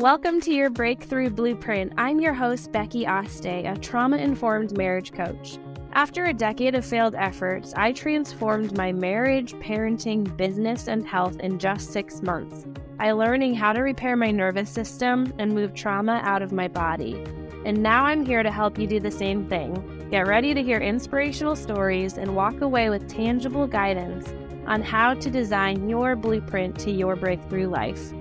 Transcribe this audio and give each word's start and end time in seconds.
Welcome 0.00 0.40
to 0.40 0.50
your 0.50 0.70
Breakthrough 0.70 1.28
Blueprint. 1.28 1.92
I'm 1.98 2.20
your 2.20 2.32
host, 2.32 2.72
Becky 2.72 3.04
Aste, 3.04 3.44
a 3.44 3.76
trauma 3.76 4.16
informed 4.16 4.74
marriage 4.74 5.12
coach. 5.12 5.58
After 5.92 6.24
a 6.24 6.32
decade 6.32 6.74
of 6.74 6.86
failed 6.86 7.14
efforts, 7.14 7.74
I 7.76 7.92
transformed 7.92 8.74
my 8.78 8.92
marriage, 8.92 9.52
parenting, 9.56 10.34
business, 10.38 10.88
and 10.88 11.06
health 11.06 11.38
in 11.40 11.58
just 11.58 11.92
six 11.92 12.22
months 12.22 12.64
by 12.96 13.12
learning 13.12 13.52
how 13.52 13.74
to 13.74 13.80
repair 13.80 14.16
my 14.16 14.30
nervous 14.30 14.70
system 14.70 15.34
and 15.38 15.54
move 15.54 15.74
trauma 15.74 16.22
out 16.24 16.40
of 16.40 16.50
my 16.50 16.66
body. 16.66 17.22
And 17.66 17.82
now 17.82 18.06
I'm 18.06 18.24
here 18.24 18.42
to 18.42 18.50
help 18.50 18.78
you 18.78 18.86
do 18.86 19.00
the 19.00 19.10
same 19.10 19.50
thing. 19.50 20.08
Get 20.10 20.26
ready 20.26 20.54
to 20.54 20.62
hear 20.62 20.78
inspirational 20.78 21.56
stories 21.56 22.16
and 22.16 22.34
walk 22.34 22.62
away 22.62 22.88
with 22.88 23.06
tangible 23.06 23.66
guidance 23.66 24.32
on 24.66 24.80
how 24.80 25.12
to 25.12 25.30
design 25.30 25.90
your 25.90 26.16
blueprint 26.16 26.78
to 26.78 26.90
your 26.90 27.16
breakthrough 27.16 27.68
life. 27.68 28.14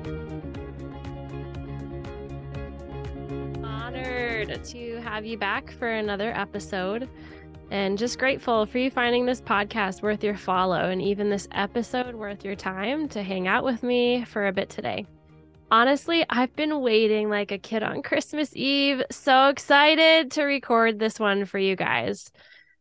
To 4.66 5.02
have 5.02 5.26
you 5.26 5.38
back 5.38 5.72
for 5.72 5.88
another 5.88 6.31
episode. 6.34 7.09
And 7.72 7.98
just 7.98 8.17
grateful 8.17 8.66
for 8.66 8.80
you 8.80 8.90
finding 8.90 9.26
this 9.26 9.41
podcast 9.41 10.02
worth 10.02 10.23
your 10.23 10.36
follow 10.36 10.90
and 10.90 11.02
even 11.02 11.30
this 11.30 11.48
episode 11.52 12.16
worth 12.16 12.44
your 12.44 12.55
time 12.55 13.08
to 13.09 13.22
hang 13.22 13.48
out 13.48 13.64
with 13.64 13.84
me 13.84 14.26
for 14.26 14.48
a 14.48 14.53
bit 14.53 14.70
today. 14.70 15.05
Honestly, 15.72 16.26
I've 16.30 16.55
been 16.55 16.81
waiting 16.81 17.30
like 17.30 17.52
a 17.52 17.59
kid 17.59 17.84
on 17.84 18.02
Christmas 18.02 18.55
Eve. 18.55 19.03
So 19.12 19.50
excited 19.50 20.31
to 20.31 20.44
record 20.44 20.98
this 20.98 21.20
one 21.20 21.45
for 21.45 21.59
you 21.59 21.76
guys. 21.76 22.31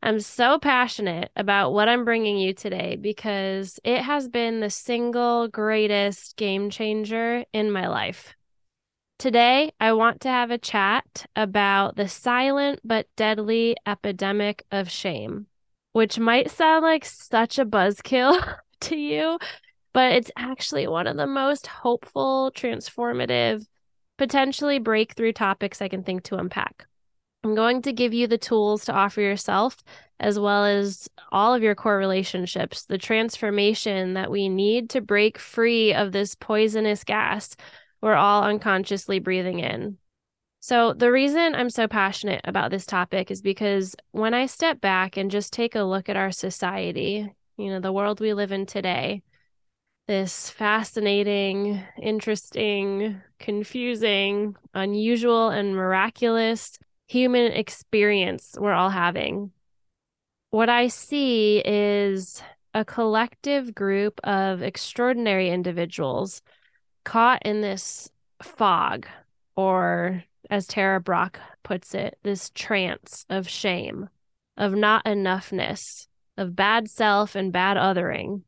I'm 0.03 0.21
so 0.21 0.59
passionate 0.59 1.31
about 1.37 1.73
what 1.73 1.89
I'm 1.89 2.05
bringing 2.07 2.39
you 2.39 2.55
today 2.55 2.97
because 2.97 3.79
it 3.85 4.01
has 4.01 4.29
been 4.29 4.61
the 4.61 4.71
single 4.71 5.49
greatest 5.49 6.37
game 6.37 6.71
changer 6.71 7.45
in 7.53 7.71
my 7.71 7.89
life. 7.89 8.38
Today, 9.19 9.73
I 9.81 9.95
want 9.95 10.21
to 10.21 10.29
have 10.29 10.53
a 10.53 10.59
chat 10.59 11.27
about 11.35 11.97
the 11.97 12.07
silent 12.07 12.79
but 12.85 13.09
deadly 13.17 13.77
epidemic 13.85 14.65
of 14.71 14.89
shame, 14.89 15.47
which 15.93 16.21
might 16.21 16.53
sound 16.53 16.85
like 16.85 17.05
such 17.05 17.59
a 17.59 17.67
buzzkill 17.67 18.41
to 18.83 18.97
you, 18.97 19.41
but 19.93 20.13
it's 20.13 20.31
actually 20.37 20.87
one 20.87 21.09
of 21.09 21.17
the 21.17 21.27
most 21.27 21.67
hopeful, 21.67 22.53
transformative, 22.55 23.67
potentially 24.19 24.79
breakthrough 24.79 25.33
topics 25.33 25.83
I 25.83 25.89
can 25.89 26.05
think 26.05 26.23
to 26.25 26.37
unpack. 26.37 26.87
I'm 27.43 27.57
going 27.57 27.83
to 27.83 27.93
give 27.93 28.15
you 28.15 28.29
the 28.29 28.39
tools 28.39 28.85
to 28.85 28.93
offer 28.93 29.21
yourself, 29.21 29.83
as 30.21 30.39
well 30.39 30.65
as 30.65 31.09
all 31.33 31.55
of 31.55 31.63
your 31.65 31.75
core 31.75 31.99
relationships, 31.99 32.85
the 32.85 32.99
transformation 32.99 34.15
that 34.15 34.31
we 34.31 34.49
need 34.49 34.91
to 34.91 35.01
break 35.01 35.39
free 35.39 35.93
of 35.93 36.13
this 36.13 36.37
poisonous 36.37 37.03
gas 37.03 37.57
we're 38.01 38.15
all 38.15 38.43
unconsciously 38.45 39.19
breathing 39.19 39.61
in. 39.61 39.99
So, 40.61 40.93
the 40.93 41.13
reason 41.13 41.55
I'm 41.55 41.71
so 41.71 41.87
passionate 41.87 42.41
about 42.45 42.71
this 42.71 42.85
topic 42.85 43.31
is 43.31 43.43
because 43.43 43.95
when 44.11 44.35
I 44.35 44.47
step 44.47 44.81
back 44.81 45.17
and 45.17 45.31
just 45.31 45.53
take 45.53 45.75
a 45.75 45.83
look 45.83 46.09
at 46.09 46.17
our 46.17 46.33
society, 46.33 47.33
you 47.57 47.71
know, 47.71 47.81
the 47.81 47.93
world 47.93 48.21
we 48.21 48.35
live 48.35 48.51
in 48.51 48.67
today, 48.67 49.23
this 50.09 50.51
fascinating, 50.51 51.83
interesting, 52.01 53.21
confusing, 53.39 54.57
unusual, 54.75 55.51
and 55.51 55.77
miraculous 55.77 56.79
human 57.07 57.53
experience 57.53 58.55
we're 58.59 58.73
all 58.73 58.91
having. 58.91 59.53
What 60.51 60.69
I 60.69 60.89
see 60.89 61.63
is 61.65 62.43
a 62.75 62.85
collective 62.85 63.75
group 63.75 64.19
of 64.25 64.63
extraordinary 64.63 65.51
individuals 65.51 66.43
caught 67.05 67.43
in 67.45 67.61
this 67.61 68.11
fog, 68.43 69.07
or 69.57 70.25
as 70.51 70.67
Tara 70.67 71.01
Brach 71.01 71.39
puts 71.63 71.95
it, 71.95 72.19
this 72.23 72.51
trance 72.55 73.27
of 73.29 73.49
shame, 73.49 74.09
of 74.57 74.75
not 74.75 75.05
enoughness, 75.05 76.07
of 76.37 76.57
bad 76.57 76.89
self 76.89 77.35
and 77.35 77.53
bad 77.53 77.77
othering. 77.77 78.43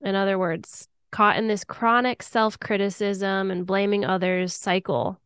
In 0.00 0.14
other 0.14 0.38
words, 0.38 0.88
caught 1.10 1.36
in 1.36 1.48
this 1.48 1.64
chronic 1.64 2.22
self 2.22 2.58
criticism 2.58 3.50
and 3.50 3.66
blaming 3.66 4.04
others 4.04 4.54
cycle 4.54 5.20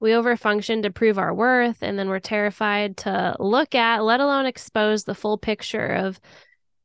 we 0.00 0.10
overfunction 0.10 0.82
to 0.82 0.90
prove 0.90 1.18
our 1.18 1.32
worth, 1.32 1.82
and 1.82 1.98
then 1.98 2.08
we're 2.08 2.18
terrified 2.18 2.96
to 2.98 3.34
look 3.38 3.74
at, 3.74 4.04
let 4.04 4.20
alone 4.20 4.46
expose 4.46 5.04
the 5.04 5.14
full 5.14 5.38
picture 5.38 5.86
of 5.86 6.20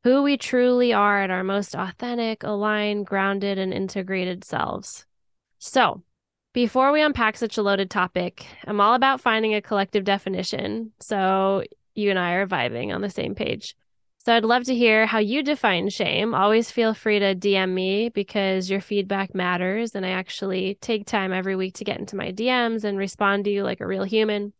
who 0.04 0.22
we 0.22 0.36
truly 0.36 0.92
are 0.92 1.22
at 1.22 1.30
our 1.30 1.44
most 1.44 1.74
authentic, 1.74 2.42
aligned, 2.42 3.06
grounded, 3.06 3.58
and 3.58 3.72
integrated 3.72 4.44
selves. 4.44 5.06
So, 5.58 6.02
before 6.52 6.92
we 6.92 7.02
unpack 7.02 7.36
such 7.36 7.56
a 7.56 7.62
loaded 7.62 7.90
topic, 7.90 8.46
I'm 8.66 8.80
all 8.80 8.94
about 8.94 9.20
finding 9.20 9.54
a 9.54 9.62
collective 9.62 10.04
definition 10.04 10.92
so 11.00 11.62
you 11.94 12.10
and 12.10 12.18
I 12.18 12.32
are 12.32 12.46
vibing 12.46 12.94
on 12.94 13.00
the 13.00 13.10
same 13.10 13.34
page. 13.34 13.74
So 14.24 14.36
I'd 14.36 14.44
love 14.44 14.62
to 14.64 14.74
hear 14.74 15.04
how 15.04 15.18
you 15.18 15.42
define 15.42 15.88
shame. 15.88 16.32
Always 16.32 16.70
feel 16.70 16.94
free 16.94 17.18
to 17.18 17.34
DM 17.34 17.70
me 17.70 18.08
because 18.08 18.70
your 18.70 18.80
feedback 18.80 19.34
matters. 19.34 19.96
And 19.96 20.06
I 20.06 20.10
actually 20.10 20.78
take 20.80 21.06
time 21.06 21.32
every 21.32 21.56
week 21.56 21.74
to 21.74 21.84
get 21.84 21.98
into 21.98 22.14
my 22.14 22.30
DMs 22.30 22.84
and 22.84 22.96
respond 22.96 23.44
to 23.44 23.50
you 23.50 23.64
like 23.64 23.80
a 23.80 23.86
real 23.86 24.04
human. 24.04 24.52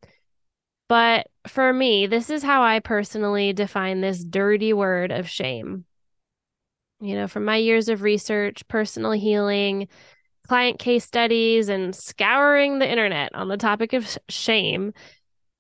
But 0.88 1.28
for 1.46 1.72
me, 1.72 2.06
this 2.06 2.28
is 2.30 2.42
how 2.42 2.62
I 2.62 2.80
personally 2.80 3.52
define 3.52 4.00
this 4.00 4.22
dirty 4.22 4.72
word 4.72 5.10
of 5.10 5.28
shame. 5.28 5.84
You 7.00 7.16
know, 7.16 7.28
from 7.28 7.44
my 7.44 7.56
years 7.56 7.88
of 7.88 8.02
research, 8.02 8.66
personal 8.68 9.12
healing, 9.12 9.88
client 10.46 10.78
case 10.78 11.04
studies, 11.04 11.68
and 11.68 11.94
scouring 11.94 12.78
the 12.78 12.88
internet 12.88 13.34
on 13.34 13.48
the 13.48 13.56
topic 13.56 13.92
of 13.92 14.18
shame, 14.28 14.92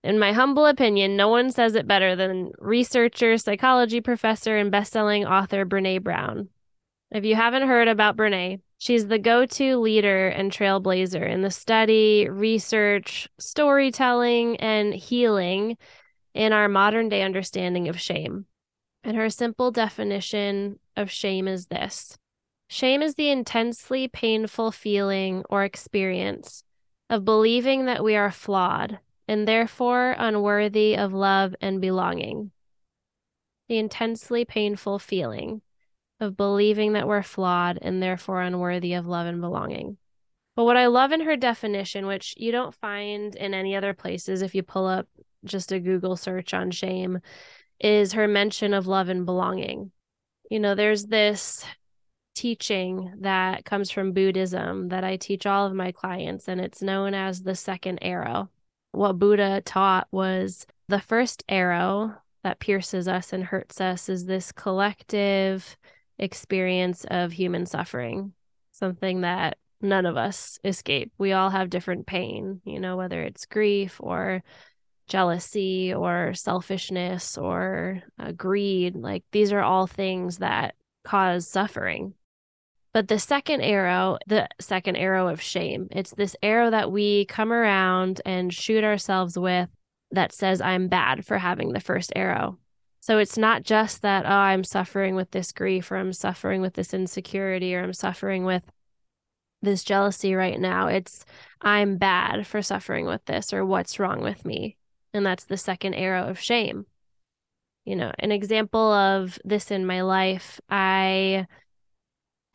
in 0.04 0.18
my 0.18 0.32
humble 0.32 0.66
opinion, 0.66 1.16
no 1.16 1.28
one 1.28 1.50
says 1.50 1.74
it 1.76 1.86
better 1.86 2.16
than 2.16 2.50
researcher, 2.58 3.38
psychology 3.38 4.00
professor, 4.00 4.56
and 4.56 4.70
best-selling 4.70 5.24
author 5.24 5.64
Brene 5.64 6.02
Brown. 6.02 6.48
If 7.12 7.24
you 7.24 7.36
haven't 7.36 7.68
heard 7.68 7.88
about 7.88 8.16
Brene, 8.16 8.60
she's 8.82 9.06
the 9.06 9.18
go-to 9.18 9.78
leader 9.78 10.26
and 10.26 10.50
trailblazer 10.50 11.24
in 11.24 11.42
the 11.42 11.52
study, 11.52 12.28
research, 12.28 13.28
storytelling, 13.38 14.56
and 14.56 14.92
healing 14.92 15.76
in 16.34 16.52
our 16.52 16.68
modern 16.68 17.08
day 17.08 17.22
understanding 17.22 17.88
of 17.88 18.00
shame. 18.00 18.44
And 19.04 19.16
her 19.16 19.30
simple 19.30 19.70
definition 19.70 20.80
of 20.96 21.12
shame 21.12 21.46
is 21.46 21.66
this 21.66 22.18
Shame 22.66 23.02
is 23.02 23.14
the 23.14 23.30
intensely 23.30 24.08
painful 24.08 24.72
feeling 24.72 25.44
or 25.48 25.62
experience 25.62 26.64
of 27.08 27.24
believing 27.24 27.84
that 27.84 28.02
we 28.02 28.16
are 28.16 28.32
flawed 28.32 28.98
and 29.28 29.46
therefore 29.46 30.16
unworthy 30.18 30.96
of 30.96 31.12
love 31.12 31.54
and 31.60 31.80
belonging. 31.80 32.50
The 33.68 33.78
intensely 33.78 34.44
painful 34.44 34.98
feeling 34.98 35.62
of 36.22 36.36
believing 36.36 36.94
that 36.94 37.06
we're 37.06 37.22
flawed 37.22 37.78
and 37.82 38.02
therefore 38.02 38.40
unworthy 38.40 38.94
of 38.94 39.06
love 39.06 39.26
and 39.26 39.40
belonging. 39.40 39.98
But 40.56 40.64
what 40.64 40.76
I 40.76 40.86
love 40.86 41.12
in 41.12 41.20
her 41.20 41.36
definition, 41.36 42.06
which 42.06 42.34
you 42.36 42.52
don't 42.52 42.74
find 42.74 43.34
in 43.34 43.54
any 43.54 43.74
other 43.76 43.94
places 43.94 44.42
if 44.42 44.54
you 44.54 44.62
pull 44.62 44.86
up 44.86 45.06
just 45.44 45.72
a 45.72 45.80
Google 45.80 46.16
search 46.16 46.54
on 46.54 46.70
shame, 46.70 47.20
is 47.80 48.12
her 48.12 48.28
mention 48.28 48.74
of 48.74 48.86
love 48.86 49.08
and 49.08 49.26
belonging. 49.26 49.92
You 50.50 50.60
know, 50.60 50.74
there's 50.74 51.06
this 51.06 51.64
teaching 52.34 53.12
that 53.20 53.64
comes 53.64 53.90
from 53.90 54.12
Buddhism 54.12 54.88
that 54.88 55.04
I 55.04 55.16
teach 55.16 55.46
all 55.46 55.66
of 55.66 55.74
my 55.74 55.92
clients, 55.92 56.48
and 56.48 56.60
it's 56.60 56.82
known 56.82 57.14
as 57.14 57.42
the 57.42 57.54
second 57.54 57.98
arrow 58.02 58.50
what 58.92 59.18
Buddha 59.18 59.62
taught 59.62 60.06
was 60.10 60.66
the 60.88 61.00
first 61.00 61.42
arrow 61.48 62.14
that 62.44 62.60
pierces 62.60 63.08
us 63.08 63.32
and 63.32 63.44
hurts 63.44 63.80
us 63.80 64.08
is 64.08 64.26
this 64.26 64.52
collective 64.52 65.76
experience 66.18 67.04
of 67.10 67.32
human 67.32 67.66
suffering, 67.66 68.32
something 68.72 69.22
that 69.22 69.58
none 69.80 70.06
of 70.06 70.16
us 70.16 70.58
escape. 70.64 71.12
We 71.18 71.32
all 71.32 71.50
have 71.50 71.70
different 71.70 72.06
pain, 72.06 72.60
you 72.64 72.80
know, 72.80 72.96
whether 72.96 73.22
it's 73.22 73.46
grief 73.46 73.96
or 74.00 74.42
jealousy 75.08 75.92
or 75.92 76.32
selfishness 76.34 77.36
or 77.36 78.02
uh, 78.18 78.32
greed. 78.32 78.94
Like 78.94 79.24
these 79.32 79.52
are 79.52 79.60
all 79.60 79.86
things 79.86 80.38
that 80.38 80.74
cause 81.04 81.46
suffering. 81.46 82.14
But 82.92 83.08
the 83.08 83.18
second 83.18 83.62
arrow, 83.62 84.18
the 84.26 84.48
second 84.60 84.96
arrow 84.96 85.28
of 85.28 85.40
shame, 85.40 85.88
it's 85.90 86.14
this 86.14 86.36
arrow 86.42 86.70
that 86.70 86.92
we 86.92 87.24
come 87.24 87.52
around 87.52 88.20
and 88.26 88.52
shoot 88.52 88.84
ourselves 88.84 89.38
with 89.38 89.68
that 90.10 90.32
says, 90.32 90.60
I'm 90.60 90.88
bad 90.88 91.26
for 91.26 91.38
having 91.38 91.72
the 91.72 91.80
first 91.80 92.12
arrow. 92.14 92.58
So 93.02 93.18
it's 93.18 93.36
not 93.36 93.64
just 93.64 94.02
that, 94.02 94.24
oh, 94.26 94.28
I'm 94.28 94.62
suffering 94.62 95.16
with 95.16 95.32
this 95.32 95.50
grief 95.50 95.90
or 95.90 95.96
I'm 95.96 96.12
suffering 96.12 96.60
with 96.60 96.74
this 96.74 96.94
insecurity 96.94 97.74
or 97.74 97.82
I'm 97.82 97.92
suffering 97.92 98.44
with 98.44 98.62
this 99.60 99.82
jealousy 99.82 100.36
right 100.36 100.58
now. 100.58 100.86
It's, 100.86 101.24
I'm 101.60 101.96
bad 101.96 102.46
for 102.46 102.62
suffering 102.62 103.06
with 103.06 103.24
this 103.24 103.52
or 103.52 103.66
what's 103.66 103.98
wrong 103.98 104.20
with 104.20 104.44
me. 104.44 104.76
And 105.12 105.26
that's 105.26 105.46
the 105.46 105.56
second 105.56 105.94
arrow 105.94 106.28
of 106.28 106.38
shame. 106.38 106.86
You 107.84 107.96
know, 107.96 108.12
an 108.20 108.30
example 108.30 108.92
of 108.92 109.36
this 109.44 109.72
in 109.72 109.84
my 109.84 110.02
life, 110.02 110.60
I 110.70 111.48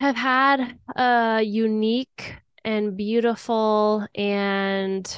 have 0.00 0.16
had 0.16 0.78
a 0.96 1.42
unique 1.42 2.36
and 2.64 2.96
beautiful 2.96 4.06
and 4.14 5.14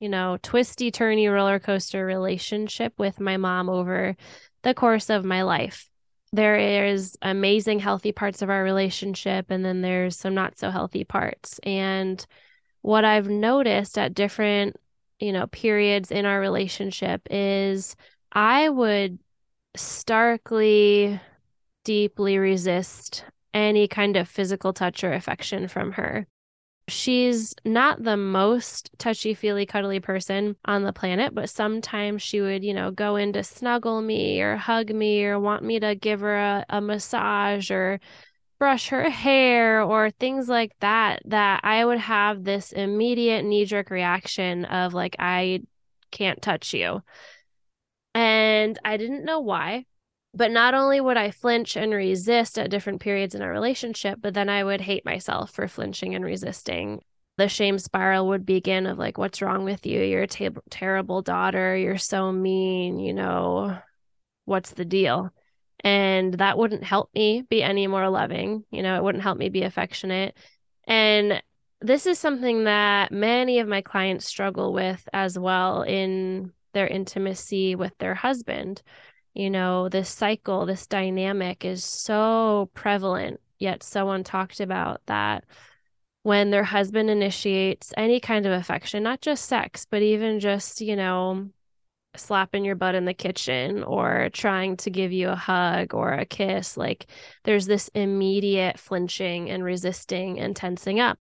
you 0.00 0.08
know, 0.08 0.38
twisty 0.42 0.90
turny 0.90 1.32
roller 1.32 1.58
coaster 1.58 2.04
relationship 2.04 2.94
with 2.98 3.20
my 3.20 3.36
mom 3.36 3.68
over 3.68 4.16
the 4.62 4.74
course 4.74 5.10
of 5.10 5.24
my 5.24 5.42
life. 5.42 5.88
There 6.32 6.84
is 6.84 7.16
amazing 7.22 7.80
healthy 7.80 8.12
parts 8.12 8.42
of 8.42 8.50
our 8.50 8.62
relationship 8.62 9.46
and 9.50 9.64
then 9.64 9.80
there's 9.80 10.16
some 10.16 10.34
not 10.34 10.58
so 10.58 10.70
healthy 10.70 11.04
parts. 11.04 11.58
And 11.62 12.24
what 12.82 13.04
I've 13.04 13.28
noticed 13.28 13.98
at 13.98 14.14
different, 14.14 14.76
you 15.18 15.32
know, 15.32 15.46
periods 15.46 16.10
in 16.10 16.26
our 16.26 16.38
relationship 16.38 17.22
is 17.30 17.96
I 18.30 18.68
would 18.68 19.18
starkly 19.74 21.20
deeply 21.84 22.38
resist 22.38 23.24
any 23.54 23.88
kind 23.88 24.16
of 24.16 24.28
physical 24.28 24.72
touch 24.72 25.02
or 25.02 25.12
affection 25.12 25.66
from 25.66 25.92
her 25.92 26.26
she's 26.88 27.54
not 27.64 28.02
the 28.02 28.16
most 28.16 28.90
touchy 28.98 29.34
feely 29.34 29.66
cuddly 29.66 30.00
person 30.00 30.56
on 30.64 30.82
the 30.82 30.92
planet 30.92 31.34
but 31.34 31.48
sometimes 31.50 32.22
she 32.22 32.40
would 32.40 32.64
you 32.64 32.72
know 32.72 32.90
go 32.90 33.16
in 33.16 33.32
to 33.32 33.42
snuggle 33.44 34.00
me 34.00 34.40
or 34.40 34.56
hug 34.56 34.90
me 34.90 35.24
or 35.24 35.38
want 35.38 35.62
me 35.62 35.78
to 35.78 35.94
give 35.94 36.20
her 36.20 36.36
a, 36.36 36.64
a 36.68 36.80
massage 36.80 37.70
or 37.70 38.00
brush 38.58 38.88
her 38.88 39.08
hair 39.08 39.82
or 39.82 40.10
things 40.10 40.48
like 40.48 40.72
that 40.80 41.20
that 41.24 41.60
i 41.62 41.84
would 41.84 41.98
have 41.98 42.42
this 42.42 42.72
immediate 42.72 43.44
knee 43.44 43.64
jerk 43.64 43.90
reaction 43.90 44.64
of 44.64 44.94
like 44.94 45.14
i 45.18 45.60
can't 46.10 46.40
touch 46.40 46.72
you. 46.72 47.02
And 48.14 48.78
i 48.84 48.96
didn't 48.96 49.24
know 49.24 49.40
why 49.40 49.84
but 50.38 50.52
not 50.52 50.72
only 50.72 51.00
would 51.00 51.16
I 51.16 51.32
flinch 51.32 51.76
and 51.76 51.92
resist 51.92 52.60
at 52.60 52.70
different 52.70 53.00
periods 53.00 53.34
in 53.34 53.42
our 53.42 53.50
relationship, 53.50 54.20
but 54.22 54.34
then 54.34 54.48
I 54.48 54.62
would 54.62 54.80
hate 54.80 55.04
myself 55.04 55.50
for 55.50 55.66
flinching 55.66 56.14
and 56.14 56.24
resisting. 56.24 57.02
The 57.38 57.48
shame 57.48 57.76
spiral 57.76 58.28
would 58.28 58.46
begin 58.46 58.86
of 58.86 58.98
like, 58.98 59.18
what's 59.18 59.42
wrong 59.42 59.64
with 59.64 59.84
you? 59.84 60.00
You're 60.00 60.22
a 60.22 60.28
ter- 60.28 60.62
terrible 60.70 61.22
daughter. 61.22 61.76
You're 61.76 61.98
so 61.98 62.30
mean. 62.30 63.00
You 63.00 63.14
know, 63.14 63.78
what's 64.44 64.70
the 64.70 64.84
deal? 64.84 65.30
And 65.82 66.34
that 66.34 66.56
wouldn't 66.56 66.84
help 66.84 67.10
me 67.16 67.42
be 67.42 67.60
any 67.60 67.88
more 67.88 68.08
loving. 68.08 68.64
You 68.70 68.84
know, 68.84 68.96
it 68.96 69.02
wouldn't 69.02 69.24
help 69.24 69.38
me 69.38 69.48
be 69.48 69.62
affectionate. 69.62 70.36
And 70.86 71.42
this 71.80 72.06
is 72.06 72.16
something 72.16 72.62
that 72.64 73.10
many 73.10 73.58
of 73.58 73.66
my 73.66 73.80
clients 73.80 74.26
struggle 74.26 74.72
with 74.72 75.08
as 75.12 75.36
well 75.36 75.82
in 75.82 76.52
their 76.74 76.86
intimacy 76.86 77.74
with 77.74 77.96
their 77.98 78.14
husband 78.14 78.82
you 79.38 79.50
know, 79.50 79.88
this 79.88 80.08
cycle, 80.08 80.66
this 80.66 80.88
dynamic 80.88 81.64
is 81.64 81.84
so 81.84 82.68
prevalent, 82.74 83.40
yet 83.60 83.84
so 83.84 84.20
talked 84.24 84.58
about 84.58 85.00
that 85.06 85.44
when 86.24 86.50
their 86.50 86.64
husband 86.64 87.08
initiates 87.08 87.94
any 87.96 88.18
kind 88.18 88.46
of 88.46 88.52
affection, 88.52 89.04
not 89.04 89.20
just 89.20 89.44
sex, 89.44 89.86
but 89.88 90.02
even 90.02 90.40
just, 90.40 90.80
you 90.80 90.96
know, 90.96 91.48
slapping 92.16 92.64
your 92.64 92.74
butt 92.74 92.96
in 92.96 93.04
the 93.04 93.14
kitchen 93.14 93.84
or 93.84 94.28
trying 94.32 94.76
to 94.78 94.90
give 94.90 95.12
you 95.12 95.28
a 95.28 95.36
hug 95.36 95.94
or 95.94 96.12
a 96.12 96.24
kiss, 96.24 96.76
like 96.76 97.06
there's 97.44 97.66
this 97.66 97.86
immediate 97.94 98.76
flinching 98.76 99.50
and 99.50 99.62
resisting 99.62 100.40
and 100.40 100.56
tensing 100.56 100.98
up. 100.98 101.16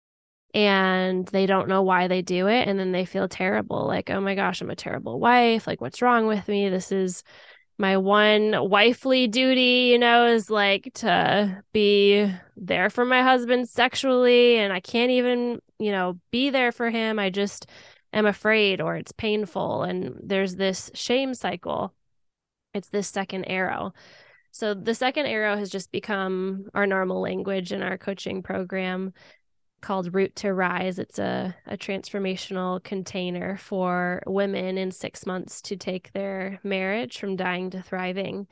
And 0.52 1.26
they 1.28 1.46
don't 1.46 1.68
know 1.68 1.80
why 1.80 2.08
they 2.08 2.20
do 2.20 2.46
it. 2.46 2.68
And 2.68 2.78
then 2.78 2.92
they 2.92 3.06
feel 3.06 3.26
terrible 3.26 3.86
like, 3.86 4.10
oh 4.10 4.20
my 4.20 4.34
gosh, 4.34 4.60
I'm 4.60 4.68
a 4.68 4.76
terrible 4.76 5.18
wife. 5.18 5.66
Like, 5.66 5.80
what's 5.80 6.02
wrong 6.02 6.26
with 6.26 6.46
me? 6.46 6.68
This 6.68 6.92
is 6.92 7.22
my 7.82 7.96
one 7.96 8.70
wifely 8.70 9.26
duty, 9.26 9.90
you 9.90 9.98
know, 9.98 10.28
is 10.28 10.48
like 10.48 10.88
to 10.94 11.64
be 11.72 12.32
there 12.56 12.88
for 12.88 13.04
my 13.04 13.24
husband 13.24 13.68
sexually. 13.68 14.56
And 14.58 14.72
I 14.72 14.78
can't 14.78 15.10
even, 15.10 15.60
you 15.80 15.90
know, 15.90 16.20
be 16.30 16.50
there 16.50 16.70
for 16.70 16.90
him. 16.90 17.18
I 17.18 17.28
just 17.28 17.66
am 18.12 18.24
afraid 18.24 18.80
or 18.80 18.94
it's 18.94 19.10
painful. 19.10 19.82
And 19.82 20.14
there's 20.22 20.54
this 20.54 20.92
shame 20.94 21.34
cycle. 21.34 21.92
It's 22.72 22.88
this 22.88 23.08
second 23.08 23.46
arrow. 23.46 23.94
So 24.52 24.74
the 24.74 24.94
second 24.94 25.26
arrow 25.26 25.56
has 25.56 25.68
just 25.68 25.90
become 25.90 26.66
our 26.74 26.86
normal 26.86 27.20
language 27.20 27.72
in 27.72 27.82
our 27.82 27.98
coaching 27.98 28.44
program 28.44 29.12
called 29.82 30.14
Root 30.14 30.34
to 30.36 30.54
Rise. 30.54 30.98
It's 30.98 31.18
a, 31.18 31.54
a 31.66 31.76
transformational 31.76 32.82
container 32.82 33.58
for 33.58 34.22
women 34.26 34.78
in 34.78 34.90
six 34.90 35.26
months 35.26 35.60
to 35.62 35.76
take 35.76 36.12
their 36.12 36.58
marriage 36.64 37.18
from 37.18 37.36
dying 37.36 37.70
to 37.70 37.82
thriving. 37.82 38.46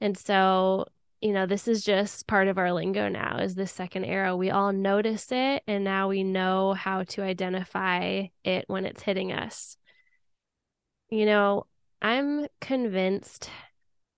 And 0.00 0.16
so, 0.16 0.86
you 1.20 1.32
know, 1.32 1.46
this 1.46 1.66
is 1.66 1.82
just 1.82 2.26
part 2.26 2.46
of 2.46 2.58
our 2.58 2.72
lingo 2.72 3.08
now 3.08 3.38
is 3.38 3.54
the 3.54 3.66
second 3.66 4.04
arrow. 4.04 4.36
We 4.36 4.50
all 4.50 4.72
notice 4.72 5.32
it 5.32 5.62
and 5.66 5.82
now 5.82 6.08
we 6.08 6.22
know 6.22 6.74
how 6.74 7.02
to 7.04 7.22
identify 7.22 8.26
it 8.44 8.64
when 8.68 8.84
it's 8.84 9.02
hitting 9.02 9.32
us. 9.32 9.76
You 11.10 11.26
know, 11.26 11.66
I'm 12.02 12.46
convinced 12.60 13.50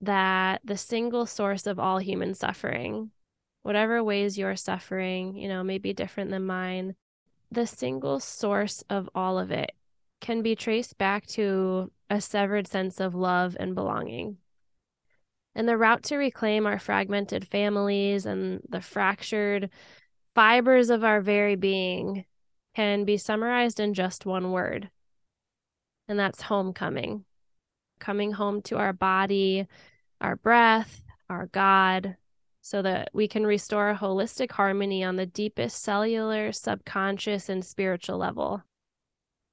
that 0.01 0.61
the 0.63 0.77
single 0.77 1.25
source 1.25 1.65
of 1.65 1.79
all 1.79 1.97
human 1.97 2.33
suffering 2.33 3.11
whatever 3.67 4.01
ways 4.01 4.37
you're 4.37 4.55
suffering, 4.55 5.35
you 5.35 5.49
know, 5.49 5.61
may 5.61 5.77
be 5.77 5.91
different 5.91 6.31
than 6.31 6.45
mine. 6.45 6.95
The 7.51 7.67
single 7.67 8.21
source 8.21 8.81
of 8.89 9.09
all 9.13 9.37
of 9.37 9.51
it 9.51 9.73
can 10.21 10.41
be 10.41 10.55
traced 10.55 10.97
back 10.97 11.27
to 11.27 11.91
a 12.09 12.21
severed 12.21 12.65
sense 12.65 13.01
of 13.01 13.13
love 13.13 13.57
and 13.59 13.75
belonging. 13.75 14.37
And 15.53 15.67
the 15.67 15.75
route 15.75 16.03
to 16.03 16.15
reclaim 16.15 16.65
our 16.65 16.79
fragmented 16.79 17.45
families 17.45 18.25
and 18.25 18.61
the 18.69 18.79
fractured 18.79 19.69
fibers 20.33 20.89
of 20.89 21.03
our 21.03 21.19
very 21.19 21.57
being 21.57 22.23
can 22.73 23.03
be 23.03 23.17
summarized 23.17 23.81
in 23.81 23.93
just 23.93 24.25
one 24.25 24.53
word, 24.53 24.89
and 26.07 26.17
that's 26.17 26.43
homecoming. 26.43 27.25
Coming 27.99 28.31
home 28.31 28.61
to 28.61 28.77
our 28.77 28.93
body, 28.93 29.67
our 30.21 30.37
breath, 30.37 31.03
our 31.29 31.47
God, 31.47 32.15
so 32.67 32.81
that 32.81 33.09
we 33.13 33.29
can 33.29 33.47
restore 33.47 33.89
a 33.89 33.97
holistic 33.97 34.51
harmony 34.51 35.01
on 35.01 35.15
the 35.15 35.25
deepest 35.25 35.81
cellular, 35.81 36.51
subconscious, 36.51 37.47
and 37.47 37.63
spiritual 37.63 38.17
level. 38.17 38.61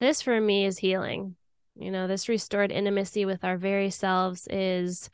This 0.01 0.21
for 0.21 0.41
me 0.41 0.65
is 0.65 0.79
healing. 0.79 1.37
You 1.75 1.91
know, 1.91 2.07
this 2.07 2.27
restored 2.27 2.73
intimacy 2.73 3.23
with 3.23 3.45
our 3.45 3.55
very 3.55 3.89
selves 3.89 4.49
is 4.49 5.09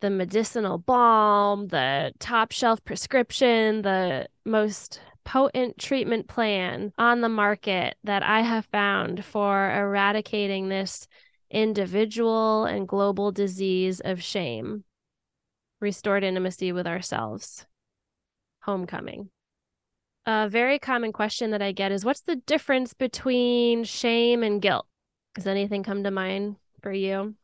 the 0.00 0.08
medicinal 0.08 0.78
balm, 0.78 1.68
the 1.68 2.12
top 2.18 2.50
shelf 2.50 2.82
prescription, 2.82 3.82
the 3.82 4.26
most 4.46 5.02
potent 5.26 5.76
treatment 5.76 6.28
plan 6.28 6.94
on 6.96 7.20
the 7.20 7.28
market 7.28 7.96
that 8.04 8.22
I 8.22 8.40
have 8.40 8.64
found 8.72 9.22
for 9.22 9.70
eradicating 9.70 10.70
this 10.70 11.06
individual 11.50 12.64
and 12.64 12.88
global 12.88 13.32
disease 13.32 14.00
of 14.00 14.22
shame 14.22 14.84
restored 15.84 16.24
intimacy 16.24 16.72
with 16.72 16.88
ourselves. 16.88 17.64
Homecoming. 18.62 19.30
A 20.26 20.48
very 20.48 20.80
common 20.80 21.12
question 21.12 21.50
that 21.50 21.62
I 21.62 21.70
get 21.70 21.92
is 21.92 22.04
what's 22.04 22.22
the 22.22 22.36
difference 22.36 22.94
between 22.94 23.84
shame 23.84 24.42
and 24.42 24.60
guilt? 24.60 24.86
Does 25.34 25.46
anything 25.46 25.84
come 25.84 26.02
to 26.02 26.10
mind 26.10 26.56
for 26.82 26.90
you? 26.90 27.36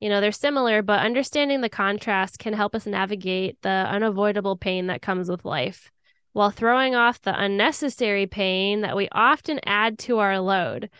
You 0.00 0.08
know, 0.10 0.20
they're 0.20 0.32
similar, 0.32 0.82
but 0.82 1.00
understanding 1.00 1.60
the 1.60 1.68
contrast 1.68 2.38
can 2.38 2.52
help 2.52 2.74
us 2.74 2.84
navigate 2.84 3.62
the 3.62 3.70
unavoidable 3.70 4.56
pain 4.56 4.88
that 4.88 5.00
comes 5.00 5.30
with 5.30 5.44
life 5.44 5.90
while 6.32 6.50
throwing 6.50 6.96
off 6.96 7.22
the 7.22 7.40
unnecessary 7.40 8.26
pain 8.26 8.80
that 8.80 8.96
we 8.96 9.08
often 9.12 9.60
add 9.64 9.98
to 10.00 10.18
our 10.18 10.40
load. 10.40 10.90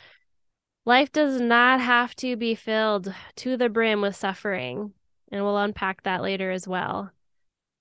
Life 0.87 1.11
does 1.11 1.41
not 1.41 1.81
have 1.81 2.15
to 2.17 2.37
be 2.37 2.55
filled 2.55 3.13
to 3.37 3.57
the 3.57 3.69
brim 3.69 4.01
with 4.01 4.15
suffering 4.15 4.93
and 5.35 5.45
we'll 5.45 5.59
unpack 5.59 6.05
that 6.05 6.23
later 6.23 6.53
as 6.53 6.69
well. 6.69 7.11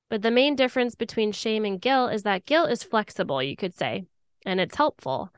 But 0.10 0.24
the 0.24 0.32
main 0.32 0.56
difference 0.56 0.96
between 0.96 1.32
shame 1.32 1.66
and 1.66 1.80
guilt 1.80 2.12
is 2.12 2.24
that 2.24 2.48
guilt 2.48 2.72
is 2.72 2.84
flexible, 2.84 3.44
you 3.44 3.56
could 3.56 3.76
say, 3.76 4.06
and 4.44 4.60
it's 4.60 4.76
helpful. 4.76 5.32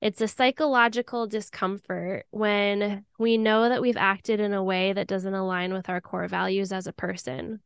It's 0.00 0.20
a 0.20 0.28
psychological 0.28 1.26
discomfort 1.26 2.24
when 2.30 3.04
we 3.18 3.36
know 3.36 3.68
that 3.68 3.82
we've 3.82 3.96
acted 3.96 4.38
in 4.38 4.52
a 4.52 4.62
way 4.62 4.92
that 4.92 5.08
doesn't 5.08 5.34
align 5.34 5.72
with 5.72 5.88
our 5.88 6.00
core 6.00 6.28
values 6.28 6.70
as 6.70 6.86
a 6.86 6.92
person. 6.92 7.60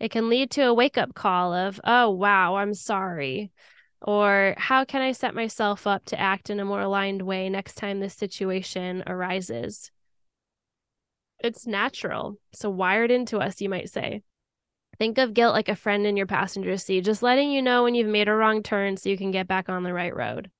It 0.00 0.10
can 0.10 0.28
lead 0.28 0.50
to 0.52 0.62
a 0.62 0.74
wake 0.74 0.98
up 0.98 1.14
call 1.14 1.54
of, 1.54 1.80
oh, 1.84 2.10
wow, 2.10 2.56
I'm 2.56 2.74
sorry. 2.74 3.52
Or 4.02 4.54
how 4.58 4.84
can 4.84 5.02
I 5.02 5.12
set 5.12 5.36
myself 5.36 5.86
up 5.86 6.04
to 6.06 6.20
act 6.20 6.50
in 6.50 6.58
a 6.58 6.64
more 6.64 6.80
aligned 6.80 7.22
way 7.22 7.48
next 7.48 7.76
time 7.76 8.00
this 8.00 8.14
situation 8.14 9.04
arises? 9.06 9.92
It's 11.44 11.66
natural. 11.66 12.38
So 12.54 12.70
wired 12.70 13.10
into 13.10 13.36
us, 13.36 13.60
you 13.60 13.68
might 13.68 13.90
say. 13.90 14.22
Think 14.98 15.18
of 15.18 15.34
guilt 15.34 15.52
like 15.52 15.68
a 15.68 15.76
friend 15.76 16.06
in 16.06 16.16
your 16.16 16.26
passenger 16.26 16.78
seat, 16.78 17.04
just 17.04 17.22
letting 17.22 17.50
you 17.50 17.60
know 17.60 17.82
when 17.82 17.94
you've 17.94 18.08
made 18.08 18.28
a 18.28 18.34
wrong 18.34 18.62
turn 18.62 18.96
so 18.96 19.10
you 19.10 19.18
can 19.18 19.30
get 19.30 19.46
back 19.46 19.68
on 19.68 19.82
the 19.82 19.92
right 19.92 20.16
road. 20.16 20.50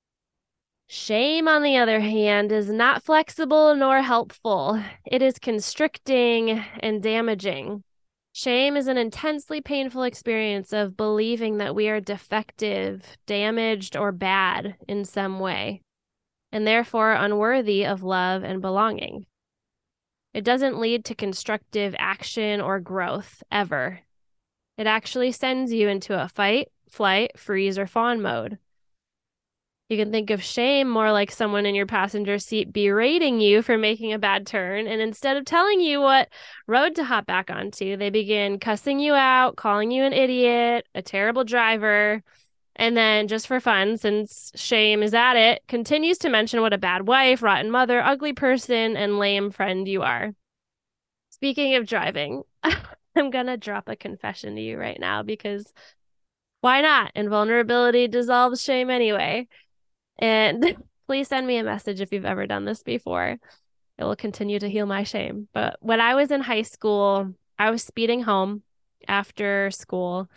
Shame, 0.87 1.49
on 1.49 1.62
the 1.62 1.79
other 1.79 2.00
hand, 2.00 2.53
is 2.53 2.69
not 2.69 3.03
flexible 3.03 3.75
nor 3.75 4.03
helpful. 4.03 4.79
It 5.07 5.23
is 5.23 5.38
constricting 5.38 6.62
and 6.81 7.03
damaging. 7.03 7.83
Shame 8.35 8.76
is 8.76 8.87
an 8.87 8.99
intensely 8.99 9.62
painful 9.62 10.03
experience 10.03 10.75
of 10.75 10.99
believing 10.99 11.57
that 11.57 11.75
we 11.75 11.88
are 11.88 12.00
defective, 12.00 13.17
damaged, 13.26 13.97
or 13.97 14.12
bad 14.12 14.76
in 14.87 15.07
some 15.07 15.41
way, 15.41 15.81
and 16.53 16.67
therefore 16.67 17.14
unworthy 17.14 17.87
of 17.87 18.03
love 18.03 18.43
and 18.43 18.61
belonging. 18.61 19.25
It 20.35 20.45
doesn't 20.45 20.81
lead 20.81 21.05
to 21.07 21.14
constructive 21.14 21.95
action 21.97 22.61
or 22.61 22.81
growth 22.81 23.43
ever. 23.53 24.00
It 24.76 24.88
actually 24.88 25.31
sends 25.31 25.73
you 25.73 25.88
into 25.88 26.21
a 26.21 26.29
fight, 26.29 26.69
flight, 26.91 27.38
freeze, 27.38 27.79
or 27.79 27.87
fawn 27.87 28.21
mode. 28.21 28.59
You 29.88 29.97
can 29.97 30.11
think 30.11 30.31
of 30.31 30.43
shame 30.43 30.88
more 30.88 31.12
like 31.12 31.31
someone 31.31 31.67
in 31.67 31.76
your 31.76 31.87
passenger 31.87 32.38
seat 32.38 32.73
berating 32.73 33.41
you 33.41 33.62
for 33.62 33.79
making 33.79 34.12
a 34.12 34.19
bad 34.19 34.47
turn. 34.47 34.88
And 34.88 35.00
instead 35.00 35.37
of 35.37 35.45
telling 35.45 35.81
you 35.81 36.00
what 36.00 36.31
road 36.67 36.97
to 36.97 37.05
hop 37.05 37.26
back 37.26 37.50
onto, 37.50 37.97
they 37.97 38.11
begin 38.11 38.59
cussing 38.59 38.99
you 38.99 39.12
out, 39.12 39.57
calling 39.57 39.93
you 39.93 40.03
an 40.03 40.12
idiot, 40.12 40.87
a 40.95 41.03
terrible 41.03 41.45
driver. 41.45 42.23
And 42.76 42.97
then, 42.97 43.28
just 43.28 43.47
for 43.47 43.61
fun, 43.61 43.97
since 43.99 44.50
shame 44.57 45.02
is 45.02 45.14
at 45.14 45.37
it, 45.37 45.62
continues 45.69 46.19
to 46.19 46.28
mention 46.28 46.61
what 46.61 46.73
a 46.73 46.78
bad 46.78 47.07
wife, 47.07 47.43
rotten 47.43 47.71
mother, 47.71 48.02
ugly 48.02 48.33
person, 48.33 48.97
and 48.97 49.19
lame 49.19 49.50
friend 49.50 49.87
you 49.87 50.02
are. 50.02 50.33
Speaking 51.31 51.76
of 51.76 51.87
driving, 51.87 52.43
I'm 52.62 53.31
going 53.31 53.47
to 53.47 53.57
drop 53.57 53.88
a 53.88 53.97
confession 53.97 54.57
to 54.57 54.61
you 54.61 54.76
right 54.78 54.99
now 54.99 55.23
because 55.23 55.73
why 56.61 56.81
not? 56.81 57.12
Invulnerability 57.14 58.09
dissolves 58.09 58.62
shame 58.62 58.90
anyway. 58.90 59.49
And 60.19 60.76
please 61.07 61.28
send 61.28 61.47
me 61.47 61.59
a 61.59 61.64
message 61.64 62.00
if 62.00 62.12
you've 62.12 62.25
ever 62.25 62.47
done 62.47 62.64
this 62.64 62.83
before. 62.83 63.37
It 63.99 64.04
will 64.04 64.16
continue 64.16 64.59
to 64.59 64.71
heal 64.71 64.87
my 64.87 65.04
shame. 65.04 65.49
But 65.52 65.76
when 65.81 66.00
I 66.00 66.14
was 66.14 66.31
in 66.31 66.40
high 66.40 66.62
school, 66.62 67.35
I 67.59 67.71
was 67.71 67.85
speeding 67.85 68.23
home 68.23 68.62
after 69.07 69.71
school, 69.71 70.28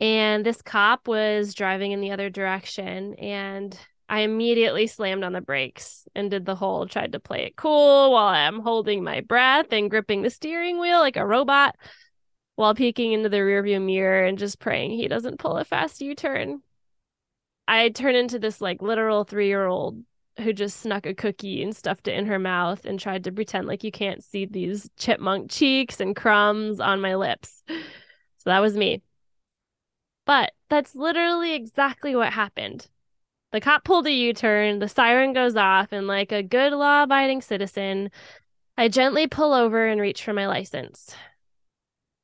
and 0.00 0.44
this 0.44 0.62
cop 0.62 1.08
was 1.08 1.54
driving 1.54 1.92
in 1.92 2.00
the 2.00 2.10
other 2.10 2.30
direction. 2.30 3.14
And 3.14 3.78
I 4.08 4.20
immediately 4.20 4.86
slammed 4.86 5.24
on 5.24 5.32
the 5.32 5.40
brakes 5.40 6.06
and 6.14 6.30
did 6.30 6.44
the 6.44 6.54
whole 6.54 6.86
tried 6.86 7.12
to 7.12 7.20
play 7.20 7.44
it 7.44 7.56
cool 7.56 8.12
while 8.12 8.28
I'm 8.28 8.60
holding 8.60 9.02
my 9.02 9.20
breath 9.20 9.72
and 9.72 9.90
gripping 9.90 10.22
the 10.22 10.30
steering 10.30 10.78
wheel 10.78 11.00
like 11.00 11.16
a 11.16 11.26
robot 11.26 11.74
while 12.54 12.74
peeking 12.74 13.12
into 13.12 13.28
the 13.28 13.38
rearview 13.38 13.82
mirror 13.84 14.24
and 14.24 14.38
just 14.38 14.60
praying 14.60 14.92
he 14.92 15.08
doesn't 15.08 15.38
pull 15.38 15.56
a 15.56 15.64
fast 15.64 16.00
U 16.00 16.14
turn. 16.14 16.62
I 17.66 17.88
turn 17.88 18.14
into 18.14 18.38
this 18.38 18.60
like 18.60 18.80
literal 18.80 19.24
three 19.24 19.48
year 19.48 19.66
old 19.66 20.02
who 20.38 20.52
just 20.52 20.80
snuck 20.80 21.06
a 21.06 21.14
cookie 21.14 21.62
and 21.62 21.74
stuffed 21.74 22.06
it 22.06 22.16
in 22.16 22.26
her 22.26 22.38
mouth 22.38 22.84
and 22.84 23.00
tried 23.00 23.24
to 23.24 23.32
pretend 23.32 23.66
like 23.66 23.82
you 23.82 23.90
can't 23.90 24.22
see 24.22 24.44
these 24.44 24.88
chipmunk 24.96 25.50
cheeks 25.50 25.98
and 25.98 26.14
crumbs 26.14 26.78
on 26.78 27.00
my 27.00 27.16
lips. 27.16 27.62
So 27.68 28.50
that 28.50 28.60
was 28.60 28.76
me. 28.76 29.02
But 30.26 30.52
that's 30.68 30.94
literally 30.94 31.54
exactly 31.54 32.14
what 32.14 32.32
happened. 32.32 32.88
The 33.52 33.60
cop 33.60 33.84
pulled 33.84 34.06
a 34.06 34.12
U 34.12 34.34
turn, 34.34 34.80
the 34.80 34.88
siren 34.88 35.32
goes 35.32 35.56
off, 35.56 35.92
and 35.92 36.06
like 36.06 36.32
a 36.32 36.42
good 36.42 36.72
law 36.72 37.04
abiding 37.04 37.40
citizen, 37.40 38.10
I 38.76 38.88
gently 38.88 39.26
pull 39.28 39.54
over 39.54 39.86
and 39.86 40.00
reach 40.00 40.22
for 40.22 40.32
my 40.32 40.46
license. 40.46 41.14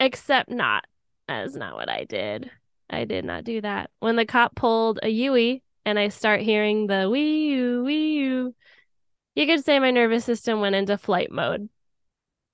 Except 0.00 0.50
not. 0.50 0.84
That's 1.28 1.54
not 1.54 1.74
what 1.74 1.88
I 1.88 2.04
did. 2.04 2.50
I 2.90 3.04
did 3.04 3.24
not 3.24 3.44
do 3.44 3.60
that. 3.60 3.90
When 4.00 4.16
the 4.16 4.26
cop 4.26 4.54
pulled 4.56 4.98
a 5.02 5.08
Yui 5.08 5.62
and 5.86 5.98
I 5.98 6.08
start 6.08 6.42
hearing 6.42 6.88
the 6.88 7.08
wee 7.08 7.46
you, 7.46 7.84
wee 7.84 8.12
you, 8.18 8.54
you 9.34 9.46
could 9.46 9.64
say 9.64 9.78
my 9.78 9.92
nervous 9.92 10.24
system 10.24 10.60
went 10.60 10.74
into 10.74 10.98
flight 10.98 11.30
mode. 11.30 11.68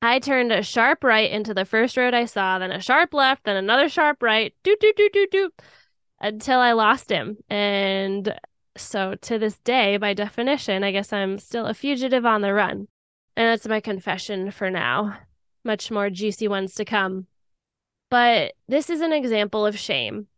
I 0.01 0.21
turned 0.21 0.53
a 0.53 0.63
sharp 0.63 1.03
right 1.03 1.31
into 1.31 1.55
the 1.55 1.65
first 1.65 1.97
road 1.97 2.15
I 2.15 2.25
saw, 2.25 2.59
then 2.59 2.71
a 2.71 2.81
sharp 2.81 3.13
left, 3.13 3.45
then 3.45 3.57
another 3.57 3.89
sharp 3.89 4.23
right, 4.23 4.55
doot, 4.63 4.79
doot, 4.81 4.97
doot, 4.97 5.13
doot, 5.13 5.31
doot, 5.31 5.63
until 6.21 6.61
I 6.61 6.73
lost 6.73 7.11
him. 7.11 7.39
And 7.51 8.39
so 8.77 9.17
to 9.23 9.39
this 9.39 9.59
day, 9.59 9.97
by 9.97 10.15
definition, 10.15 10.85
I 10.85 10.93
guess 10.93 11.13
I'm 11.13 11.39
still 11.39 11.67
a 11.67 11.75
fugitive 11.75 12.25
on 12.25 12.43
the 12.43 12.55
run. 12.55 12.87
And 13.37 13.47
that's 13.47 13.67
my 13.67 13.81
confession 13.81 14.51
for 14.51 14.71
now. 14.71 15.17
Much 15.65 15.91
more 15.91 16.11
juicy 16.11 16.47
ones 16.47 16.75
to 16.75 16.85
come. 16.85 17.27
But 18.11 18.55
this 18.69 18.91
is 18.91 19.01
an 19.01 19.13
example 19.13 19.67
of 19.67 19.79
shame. 19.79 20.29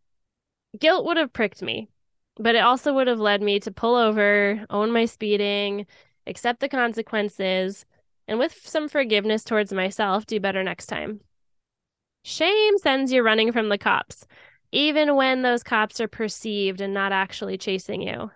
Guilt 0.79 1.05
would 1.05 1.17
have 1.17 1.33
pricked 1.33 1.61
me, 1.61 1.89
but 2.37 2.55
it 2.55 2.59
also 2.59 2.93
would 2.93 3.07
have 3.07 3.19
led 3.19 3.41
me 3.41 3.59
to 3.59 3.71
pull 3.71 3.95
over, 3.95 4.65
own 4.69 4.91
my 4.91 5.05
speeding, 5.05 5.85
accept 6.25 6.59
the 6.59 6.69
consequences, 6.69 7.85
and 8.27 8.39
with 8.39 8.59
some 8.63 8.87
forgiveness 8.87 9.43
towards 9.43 9.73
myself, 9.73 10.25
do 10.25 10.39
better 10.39 10.63
next 10.63 10.87
time. 10.87 11.21
Shame 12.23 12.77
sends 12.77 13.11
you 13.11 13.23
running 13.23 13.51
from 13.51 13.69
the 13.69 13.77
cops, 13.77 14.25
even 14.71 15.15
when 15.15 15.41
those 15.41 15.63
cops 15.63 15.99
are 15.99 16.07
perceived 16.07 16.81
and 16.81 16.93
not 16.93 17.11
actually 17.11 17.57
chasing 17.57 18.01
you. 18.01 18.31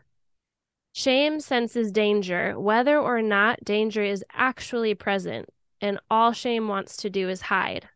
Shame 0.93 1.39
senses 1.39 1.91
danger, 1.91 2.59
whether 2.59 2.97
or 2.97 3.21
not 3.21 3.63
danger 3.63 4.01
is 4.01 4.23
actually 4.31 4.95
present, 4.95 5.49
and 5.81 5.99
all 6.09 6.31
shame 6.31 6.67
wants 6.67 6.97
to 6.97 7.09
do 7.09 7.29
is 7.29 7.41
hide. 7.41 7.89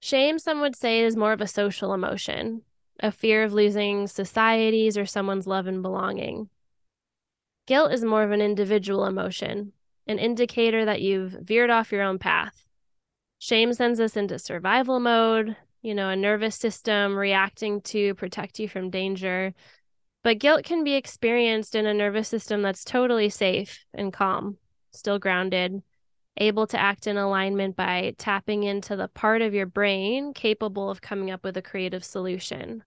Shame, 0.00 0.38
some 0.38 0.60
would 0.60 0.76
say, 0.76 1.00
is 1.00 1.16
more 1.16 1.32
of 1.32 1.40
a 1.40 1.46
social 1.46 1.94
emotion, 1.94 2.62
a 3.00 3.10
fear 3.10 3.42
of 3.42 3.52
losing 3.52 4.06
society's 4.06 4.98
or 4.98 5.06
someone's 5.06 5.46
love 5.46 5.66
and 5.66 5.82
belonging. 5.82 6.50
Guilt 7.66 7.92
is 7.92 8.04
more 8.04 8.22
of 8.22 8.30
an 8.30 8.42
individual 8.42 9.06
emotion, 9.06 9.72
an 10.06 10.18
indicator 10.18 10.84
that 10.84 11.02
you've 11.02 11.32
veered 11.32 11.70
off 11.70 11.92
your 11.92 12.02
own 12.02 12.18
path. 12.18 12.68
Shame 13.38 13.72
sends 13.74 14.00
us 14.00 14.16
into 14.16 14.38
survival 14.38 15.00
mode, 15.00 15.56
you 15.82 15.94
know, 15.94 16.08
a 16.08 16.16
nervous 16.16 16.56
system 16.56 17.16
reacting 17.16 17.80
to 17.82 18.14
protect 18.14 18.58
you 18.58 18.68
from 18.68 18.90
danger. 18.90 19.54
But 20.22 20.38
guilt 20.38 20.64
can 20.64 20.84
be 20.84 20.94
experienced 20.94 21.74
in 21.74 21.84
a 21.84 21.92
nervous 21.92 22.28
system 22.28 22.62
that's 22.62 22.84
totally 22.84 23.28
safe 23.28 23.84
and 23.92 24.12
calm, 24.12 24.56
still 24.92 25.18
grounded, 25.18 25.82
able 26.38 26.66
to 26.68 26.80
act 26.80 27.06
in 27.06 27.16
alignment 27.16 27.76
by 27.76 28.14
tapping 28.16 28.62
into 28.62 28.96
the 28.96 29.08
part 29.08 29.42
of 29.42 29.52
your 29.52 29.66
brain 29.66 30.32
capable 30.32 30.88
of 30.90 31.02
coming 31.02 31.30
up 31.30 31.44
with 31.44 31.56
a 31.56 31.62
creative 31.62 32.04
solution. 32.04 32.82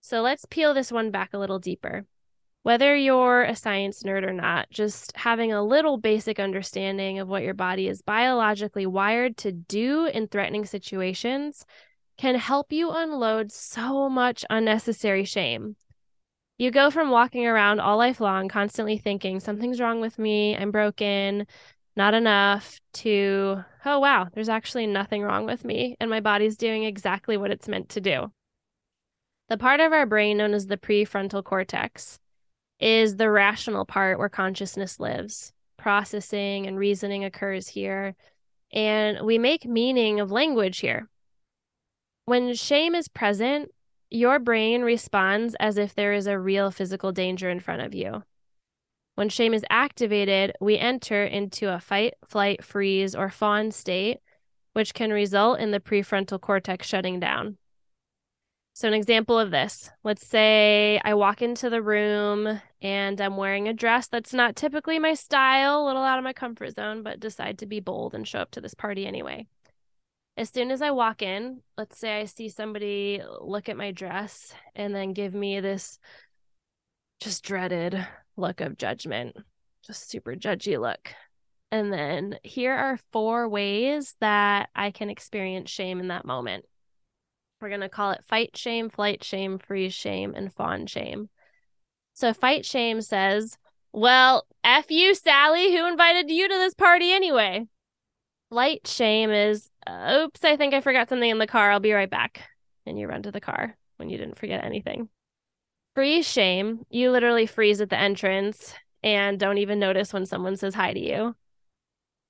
So 0.00 0.22
let's 0.22 0.44
peel 0.44 0.72
this 0.72 0.92
one 0.92 1.10
back 1.10 1.34
a 1.34 1.38
little 1.38 1.58
deeper. 1.58 2.06
Whether 2.66 2.96
you're 2.96 3.44
a 3.44 3.54
science 3.54 4.02
nerd 4.02 4.26
or 4.26 4.32
not, 4.32 4.68
just 4.70 5.16
having 5.16 5.52
a 5.52 5.62
little 5.62 5.98
basic 5.98 6.40
understanding 6.40 7.20
of 7.20 7.28
what 7.28 7.44
your 7.44 7.54
body 7.54 7.86
is 7.86 8.02
biologically 8.02 8.86
wired 8.86 9.36
to 9.36 9.52
do 9.52 10.06
in 10.06 10.26
threatening 10.26 10.64
situations 10.64 11.64
can 12.18 12.34
help 12.34 12.72
you 12.72 12.90
unload 12.90 13.52
so 13.52 14.08
much 14.08 14.44
unnecessary 14.50 15.24
shame. 15.24 15.76
You 16.58 16.72
go 16.72 16.90
from 16.90 17.10
walking 17.10 17.46
around 17.46 17.78
all 17.78 17.98
life 17.98 18.20
long, 18.20 18.48
constantly 18.48 18.98
thinking, 18.98 19.38
something's 19.38 19.80
wrong 19.80 20.00
with 20.00 20.18
me, 20.18 20.56
I'm 20.56 20.72
broken, 20.72 21.46
not 21.94 22.14
enough 22.14 22.80
to, 22.94 23.62
oh, 23.84 24.00
wow, 24.00 24.26
there's 24.34 24.48
actually 24.48 24.88
nothing 24.88 25.22
wrong 25.22 25.46
with 25.46 25.64
me, 25.64 25.96
and 26.00 26.10
my 26.10 26.18
body's 26.18 26.56
doing 26.56 26.82
exactly 26.82 27.36
what 27.36 27.52
it's 27.52 27.68
meant 27.68 27.90
to 27.90 28.00
do. 28.00 28.32
The 29.50 29.56
part 29.56 29.78
of 29.78 29.92
our 29.92 30.04
brain 30.04 30.38
known 30.38 30.52
as 30.52 30.66
the 30.66 30.76
prefrontal 30.76 31.44
cortex 31.44 32.18
is 32.80 33.16
the 33.16 33.30
rational 33.30 33.84
part 33.84 34.18
where 34.18 34.28
consciousness 34.28 35.00
lives. 35.00 35.52
Processing 35.76 36.66
and 36.66 36.78
reasoning 36.78 37.24
occurs 37.24 37.68
here, 37.68 38.16
and 38.72 39.24
we 39.24 39.38
make 39.38 39.64
meaning 39.64 40.20
of 40.20 40.32
language 40.32 40.78
here. 40.78 41.08
When 42.24 42.54
shame 42.54 42.94
is 42.94 43.08
present, 43.08 43.70
your 44.10 44.38
brain 44.38 44.82
responds 44.82 45.54
as 45.60 45.78
if 45.78 45.94
there 45.94 46.12
is 46.12 46.26
a 46.26 46.38
real 46.38 46.70
physical 46.70 47.12
danger 47.12 47.50
in 47.50 47.60
front 47.60 47.82
of 47.82 47.94
you. 47.94 48.22
When 49.14 49.28
shame 49.28 49.54
is 49.54 49.64
activated, 49.70 50.52
we 50.60 50.76
enter 50.76 51.24
into 51.24 51.72
a 51.72 51.80
fight, 51.80 52.14
flight, 52.26 52.64
freeze, 52.64 53.14
or 53.14 53.30
fawn 53.30 53.70
state, 53.70 54.18
which 54.74 54.92
can 54.92 55.10
result 55.10 55.58
in 55.58 55.70
the 55.70 55.80
prefrontal 55.80 56.40
cortex 56.40 56.86
shutting 56.86 57.18
down. 57.18 57.56
So, 58.76 58.86
an 58.86 58.92
example 58.92 59.38
of 59.38 59.50
this 59.50 59.88
let's 60.04 60.26
say 60.26 61.00
I 61.02 61.14
walk 61.14 61.40
into 61.40 61.70
the 61.70 61.80
room 61.80 62.60
and 62.82 63.18
I'm 63.22 63.38
wearing 63.38 63.68
a 63.68 63.72
dress 63.72 64.06
that's 64.08 64.34
not 64.34 64.54
typically 64.54 64.98
my 64.98 65.14
style, 65.14 65.82
a 65.82 65.86
little 65.86 66.02
out 66.02 66.18
of 66.18 66.24
my 66.24 66.34
comfort 66.34 66.74
zone, 66.74 67.02
but 67.02 67.18
decide 67.18 67.60
to 67.60 67.66
be 67.66 67.80
bold 67.80 68.12
and 68.14 68.28
show 68.28 68.40
up 68.40 68.50
to 68.50 68.60
this 68.60 68.74
party 68.74 69.06
anyway. 69.06 69.46
As 70.36 70.50
soon 70.50 70.70
as 70.70 70.82
I 70.82 70.90
walk 70.90 71.22
in, 71.22 71.62
let's 71.78 71.98
say 71.98 72.20
I 72.20 72.26
see 72.26 72.50
somebody 72.50 73.22
look 73.40 73.70
at 73.70 73.78
my 73.78 73.92
dress 73.92 74.52
and 74.74 74.94
then 74.94 75.14
give 75.14 75.32
me 75.32 75.60
this 75.60 75.98
just 77.20 77.44
dreaded 77.44 78.06
look 78.36 78.60
of 78.60 78.76
judgment, 78.76 79.38
just 79.86 80.10
super 80.10 80.34
judgy 80.34 80.78
look. 80.78 81.14
And 81.72 81.90
then 81.90 82.38
here 82.42 82.74
are 82.74 83.00
four 83.10 83.48
ways 83.48 84.14
that 84.20 84.68
I 84.76 84.90
can 84.90 85.08
experience 85.08 85.70
shame 85.70 85.98
in 85.98 86.08
that 86.08 86.26
moment. 86.26 86.66
We're 87.66 87.70
going 87.70 87.80
to 87.80 87.88
call 87.88 88.12
it 88.12 88.22
fight 88.22 88.56
shame, 88.56 88.88
flight 88.88 89.24
shame, 89.24 89.58
freeze 89.58 89.92
shame, 89.92 90.34
and 90.36 90.52
fawn 90.52 90.86
shame. 90.86 91.30
So, 92.14 92.32
fight 92.32 92.64
shame 92.64 93.00
says, 93.00 93.58
Well, 93.92 94.46
F 94.62 94.88
you, 94.88 95.16
Sally, 95.16 95.76
who 95.76 95.84
invited 95.84 96.30
you 96.30 96.46
to 96.46 96.54
this 96.54 96.74
party 96.74 97.10
anyway? 97.10 97.66
Flight 98.50 98.86
shame 98.86 99.32
is, 99.32 99.68
oops, 99.90 100.44
I 100.44 100.56
think 100.56 100.74
I 100.74 100.80
forgot 100.80 101.08
something 101.08 101.28
in 101.28 101.38
the 101.38 101.48
car. 101.48 101.72
I'll 101.72 101.80
be 101.80 101.92
right 101.92 102.08
back. 102.08 102.48
And 102.86 103.00
you 103.00 103.08
run 103.08 103.24
to 103.24 103.32
the 103.32 103.40
car 103.40 103.76
when 103.96 104.10
you 104.10 104.16
didn't 104.16 104.38
forget 104.38 104.64
anything. 104.64 105.08
Freeze 105.96 106.30
shame, 106.30 106.86
you 106.88 107.10
literally 107.10 107.46
freeze 107.46 107.80
at 107.80 107.90
the 107.90 107.98
entrance 107.98 108.74
and 109.02 109.40
don't 109.40 109.58
even 109.58 109.80
notice 109.80 110.12
when 110.12 110.24
someone 110.24 110.56
says 110.56 110.76
hi 110.76 110.92
to 110.92 111.00
you. 111.00 111.34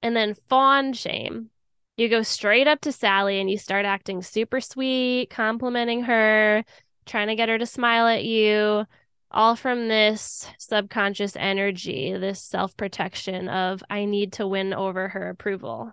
And 0.02 0.16
then 0.16 0.32
fawn 0.48 0.94
shame, 0.94 1.50
you 1.96 2.08
go 2.08 2.22
straight 2.22 2.66
up 2.66 2.80
to 2.82 2.92
Sally 2.92 3.40
and 3.40 3.50
you 3.50 3.58
start 3.58 3.86
acting 3.86 4.22
super 4.22 4.60
sweet, 4.60 5.30
complimenting 5.30 6.02
her, 6.04 6.64
trying 7.06 7.28
to 7.28 7.36
get 7.36 7.48
her 7.48 7.58
to 7.58 7.66
smile 7.66 8.06
at 8.06 8.24
you, 8.24 8.84
all 9.30 9.56
from 9.56 9.88
this 9.88 10.48
subconscious 10.58 11.36
energy, 11.36 12.12
this 12.16 12.42
self 12.42 12.76
protection 12.76 13.48
of, 13.48 13.82
I 13.88 14.04
need 14.04 14.32
to 14.34 14.46
win 14.46 14.74
over 14.74 15.08
her 15.08 15.28
approval. 15.28 15.92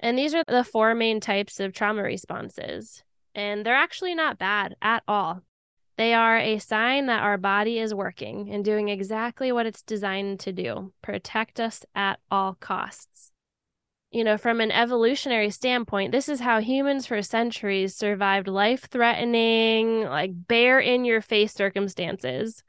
And 0.00 0.18
these 0.18 0.34
are 0.34 0.44
the 0.46 0.64
four 0.64 0.94
main 0.94 1.20
types 1.20 1.60
of 1.60 1.72
trauma 1.72 2.02
responses. 2.02 3.02
And 3.34 3.64
they're 3.64 3.74
actually 3.74 4.14
not 4.14 4.38
bad 4.38 4.76
at 4.82 5.02
all. 5.08 5.42
They 5.96 6.12
are 6.12 6.38
a 6.38 6.58
sign 6.58 7.06
that 7.06 7.22
our 7.22 7.38
body 7.38 7.78
is 7.78 7.94
working 7.94 8.50
and 8.50 8.64
doing 8.64 8.88
exactly 8.88 9.52
what 9.52 9.66
it's 9.66 9.82
designed 9.82 10.40
to 10.40 10.52
do 10.52 10.92
protect 11.02 11.60
us 11.60 11.84
at 11.94 12.18
all 12.30 12.56
costs. 12.58 13.30
You 14.14 14.22
know, 14.22 14.38
from 14.38 14.60
an 14.60 14.70
evolutionary 14.70 15.50
standpoint, 15.50 16.12
this 16.12 16.28
is 16.28 16.38
how 16.38 16.60
humans 16.60 17.04
for 17.04 17.20
centuries 17.20 17.96
survived 17.96 18.46
life 18.46 18.88
threatening, 18.88 20.04
like 20.04 20.30
bear 20.32 20.78
in 20.78 21.04
your 21.04 21.20
face 21.20 21.52
circumstances 21.52 22.62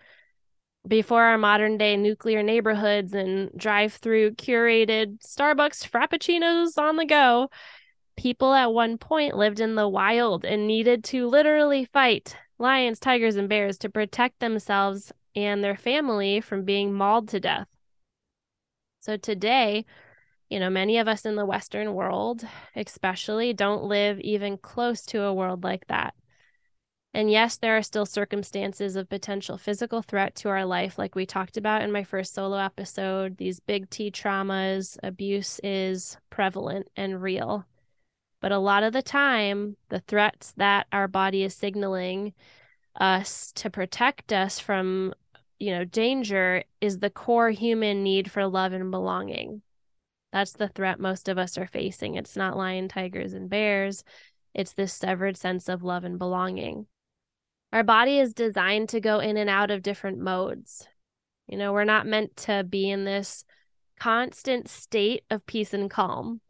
before 0.87 1.21
our 1.21 1.37
modern 1.37 1.77
day 1.77 1.97
nuclear 1.97 2.41
neighborhoods 2.41 3.13
and 3.13 3.51
drive 3.55 3.93
through 3.93 4.31
curated 4.31 5.19
Starbucks 5.19 5.87
frappuccinos 5.87 6.79
on 6.79 6.95
the 6.95 7.05
go. 7.05 7.51
People 8.17 8.51
at 8.51 8.73
one 8.73 8.97
point 8.97 9.37
lived 9.37 9.59
in 9.59 9.75
the 9.75 9.87
wild 9.87 10.45
and 10.45 10.65
needed 10.65 11.03
to 11.03 11.27
literally 11.27 11.85
fight 11.85 12.35
lions, 12.57 12.97
tigers, 12.99 13.35
and 13.35 13.47
bears 13.47 13.77
to 13.77 13.89
protect 13.91 14.39
themselves 14.39 15.11
and 15.35 15.63
their 15.63 15.77
family 15.77 16.41
from 16.41 16.65
being 16.65 16.91
mauled 16.91 17.29
to 17.29 17.39
death. 17.39 17.67
So 19.01 19.15
today, 19.15 19.85
you 20.49 20.59
know, 20.59 20.69
many 20.69 20.97
of 20.97 21.07
us 21.07 21.25
in 21.25 21.35
the 21.35 21.45
Western 21.45 21.93
world, 21.93 22.45
especially, 22.75 23.53
don't 23.53 23.83
live 23.83 24.19
even 24.19 24.57
close 24.57 25.01
to 25.07 25.23
a 25.23 25.33
world 25.33 25.63
like 25.63 25.87
that. 25.87 26.13
And 27.13 27.31
yes, 27.31 27.55
there 27.55 27.77
are 27.77 27.81
still 27.81 28.05
circumstances 28.05 28.97
of 28.97 29.07
potential 29.07 29.57
physical 29.57 30.01
threat 30.01 30.35
to 30.35 30.49
our 30.49 30.65
life, 30.65 30.97
like 30.97 31.15
we 31.15 31.25
talked 31.25 31.55
about 31.55 31.81
in 31.81 31.91
my 31.91 32.03
first 32.03 32.33
solo 32.33 32.57
episode. 32.57 33.37
These 33.37 33.61
big 33.61 33.89
T 33.89 34.11
traumas, 34.11 34.97
abuse 35.01 35.61
is 35.63 36.17
prevalent 36.29 36.89
and 36.97 37.21
real. 37.21 37.65
But 38.41 38.51
a 38.51 38.59
lot 38.59 38.83
of 38.83 38.91
the 38.91 39.01
time, 39.01 39.77
the 39.87 40.01
threats 40.01 40.53
that 40.57 40.87
our 40.91 41.07
body 41.07 41.43
is 41.43 41.55
signaling 41.55 42.33
us 42.99 43.53
to 43.53 43.69
protect 43.69 44.33
us 44.33 44.59
from, 44.59 45.13
you 45.57 45.71
know, 45.71 45.85
danger 45.85 46.65
is 46.81 46.99
the 46.99 47.09
core 47.09 47.49
human 47.49 48.03
need 48.03 48.29
for 48.29 48.45
love 48.45 48.73
and 48.73 48.91
belonging. 48.91 49.61
That's 50.31 50.53
the 50.53 50.67
threat 50.67 50.99
most 50.99 51.29
of 51.29 51.37
us 51.37 51.57
are 51.57 51.67
facing. 51.67 52.15
It's 52.15 52.35
not 52.35 52.57
lion, 52.57 52.87
tigers, 52.87 53.33
and 53.33 53.49
bears. 53.49 54.03
It's 54.53 54.73
this 54.73 54.93
severed 54.93 55.37
sense 55.37 55.69
of 55.69 55.83
love 55.83 56.03
and 56.03 56.19
belonging. 56.19 56.87
Our 57.71 57.83
body 57.83 58.19
is 58.19 58.33
designed 58.33 58.89
to 58.89 59.01
go 59.01 59.19
in 59.19 59.37
and 59.37 59.49
out 59.49 59.71
of 59.71 59.83
different 59.83 60.19
modes. 60.19 60.87
You 61.47 61.57
know, 61.57 61.73
we're 61.73 61.83
not 61.83 62.07
meant 62.07 62.35
to 62.37 62.63
be 62.63 62.89
in 62.89 63.05
this 63.05 63.43
constant 63.99 64.67
state 64.67 65.23
of 65.29 65.45
peace 65.45 65.73
and 65.73 65.89
calm. 65.89 66.41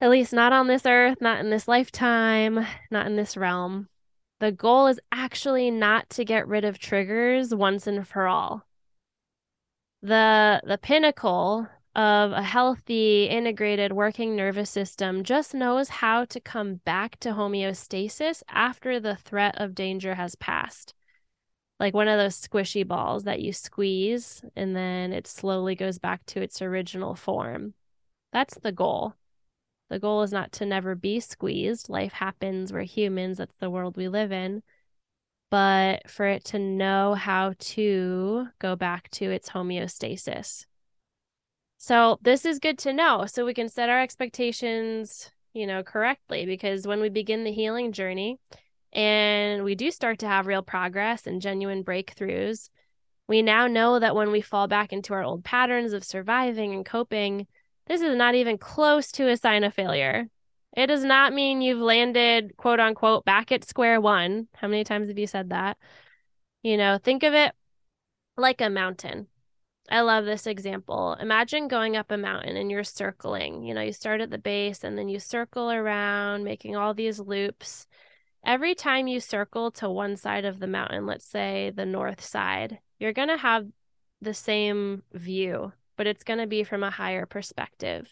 At 0.00 0.10
least 0.10 0.32
not 0.32 0.52
on 0.52 0.66
this 0.66 0.84
earth, 0.84 1.18
not 1.20 1.40
in 1.40 1.50
this 1.50 1.66
lifetime, 1.66 2.66
not 2.90 3.06
in 3.06 3.16
this 3.16 3.36
realm. 3.36 3.88
The 4.40 4.52
goal 4.52 4.88
is 4.88 5.00
actually 5.10 5.70
not 5.70 6.10
to 6.10 6.24
get 6.24 6.46
rid 6.46 6.64
of 6.64 6.78
triggers 6.78 7.54
once 7.54 7.86
and 7.86 8.06
for 8.06 8.26
all. 8.26 8.66
The 10.02 10.60
the 10.64 10.76
pinnacle 10.76 11.66
of 11.96 12.32
a 12.32 12.42
healthy, 12.42 13.24
integrated 13.24 13.90
working 13.90 14.36
nervous 14.36 14.68
system 14.68 15.24
just 15.24 15.54
knows 15.54 15.88
how 15.88 16.26
to 16.26 16.38
come 16.38 16.74
back 16.84 17.18
to 17.20 17.30
homeostasis 17.30 18.42
after 18.50 19.00
the 19.00 19.16
threat 19.16 19.54
of 19.58 19.74
danger 19.74 20.14
has 20.14 20.34
passed. 20.34 20.92
Like 21.80 21.94
one 21.94 22.06
of 22.06 22.18
those 22.18 22.38
squishy 22.38 22.86
balls 22.86 23.24
that 23.24 23.40
you 23.40 23.50
squeeze 23.54 24.44
and 24.54 24.76
then 24.76 25.14
it 25.14 25.26
slowly 25.26 25.74
goes 25.74 25.98
back 25.98 26.24
to 26.26 26.42
its 26.42 26.60
original 26.60 27.14
form. 27.14 27.72
That's 28.30 28.58
the 28.58 28.72
goal. 28.72 29.14
The 29.88 29.98
goal 29.98 30.22
is 30.22 30.32
not 30.32 30.52
to 30.52 30.66
never 30.66 30.94
be 30.94 31.18
squeezed. 31.20 31.88
Life 31.88 32.12
happens. 32.12 32.74
We're 32.74 32.82
humans. 32.82 33.38
That's 33.38 33.56
the 33.58 33.70
world 33.70 33.96
we 33.96 34.08
live 34.08 34.32
in. 34.32 34.62
But 35.50 36.10
for 36.10 36.26
it 36.26 36.44
to 36.46 36.58
know 36.58 37.14
how 37.14 37.54
to 37.58 38.48
go 38.58 38.76
back 38.76 39.08
to 39.12 39.30
its 39.30 39.48
homeostasis. 39.48 40.66
So 41.78 42.18
this 42.22 42.44
is 42.44 42.58
good 42.58 42.78
to 42.78 42.92
know. 42.92 43.26
So 43.26 43.44
we 43.44 43.54
can 43.54 43.68
set 43.68 43.88
our 43.88 44.00
expectations, 44.00 45.30
you 45.52 45.66
know, 45.66 45.82
correctly 45.82 46.46
because 46.46 46.86
when 46.86 47.00
we 47.00 47.08
begin 47.08 47.44
the 47.44 47.52
healing 47.52 47.92
journey 47.92 48.38
and 48.92 49.62
we 49.62 49.74
do 49.74 49.90
start 49.90 50.18
to 50.20 50.28
have 50.28 50.46
real 50.46 50.62
progress 50.62 51.26
and 51.26 51.42
genuine 51.42 51.84
breakthroughs, 51.84 52.70
we 53.28 53.42
now 53.42 53.66
know 53.66 53.98
that 53.98 54.14
when 54.14 54.30
we 54.30 54.40
fall 54.40 54.68
back 54.68 54.92
into 54.92 55.12
our 55.12 55.22
old 55.22 55.44
patterns 55.44 55.92
of 55.92 56.04
surviving 56.04 56.72
and 56.72 56.86
coping, 56.86 57.46
this 57.86 58.00
is 58.00 58.16
not 58.16 58.34
even 58.34 58.58
close 58.58 59.10
to 59.12 59.28
a 59.28 59.36
sign 59.36 59.64
of 59.64 59.74
failure. 59.74 60.28
It 60.76 60.88
does 60.88 61.04
not 61.04 61.32
mean 61.32 61.62
you've 61.62 61.80
landed, 61.80 62.56
quote 62.56 62.80
unquote, 62.80 63.24
back 63.24 63.50
at 63.50 63.64
square 63.64 64.00
one. 64.00 64.48
How 64.54 64.68
many 64.68 64.84
times 64.84 65.08
have 65.08 65.18
you 65.18 65.26
said 65.26 65.50
that? 65.50 65.78
You 66.62 66.76
know, 66.76 66.98
think 67.02 67.22
of 67.22 67.34
it 67.34 67.52
like 68.36 68.60
a 68.60 68.70
mountain. 68.70 69.28
I 69.90 70.00
love 70.00 70.24
this 70.24 70.46
example. 70.46 71.16
Imagine 71.20 71.68
going 71.68 71.96
up 71.96 72.10
a 72.10 72.16
mountain 72.16 72.56
and 72.56 72.70
you're 72.70 72.84
circling. 72.84 73.64
You 73.64 73.74
know, 73.74 73.82
you 73.82 73.92
start 73.92 74.20
at 74.20 74.30
the 74.30 74.38
base 74.38 74.82
and 74.82 74.98
then 74.98 75.08
you 75.08 75.20
circle 75.20 75.70
around, 75.70 76.44
making 76.44 76.76
all 76.76 76.92
these 76.92 77.20
loops. 77.20 77.86
Every 78.44 78.74
time 78.74 79.06
you 79.06 79.20
circle 79.20 79.70
to 79.72 79.88
one 79.88 80.16
side 80.16 80.44
of 80.44 80.58
the 80.58 80.66
mountain, 80.66 81.06
let's 81.06 81.26
say 81.26 81.72
the 81.74 81.86
north 81.86 82.24
side, 82.24 82.80
you're 82.98 83.12
going 83.12 83.28
to 83.28 83.36
have 83.36 83.66
the 84.20 84.34
same 84.34 85.02
view 85.12 85.72
but 85.96 86.06
it's 86.06 86.24
going 86.24 86.38
to 86.38 86.46
be 86.46 86.62
from 86.64 86.82
a 86.82 86.90
higher 86.90 87.26
perspective. 87.26 88.08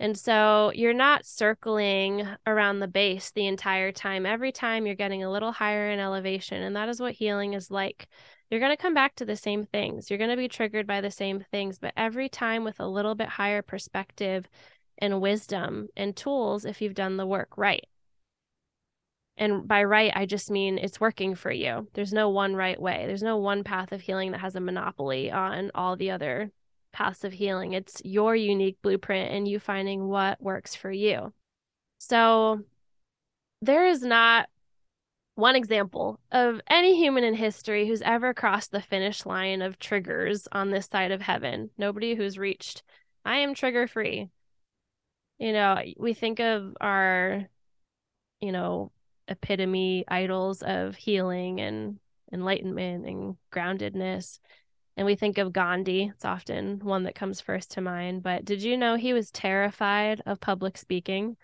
And 0.00 0.18
so 0.18 0.72
you're 0.74 0.94
not 0.94 1.26
circling 1.26 2.26
around 2.46 2.80
the 2.80 2.88
base 2.88 3.30
the 3.30 3.46
entire 3.46 3.92
time. 3.92 4.26
Every 4.26 4.50
time 4.50 4.84
you're 4.84 4.96
getting 4.96 5.22
a 5.22 5.30
little 5.30 5.52
higher 5.52 5.90
in 5.90 6.00
elevation. 6.00 6.60
And 6.60 6.74
that 6.74 6.88
is 6.88 6.98
what 6.98 7.12
healing 7.12 7.52
is 7.52 7.70
like. 7.70 8.08
You're 8.52 8.60
going 8.60 8.76
to 8.76 8.76
come 8.76 8.92
back 8.92 9.14
to 9.16 9.24
the 9.24 9.34
same 9.34 9.64
things. 9.64 10.10
You're 10.10 10.18
going 10.18 10.28
to 10.28 10.36
be 10.36 10.46
triggered 10.46 10.86
by 10.86 11.00
the 11.00 11.10
same 11.10 11.42
things, 11.50 11.78
but 11.78 11.94
every 11.96 12.28
time 12.28 12.64
with 12.64 12.78
a 12.80 12.86
little 12.86 13.14
bit 13.14 13.28
higher 13.28 13.62
perspective 13.62 14.46
and 14.98 15.22
wisdom 15.22 15.88
and 15.96 16.14
tools 16.14 16.66
if 16.66 16.82
you've 16.82 16.92
done 16.92 17.16
the 17.16 17.24
work 17.24 17.56
right. 17.56 17.86
And 19.38 19.66
by 19.66 19.84
right, 19.84 20.12
I 20.14 20.26
just 20.26 20.50
mean 20.50 20.76
it's 20.76 21.00
working 21.00 21.34
for 21.34 21.50
you. 21.50 21.88
There's 21.94 22.12
no 22.12 22.28
one 22.28 22.54
right 22.54 22.78
way. 22.78 23.04
There's 23.06 23.22
no 23.22 23.38
one 23.38 23.64
path 23.64 23.90
of 23.90 24.02
healing 24.02 24.32
that 24.32 24.42
has 24.42 24.54
a 24.54 24.60
monopoly 24.60 25.30
on 25.30 25.70
all 25.74 25.96
the 25.96 26.10
other 26.10 26.50
paths 26.92 27.24
of 27.24 27.32
healing. 27.32 27.72
It's 27.72 28.02
your 28.04 28.36
unique 28.36 28.76
blueprint 28.82 29.32
and 29.32 29.48
you 29.48 29.60
finding 29.60 30.08
what 30.08 30.42
works 30.42 30.74
for 30.74 30.90
you. 30.90 31.32
So 32.00 32.60
there 33.62 33.86
is 33.86 34.02
not 34.02 34.50
one 35.34 35.56
example 35.56 36.20
of 36.30 36.60
any 36.68 36.96
human 36.96 37.24
in 37.24 37.34
history 37.34 37.86
who's 37.86 38.02
ever 38.02 38.34
crossed 38.34 38.70
the 38.70 38.82
finish 38.82 39.24
line 39.24 39.62
of 39.62 39.78
triggers 39.78 40.46
on 40.52 40.70
this 40.70 40.86
side 40.86 41.10
of 41.10 41.22
heaven. 41.22 41.70
Nobody 41.78 42.14
who's 42.14 42.38
reached, 42.38 42.82
I 43.24 43.38
am 43.38 43.54
trigger 43.54 43.86
free. 43.86 44.28
You 45.38 45.52
know, 45.52 45.78
we 45.98 46.14
think 46.14 46.40
of 46.40 46.76
our, 46.80 47.48
you 48.40 48.52
know, 48.52 48.92
epitome 49.28 50.04
idols 50.06 50.62
of 50.62 50.96
healing 50.96 51.60
and 51.60 51.98
enlightenment 52.32 53.06
and 53.06 53.36
groundedness 53.52 54.38
and 54.96 55.06
we 55.06 55.14
think 55.14 55.38
of 55.38 55.52
Gandhi, 55.52 56.10
it's 56.14 56.24
often 56.24 56.78
one 56.80 57.04
that 57.04 57.14
comes 57.14 57.40
first 57.40 57.70
to 57.72 57.80
mind. 57.80 58.22
But 58.22 58.44
did 58.44 58.62
you 58.62 58.76
know 58.76 58.96
he 58.96 59.12
was 59.12 59.30
terrified 59.30 60.22
of 60.26 60.40
public 60.40 60.76
speaking? 60.76 61.36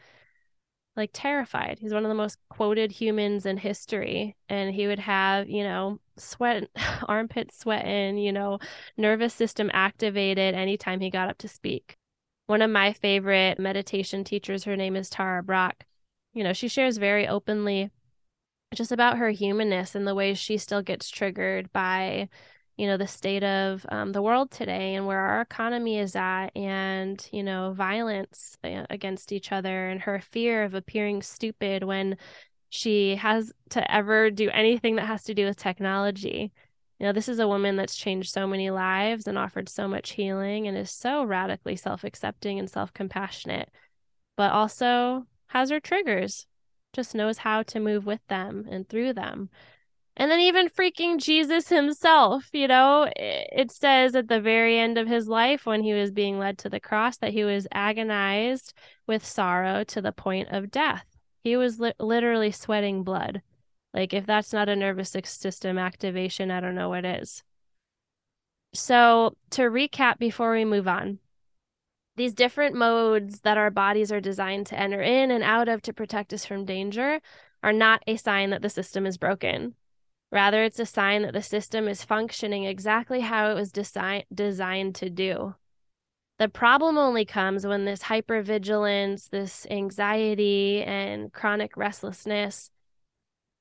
Like, 0.98 1.11
terrified. 1.12 1.78
He's 1.80 1.94
one 1.94 2.04
of 2.04 2.08
the 2.08 2.14
most 2.16 2.38
quoted 2.48 2.90
humans 2.90 3.46
in 3.46 3.56
history. 3.56 4.34
And 4.48 4.74
he 4.74 4.88
would 4.88 4.98
have, 4.98 5.48
you 5.48 5.62
know, 5.62 6.00
sweat, 6.16 6.68
armpit 7.08 7.54
sweating, 7.54 8.18
you 8.18 8.32
know, 8.32 8.58
nervous 8.96 9.32
system 9.32 9.70
activated 9.72 10.56
anytime 10.56 10.98
he 10.98 11.08
got 11.08 11.30
up 11.30 11.38
to 11.38 11.46
speak. 11.46 11.96
One 12.48 12.62
of 12.62 12.70
my 12.72 12.92
favorite 12.92 13.61
meditation 13.61 14.24
teachers, 14.24 14.64
her 14.64 14.74
name 14.74 14.96
is 14.96 15.08
Tara 15.08 15.40
Brach. 15.40 15.84
You 16.34 16.42
know, 16.42 16.52
she 16.52 16.66
shares 16.66 16.96
very 16.96 17.28
openly 17.28 17.90
just 18.74 18.90
about 18.90 19.18
her 19.18 19.30
humanness 19.30 19.94
and 19.94 20.04
the 20.04 20.16
ways 20.16 20.37
she 20.37 20.58
still 20.58 20.82
gets 20.82 21.11
triggered 21.11 21.72
by 21.72 22.28
you 22.78 22.86
know, 22.86 22.96
the 22.96 23.08
state 23.08 23.42
of 23.42 23.84
um, 23.90 24.12
the 24.12 24.22
world 24.22 24.52
today 24.52 24.94
and 24.94 25.04
where 25.04 25.18
our 25.18 25.40
economy 25.40 25.98
is 25.98 26.14
at, 26.14 26.50
and, 26.56 27.28
you 27.32 27.42
know, 27.42 27.72
violence 27.72 28.56
uh, 28.62 28.84
against 28.88 29.32
each 29.32 29.50
other 29.50 29.88
and 29.88 30.00
her 30.02 30.20
fear 30.20 30.62
of 30.62 30.74
appearing 30.74 31.20
stupid 31.20 31.82
when 31.82 32.16
she 32.70 33.16
has 33.16 33.52
to 33.70 33.92
ever 33.92 34.30
do 34.30 34.48
anything 34.50 34.94
that 34.94 35.06
has 35.06 35.24
to 35.24 35.34
do 35.34 35.44
with 35.44 35.56
technology. 35.56 36.52
You 37.00 37.06
know, 37.06 37.12
this 37.12 37.28
is 37.28 37.40
a 37.40 37.48
woman 37.48 37.74
that's 37.74 37.96
changed 37.96 38.30
so 38.30 38.46
many 38.46 38.70
lives 38.70 39.26
and 39.26 39.36
offered 39.36 39.68
so 39.68 39.88
much 39.88 40.12
healing 40.12 40.68
and 40.68 40.76
is 40.76 40.92
so 40.92 41.24
radically 41.24 41.74
self 41.74 42.04
accepting 42.04 42.60
and 42.60 42.70
self 42.70 42.94
compassionate, 42.94 43.70
but 44.36 44.52
also 44.52 45.26
has 45.48 45.70
her 45.70 45.80
triggers, 45.80 46.46
just 46.92 47.12
knows 47.12 47.38
how 47.38 47.64
to 47.64 47.80
move 47.80 48.06
with 48.06 48.20
them 48.28 48.66
and 48.70 48.88
through 48.88 49.14
them. 49.14 49.50
And 50.18 50.33
then 50.33 50.40
even 50.40 50.68
freaking 50.68 51.18
Jesus 51.18 51.68
himself, 51.68 52.48
you 52.52 52.66
know, 52.66 53.09
it 53.14 53.70
says 53.70 54.16
at 54.16 54.26
the 54.26 54.40
very 54.40 54.76
end 54.76 54.98
of 54.98 55.07
his 55.07 55.28
life 55.28 55.64
when 55.64 55.85
he 55.85 55.94
was 55.94 56.11
being 56.11 56.40
led 56.40 56.59
to 56.59 56.68
the 56.68 56.81
cross 56.81 57.18
that 57.18 57.33
he 57.33 57.44
was 57.44 57.68
agonized 57.72 58.74
with 59.07 59.24
sorrow 59.24 59.85
to 59.85 60.02
the 60.02 60.11
point 60.11 60.48
of 60.50 60.72
death. 60.72 61.07
He 61.44 61.57
was 61.57 61.78
li- 61.78 61.94
literally 62.00 62.50
sweating 62.50 63.04
blood. 63.04 63.42
Like, 63.94 64.12
if 64.12 64.26
that's 64.26 64.52
not 64.52 64.68
a 64.68 64.74
nervous 64.74 65.14
system 65.24 65.78
activation, 65.78 66.50
I 66.50 66.61
don't 66.61 66.74
know 66.74 66.88
what 66.88 67.04
is. 67.04 67.44
So, 68.74 69.37
to 69.50 69.62
recap 69.62 70.18
before 70.18 70.52
we 70.52 70.64
move 70.64 70.88
on, 70.88 71.20
these 72.16 72.35
different 72.35 72.74
modes 72.74 73.42
that 73.42 73.57
our 73.57 73.70
bodies 73.70 74.11
are 74.11 74.20
designed 74.20 74.66
to 74.66 74.78
enter 74.78 75.00
in 75.00 75.31
and 75.31 75.44
out 75.44 75.68
of 75.68 75.81
to 75.83 75.92
protect 75.92 76.33
us 76.33 76.44
from 76.44 76.64
danger 76.64 77.20
are 77.62 77.72
not 77.72 78.02
a 78.09 78.16
sign 78.16 78.50
that 78.50 78.62
the 78.62 78.68
system 78.68 79.07
is 79.07 79.16
broken. 79.16 79.76
Rather, 80.30 80.62
it's 80.62 80.78
a 80.78 80.86
sign 80.86 81.22
that 81.22 81.32
the 81.32 81.42
system 81.42 81.88
is 81.88 82.04
functioning 82.04 82.64
exactly 82.64 83.20
how 83.20 83.50
it 83.50 83.54
was 83.54 83.72
desi- 83.72 84.26
designed 84.32 84.94
to 84.96 85.08
do. 85.08 85.54
The 86.38 86.48
problem 86.48 86.98
only 86.98 87.24
comes 87.24 87.66
when 87.66 87.84
this 87.84 88.04
hypervigilance, 88.04 89.30
this 89.30 89.66
anxiety, 89.70 90.82
and 90.82 91.32
chronic 91.32 91.76
restlessness 91.76 92.70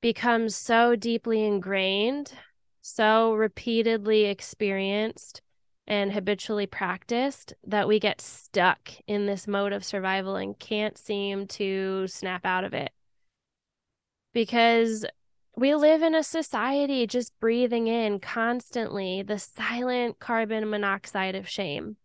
becomes 0.01 0.55
so 0.55 0.95
deeply 0.95 1.43
ingrained, 1.43 2.33
so 2.81 3.33
repeatedly 3.33 4.25
experienced, 4.25 5.41
and 5.87 6.11
habitually 6.11 6.67
practiced 6.67 7.53
that 7.65 7.87
we 7.87 7.99
get 7.99 8.21
stuck 8.21 8.91
in 9.07 9.25
this 9.25 9.47
mode 9.47 9.73
of 9.73 9.85
survival 9.85 10.35
and 10.35 10.59
can't 10.59 10.97
seem 10.97 11.47
to 11.47 12.05
snap 12.07 12.45
out 12.45 12.65
of 12.65 12.73
it. 12.73 12.91
Because 14.33 15.05
we 15.57 15.73
live 15.73 16.03
in 16.03 16.13
a 16.13 16.21
society 16.21 17.07
just 17.07 17.37
breathing 17.39 17.87
in 17.87 18.19
constantly 18.19 19.23
the 19.23 19.39
silent 19.39 20.19
carbon 20.19 20.69
monoxide 20.69 21.33
of 21.33 21.49
shame. 21.49 21.97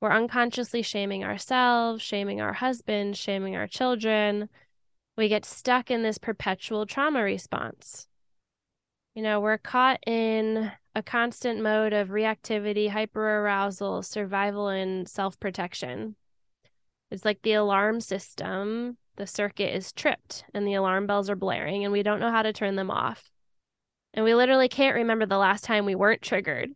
We're 0.00 0.10
unconsciously 0.10 0.82
shaming 0.82 1.22
ourselves, 1.22 2.02
shaming 2.02 2.40
our 2.40 2.54
husbands, 2.54 3.16
shaming 3.16 3.54
our 3.54 3.68
children. 3.68 4.48
We 5.16 5.28
get 5.28 5.44
stuck 5.44 5.88
in 5.88 6.02
this 6.02 6.18
perpetual 6.18 6.84
trauma 6.84 7.22
response. 7.22 8.08
You 9.14 9.22
know, 9.22 9.38
we're 9.40 9.58
caught 9.58 10.00
in 10.04 10.72
a 10.96 11.02
constant 11.02 11.62
mode 11.62 11.92
of 11.92 12.08
reactivity, 12.08 12.90
hyperarousal, 12.90 14.04
survival, 14.04 14.66
and 14.66 15.08
self 15.08 15.38
protection. 15.38 16.16
It's 17.12 17.24
like 17.24 17.42
the 17.42 17.52
alarm 17.52 18.00
system, 18.00 18.96
the 19.18 19.26
circuit 19.26 19.74
is 19.74 19.92
tripped 19.92 20.44
and 20.54 20.66
the 20.66 20.74
alarm 20.74 21.06
bells 21.06 21.28
are 21.28 21.36
blaring, 21.36 21.84
and 21.84 21.92
we 21.92 22.02
don't 22.02 22.20
know 22.20 22.30
how 22.30 22.42
to 22.42 22.52
turn 22.52 22.76
them 22.76 22.90
off. 22.90 23.30
And 24.14 24.24
we 24.24 24.34
literally 24.34 24.68
can't 24.68 24.96
remember 24.96 25.26
the 25.26 25.36
last 25.36 25.64
time 25.64 25.84
we 25.84 25.94
weren't 25.94 26.22
triggered. 26.22 26.70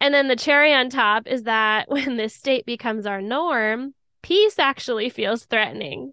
And 0.00 0.12
then 0.12 0.28
the 0.28 0.36
cherry 0.36 0.74
on 0.74 0.90
top 0.90 1.26
is 1.26 1.44
that 1.44 1.88
when 1.88 2.16
this 2.16 2.34
state 2.34 2.66
becomes 2.66 3.06
our 3.06 3.22
norm, 3.22 3.94
peace 4.22 4.58
actually 4.58 5.08
feels 5.08 5.46
threatening. 5.46 6.12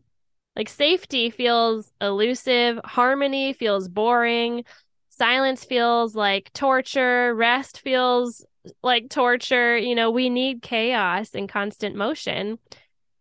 Like 0.55 0.69
safety 0.69 1.29
feels 1.29 1.91
elusive, 1.99 2.79
harmony 2.85 3.53
feels 3.53 3.87
boring, 3.87 4.63
silence 5.09 5.63
feels 5.65 6.15
like 6.15 6.53
torture, 6.53 7.33
rest 7.33 7.81
feels 7.81 8.45
like 8.83 9.09
torture. 9.09 9.77
You 9.77 9.95
know, 9.95 10.11
we 10.11 10.29
need 10.29 10.61
chaos 10.61 11.31
and 11.33 11.49
constant 11.49 11.95
motion 11.95 12.59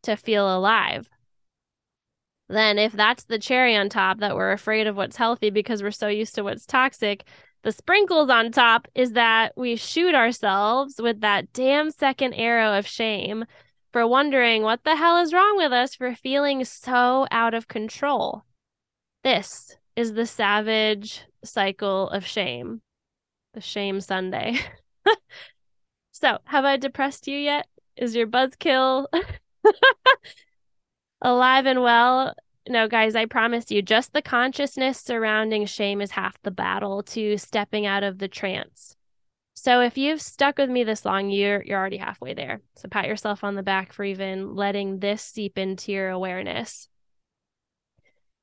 to 0.03 0.16
feel 0.16 0.55
alive. 0.55 1.09
Then, 2.53 2.79
if 2.79 2.93
that's 2.93 3.25
the 3.25 3.38
cherry 3.38 3.75
on 3.75 3.88
top 3.88 4.19
that 4.19 4.37
we're 4.37 4.53
afraid 4.53 4.87
of 4.87 4.95
what's 4.95 5.17
healthy 5.17 5.49
because 5.49 5.83
we're 5.83 5.91
so 5.91 6.09
used 6.09 6.35
to 6.35 6.45
what's 6.45 6.67
toxic, 6.67 7.25
the 7.62 7.73
sprinkles 7.73 8.29
on 8.29 8.53
top 8.53 8.88
is 8.95 9.12
that 9.12 9.53
we 9.57 9.77
shoot 9.77 10.15
ourselves 10.15 11.01
with 11.01 11.21
that 11.23 11.53
damn 11.55 11.91
second 11.91 12.35
arrow 12.35 12.77
of 12.77 12.87
shame 12.87 13.47
for 13.91 14.07
wondering 14.07 14.62
what 14.62 14.85
the 14.85 14.97
hell 14.97 15.17
is 15.17 15.33
wrong 15.33 15.57
with 15.57 15.73
us 15.73 15.95
for 15.95 16.15
feeling 16.15 16.65
so 16.65 17.27
out 17.31 17.55
of 17.55 17.69
control. 17.69 18.45
This 19.25 19.77
is 19.97 20.12
the 20.12 20.27
savage 20.27 21.23
cycle 21.45 22.11
of 22.11 22.27
shame, 22.27 22.83
the 23.55 23.62
shame 23.62 24.01
sundae. 24.01 24.59
so, 26.12 26.38
have 26.45 26.67
I 26.67 26.77
depressed 26.77 27.29
you 27.29 27.38
yet? 27.38 27.67
Is 27.97 28.15
your 28.15 28.27
buzzkill 28.27 29.07
alive 31.23 31.67
and 31.67 31.83
well? 31.83 32.35
No, 32.68 32.87
guys, 32.87 33.16
I 33.16 33.27
promise 33.27 33.70
you, 33.70 33.83
just 33.83 34.12
the 34.12 34.22
consciousness 34.22 35.01
surrounding 35.01 35.66
shame 35.66 36.01
is 36.01 36.12
half 36.12 36.40
the 36.42 36.53
battle 36.53 37.03
to 37.05 37.37
stepping 37.37 37.87
out 37.87 38.05
of 38.05 38.18
the 38.18 38.29
trance. 38.29 38.96
So 39.55 39.81
if 39.81 39.98
you've 39.98 40.22
stuck 40.22 40.59
with 40.59 40.70
me 40.70 40.85
this 40.85 41.05
long, 41.05 41.31
you're 41.31 41.62
you're 41.62 41.79
already 41.79 41.98
halfway 41.98 42.35
there. 42.35 42.62
So 42.77 42.88
pat 42.88 43.07
yourself 43.07 43.44
on 43.44 43.55
the 43.55 43.62
back 43.62 43.92
for 43.92 44.05
even 44.05 44.55
letting 44.55 45.01
this 45.01 45.22
seep 45.22 45.59
into 45.59 45.92
your 45.92 46.11
awareness. 46.11 46.88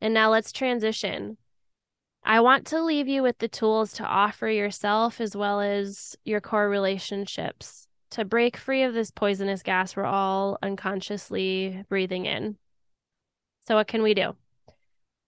And 0.01 0.13
now 0.13 0.31
let's 0.31 0.51
transition. 0.51 1.37
I 2.23 2.41
want 2.41 2.67
to 2.67 2.83
leave 2.83 3.07
you 3.07 3.23
with 3.23 3.37
the 3.39 3.47
tools 3.47 3.93
to 3.93 4.05
offer 4.05 4.47
yourself 4.49 5.19
as 5.21 5.35
well 5.35 5.61
as 5.61 6.15
your 6.25 6.41
core 6.41 6.69
relationships 6.69 7.87
to 8.11 8.25
break 8.25 8.57
free 8.57 8.83
of 8.83 8.93
this 8.93 9.11
poisonous 9.11 9.63
gas 9.63 9.95
we're 9.95 10.05
all 10.05 10.57
unconsciously 10.61 11.83
breathing 11.89 12.25
in. 12.25 12.57
So, 13.61 13.75
what 13.75 13.87
can 13.87 14.01
we 14.01 14.13
do? 14.13 14.35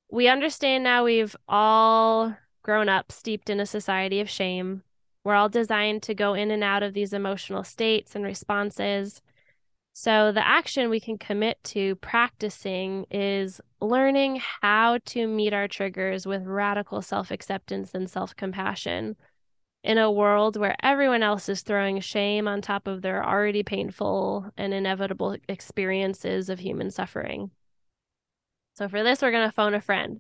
We 0.10 0.28
understand 0.28 0.84
now 0.84 1.04
we've 1.04 1.36
all 1.48 2.36
grown 2.64 2.90
up 2.90 3.12
steeped 3.12 3.50
in 3.50 3.60
a 3.60 3.66
society 3.66 4.20
of 4.20 4.30
shame. 4.30 4.84
We're 5.24 5.36
all 5.36 5.50
designed 5.50 6.04
to 6.04 6.16
go 6.16 6.34
in 6.34 6.52
and 6.52 6.64
out 6.64 6.84
of 6.84 6.94
these 6.94 7.14
emotional 7.14 7.64
states 7.64 8.16
and 8.16 8.24
responses. 8.24 9.22
So, 9.94 10.32
the 10.32 10.46
action 10.46 10.90
we 10.90 11.00
can 11.00 11.18
commit 11.18 11.64
to 11.66 11.96
practicing 11.98 13.06
is 13.12 13.62
learning 13.80 14.42
how 14.62 15.00
to 15.06 15.28
meet 15.28 15.54
our 15.54 15.68
triggers 15.68 16.26
with 16.26 16.46
radical 16.46 17.02
self 17.02 17.30
acceptance 17.32 17.94
and 17.94 18.10
self 18.10 18.36
compassion 18.36 19.18
in 19.84 19.98
a 19.98 20.12
world 20.12 20.58
where 20.58 20.76
everyone 20.84 21.24
else 21.24 21.50
is 21.50 21.62
throwing 21.62 22.00
shame 22.00 22.48
on 22.48 22.62
top 22.62 22.88
of 22.88 23.02
their 23.02 23.26
already 23.26 23.64
painful 23.64 24.52
and 24.58 24.74
inevitable 24.74 25.36
experiences 25.50 26.50
of 26.50 26.60
human 26.60 26.92
suffering. 26.92 27.52
So 28.82 28.90
for 28.90 29.04
this, 29.04 29.22
we're 29.22 29.30
going 29.30 29.48
to 29.48 29.54
phone 29.54 29.76
a 29.76 29.80
friend. 29.80 30.20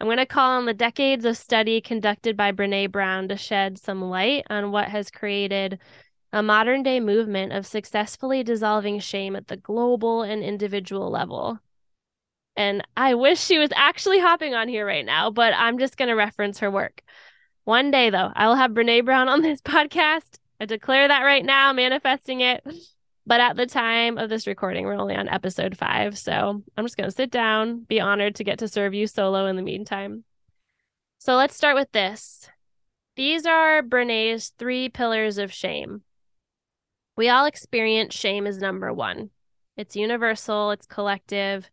I'm 0.00 0.08
going 0.08 0.16
to 0.16 0.26
call 0.26 0.58
on 0.58 0.66
the 0.66 0.74
decades 0.74 1.24
of 1.24 1.36
study 1.36 1.80
conducted 1.80 2.36
by 2.36 2.50
Brene 2.50 2.90
Brown 2.90 3.28
to 3.28 3.36
shed 3.36 3.78
some 3.78 4.02
light 4.02 4.42
on 4.50 4.72
what 4.72 4.88
has 4.88 5.12
created 5.12 5.78
a 6.32 6.42
modern 6.42 6.82
day 6.82 6.98
movement 6.98 7.52
of 7.52 7.68
successfully 7.68 8.42
dissolving 8.42 8.98
shame 8.98 9.36
at 9.36 9.46
the 9.46 9.56
global 9.56 10.22
and 10.22 10.42
individual 10.42 11.08
level. 11.08 11.60
And 12.56 12.84
I 12.96 13.14
wish 13.14 13.38
she 13.38 13.58
was 13.58 13.70
actually 13.76 14.18
hopping 14.18 14.56
on 14.56 14.66
here 14.66 14.84
right 14.84 15.06
now, 15.06 15.30
but 15.30 15.54
I'm 15.56 15.78
just 15.78 15.96
going 15.96 16.08
to 16.08 16.16
reference 16.16 16.58
her 16.58 16.70
work. 16.70 17.02
One 17.62 17.92
day, 17.92 18.10
though, 18.10 18.32
I 18.34 18.48
will 18.48 18.56
have 18.56 18.72
Brene 18.72 19.04
Brown 19.04 19.28
on 19.28 19.42
this 19.42 19.60
podcast. 19.64 20.40
I 20.58 20.64
declare 20.64 21.06
that 21.06 21.22
right 21.22 21.44
now, 21.44 21.72
manifesting 21.72 22.40
it. 22.40 22.64
But 23.30 23.38
at 23.38 23.54
the 23.54 23.64
time 23.64 24.18
of 24.18 24.28
this 24.28 24.48
recording, 24.48 24.86
we're 24.86 24.94
only 24.94 25.14
on 25.14 25.28
episode 25.28 25.76
five. 25.76 26.18
So 26.18 26.64
I'm 26.76 26.84
just 26.84 26.96
going 26.96 27.08
to 27.08 27.14
sit 27.14 27.30
down, 27.30 27.84
be 27.84 28.00
honored 28.00 28.34
to 28.34 28.44
get 28.44 28.58
to 28.58 28.66
serve 28.66 28.92
you 28.92 29.06
solo 29.06 29.46
in 29.46 29.54
the 29.54 29.62
meantime. 29.62 30.24
So 31.20 31.36
let's 31.36 31.54
start 31.54 31.76
with 31.76 31.92
this. 31.92 32.50
These 33.14 33.46
are 33.46 33.82
Brene's 33.82 34.48
three 34.58 34.88
pillars 34.88 35.38
of 35.38 35.52
shame. 35.52 36.02
We 37.16 37.28
all 37.28 37.44
experience 37.44 38.16
shame 38.16 38.48
as 38.48 38.58
number 38.58 38.92
one. 38.92 39.30
It's 39.76 39.94
universal, 39.94 40.72
it's 40.72 40.86
collective, 40.86 41.70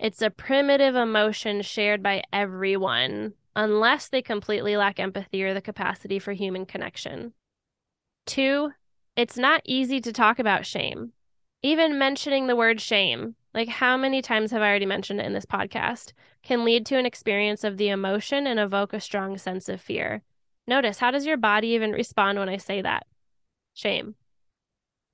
it's 0.00 0.22
a 0.22 0.30
primitive 0.30 0.96
emotion 0.96 1.62
shared 1.62 2.02
by 2.02 2.24
everyone, 2.32 3.34
unless 3.54 4.08
they 4.08 4.22
completely 4.22 4.76
lack 4.76 4.98
empathy 4.98 5.44
or 5.44 5.54
the 5.54 5.62
capacity 5.62 6.18
for 6.18 6.32
human 6.32 6.66
connection. 6.66 7.32
Two, 8.26 8.72
it's 9.16 9.36
not 9.36 9.62
easy 9.64 10.00
to 10.00 10.12
talk 10.12 10.38
about 10.38 10.66
shame. 10.66 11.12
Even 11.62 11.98
mentioning 11.98 12.46
the 12.46 12.56
word 12.56 12.80
shame, 12.80 13.34
like 13.54 13.68
how 13.68 13.96
many 13.96 14.20
times 14.20 14.50
have 14.50 14.62
I 14.62 14.68
already 14.68 14.86
mentioned 14.86 15.20
it 15.20 15.26
in 15.26 15.32
this 15.32 15.46
podcast, 15.46 16.12
can 16.42 16.64
lead 16.64 16.84
to 16.86 16.98
an 16.98 17.06
experience 17.06 17.64
of 17.64 17.78
the 17.78 17.88
emotion 17.88 18.46
and 18.46 18.60
evoke 18.60 18.92
a 18.92 19.00
strong 19.00 19.38
sense 19.38 19.68
of 19.68 19.80
fear. 19.80 20.22
Notice 20.68 20.98
how 20.98 21.10
does 21.10 21.26
your 21.26 21.38
body 21.38 21.68
even 21.68 21.92
respond 21.92 22.38
when 22.38 22.48
I 22.48 22.58
say 22.58 22.82
that? 22.82 23.06
Shame. 23.74 24.14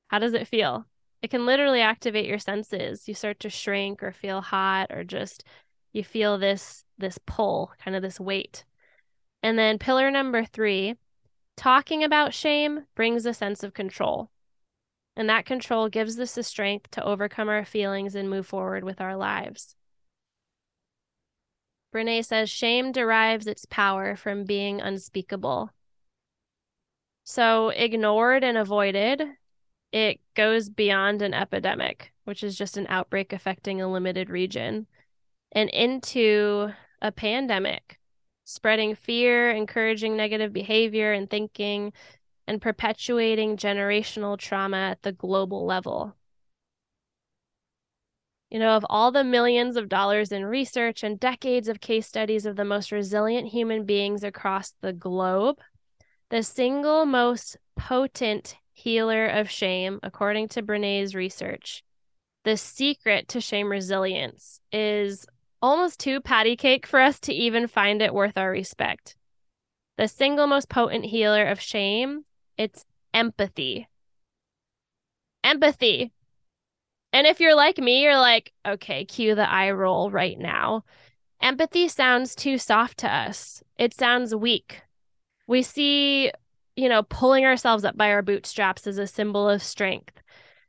How 0.08 0.18
does 0.18 0.34
it 0.34 0.48
feel? 0.48 0.86
It 1.22 1.30
can 1.30 1.46
literally 1.46 1.80
activate 1.80 2.26
your 2.26 2.40
senses. 2.40 3.06
You 3.06 3.14
start 3.14 3.38
to 3.40 3.48
shrink 3.48 4.02
or 4.02 4.12
feel 4.12 4.40
hot 4.40 4.90
or 4.90 5.04
just 5.04 5.44
you 5.92 6.02
feel 6.02 6.38
this 6.38 6.84
this 6.98 7.18
pull, 7.26 7.72
kind 7.78 7.96
of 7.96 8.02
this 8.02 8.18
weight. 8.18 8.64
And 9.42 9.58
then 9.58 9.78
pillar 9.78 10.10
number 10.10 10.44
3, 10.44 10.96
talking 11.56 12.02
about 12.02 12.34
shame 12.34 12.86
brings 12.94 13.26
a 13.26 13.34
sense 13.34 13.62
of 13.62 13.74
control. 13.74 14.30
And 15.16 15.28
that 15.28 15.44
control 15.44 15.88
gives 15.88 16.18
us 16.18 16.34
the 16.34 16.42
strength 16.42 16.90
to 16.92 17.04
overcome 17.04 17.48
our 17.48 17.64
feelings 17.64 18.14
and 18.14 18.30
move 18.30 18.46
forward 18.46 18.82
with 18.84 19.00
our 19.00 19.16
lives. 19.16 19.76
Brene 21.94 22.24
says 22.24 22.48
shame 22.48 22.90
derives 22.90 23.46
its 23.46 23.66
power 23.66 24.16
from 24.16 24.44
being 24.44 24.80
unspeakable. 24.80 25.70
So, 27.24 27.68
ignored 27.68 28.42
and 28.42 28.56
avoided, 28.56 29.22
it 29.92 30.20
goes 30.34 30.70
beyond 30.70 31.20
an 31.20 31.34
epidemic, 31.34 32.12
which 32.24 32.42
is 32.42 32.56
just 32.56 32.76
an 32.78 32.86
outbreak 32.88 33.32
affecting 33.32 33.80
a 33.80 33.92
limited 33.92 34.30
region, 34.30 34.86
and 35.52 35.68
into 35.68 36.70
a 37.02 37.12
pandemic, 37.12 38.00
spreading 38.52 38.94
fear, 38.94 39.50
encouraging 39.50 40.16
negative 40.16 40.52
behavior 40.52 41.12
and 41.12 41.28
thinking, 41.28 41.92
and 42.46 42.60
perpetuating 42.60 43.56
generational 43.56 44.38
trauma 44.38 44.76
at 44.76 45.02
the 45.02 45.12
global 45.12 45.64
level. 45.64 46.14
You 48.50 48.58
know, 48.58 48.76
of 48.76 48.84
all 48.90 49.10
the 49.10 49.24
millions 49.24 49.76
of 49.76 49.88
dollars 49.88 50.30
in 50.30 50.44
research 50.44 51.02
and 51.02 51.18
decades 51.18 51.68
of 51.68 51.80
case 51.80 52.06
studies 52.06 52.44
of 52.44 52.56
the 52.56 52.64
most 52.66 52.92
resilient 52.92 53.48
human 53.48 53.86
beings 53.86 54.22
across 54.22 54.74
the 54.82 54.92
globe, 54.92 55.58
the 56.28 56.42
single 56.42 57.06
most 57.06 57.56
potent 57.76 58.56
healer 58.72 59.26
of 59.26 59.50
shame, 59.50 60.00
according 60.02 60.48
to 60.48 60.62
Brene's 60.62 61.14
research, 61.14 61.82
the 62.44 62.56
secret 62.56 63.28
to 63.28 63.40
shame 63.40 63.70
resilience 63.70 64.60
is 64.72 65.26
almost 65.62 66.00
too 66.00 66.20
patty 66.20 66.56
cake 66.56 66.86
for 66.86 67.00
us 67.00 67.20
to 67.20 67.32
even 67.32 67.66
find 67.66 68.02
it 68.02 68.12
worth 68.12 68.36
our 68.36 68.50
respect. 68.50 69.16
The 69.96 70.08
single 70.08 70.46
most 70.46 70.68
potent 70.68 71.06
healer 71.06 71.46
of 71.46 71.60
shame, 71.60 72.24
it's 72.58 72.84
empathy. 73.14 73.88
Empathy. 75.44 76.12
And 77.12 77.26
if 77.26 77.40
you're 77.40 77.54
like 77.54 77.78
me, 77.78 78.02
you're 78.02 78.18
like, 78.18 78.52
okay, 78.66 79.04
cue 79.04 79.34
the 79.34 79.50
eye 79.50 79.70
roll 79.70 80.10
right 80.10 80.38
now. 80.38 80.84
Empathy 81.40 81.88
sounds 81.88 82.34
too 82.34 82.56
soft 82.58 82.98
to 82.98 83.12
us. 83.12 83.62
It 83.78 83.94
sounds 83.94 84.34
weak. 84.34 84.82
We 85.46 85.62
see, 85.62 86.30
you 86.76 86.88
know, 86.88 87.02
pulling 87.02 87.44
ourselves 87.44 87.84
up 87.84 87.96
by 87.96 88.10
our 88.12 88.22
bootstraps 88.22 88.86
as 88.86 88.96
a 88.96 89.06
symbol 89.06 89.48
of 89.48 89.62
strength. 89.62 90.22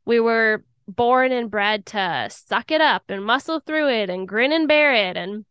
We 0.05 0.19
were 0.19 0.63
born 0.87 1.31
and 1.31 1.49
bred 1.49 1.85
to 1.87 2.27
suck 2.29 2.71
it 2.71 2.81
up 2.81 3.03
and 3.09 3.23
muscle 3.23 3.59
through 3.59 3.89
it 3.89 4.09
and 4.09 4.27
grin 4.27 4.51
and 4.51 4.67
bear 4.67 4.93
it. 4.93 5.17
And 5.17 5.45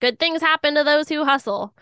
good 0.00 0.18
things 0.18 0.40
happen 0.40 0.74
to 0.74 0.84
those 0.84 1.08
who 1.08 1.24
hustle. 1.24 1.74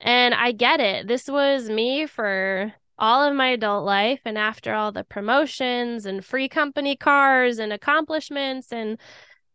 And 0.00 0.34
I 0.34 0.52
get 0.52 0.80
it. 0.80 1.06
This 1.06 1.28
was 1.28 1.68
me 1.68 2.06
for 2.06 2.72
all 2.98 3.22
of 3.22 3.34
my 3.34 3.48
adult 3.48 3.84
life. 3.84 4.20
And 4.24 4.36
after 4.36 4.74
all 4.74 4.92
the 4.92 5.04
promotions 5.04 6.06
and 6.06 6.24
free 6.24 6.48
company 6.48 6.96
cars 6.96 7.58
and 7.58 7.72
accomplishments 7.72 8.72
and 8.72 8.98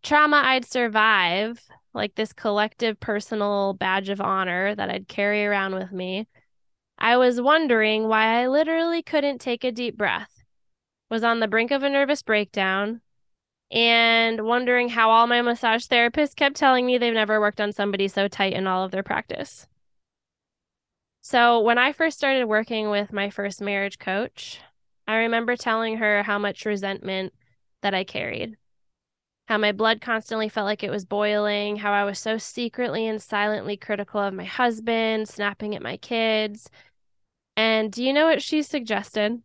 trauma 0.04 0.42
I'd 0.44 0.66
survive, 0.66 1.62
like 1.94 2.16
this 2.16 2.34
collective 2.34 3.00
personal 3.00 3.74
badge 3.74 4.10
of 4.10 4.22
honor 4.22 4.76
that 4.76 4.90
I'd 4.90 5.08
carry 5.08 5.46
around 5.46 5.76
with 5.76 5.92
me, 5.92 6.28
I 6.98 7.18
was 7.18 7.42
wondering 7.42 8.08
why 8.08 8.42
I 8.42 8.48
literally 8.48 9.02
couldn't 9.04 9.40
take 9.40 9.64
a 9.64 9.72
deep 9.72 9.98
breath 9.98 10.37
was 11.10 11.24
on 11.24 11.40
the 11.40 11.48
brink 11.48 11.72
of 11.72 11.84
a 11.84 11.90
nervous 11.90 12.22
breakdown 12.22 13.02
and 13.72 14.46
wondering 14.46 14.90
how 14.90 15.10
all 15.10 15.28
my 15.28 15.42
massage 15.42 15.86
therapists 15.86 16.36
kept 16.36 16.56
telling 16.56 16.86
me 16.86 16.98
they've 16.98 17.14
never 17.14 17.40
worked 17.40 17.60
on 17.60 17.74
somebody 17.74 18.08
so 18.08 18.28
tight 18.28 18.54
in 18.54 18.68
all 18.68 18.84
of 18.84 18.92
their 18.92 19.04
practice. 19.04 19.68
So, 21.22 21.60
when 21.60 21.78
I 21.78 21.92
first 21.92 22.18
started 22.18 22.46
working 22.46 22.90
with 22.90 23.12
my 23.12 23.30
first 23.30 23.62
marriage 23.62 24.00
coach, 24.00 24.62
I 25.08 25.18
remember 25.18 25.58
telling 25.58 25.98
her 25.98 26.24
how 26.24 26.40
much 26.40 26.66
resentment 26.66 27.34
that 27.82 27.94
I 27.94 28.06
carried, 28.06 28.56
how 29.48 29.58
my 29.58 29.74
blood 29.74 30.00
constantly 30.00 30.48
felt 30.48 30.66
like 30.66 30.84
it 30.84 30.90
was 30.90 31.04
boiling, 31.04 31.78
how 31.78 31.92
I 31.92 32.06
was 32.06 32.20
so 32.20 32.38
secretly 32.38 33.08
and 33.08 33.22
silently 33.22 33.76
critical 33.76 34.22
of 34.22 34.34
my 34.34 34.46
husband, 34.46 35.28
snapping 35.28 35.76
at 35.76 35.82
my 35.82 35.98
kids. 35.98 36.70
And 37.58 37.92
do 37.92 38.04
you 38.04 38.14
know 38.14 38.28
what 38.28 38.42
she 38.42 38.62
suggested? 38.62 39.42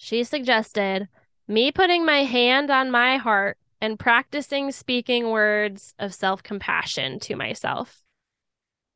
She 0.00 0.22
suggested 0.22 1.08
me 1.48 1.72
putting 1.72 2.06
my 2.06 2.22
hand 2.22 2.70
on 2.70 2.88
my 2.92 3.16
heart 3.16 3.58
and 3.80 3.98
practicing 3.98 4.70
speaking 4.70 5.30
words 5.30 5.92
of 5.98 6.14
self 6.14 6.40
compassion 6.40 7.18
to 7.18 7.34
myself. 7.34 8.00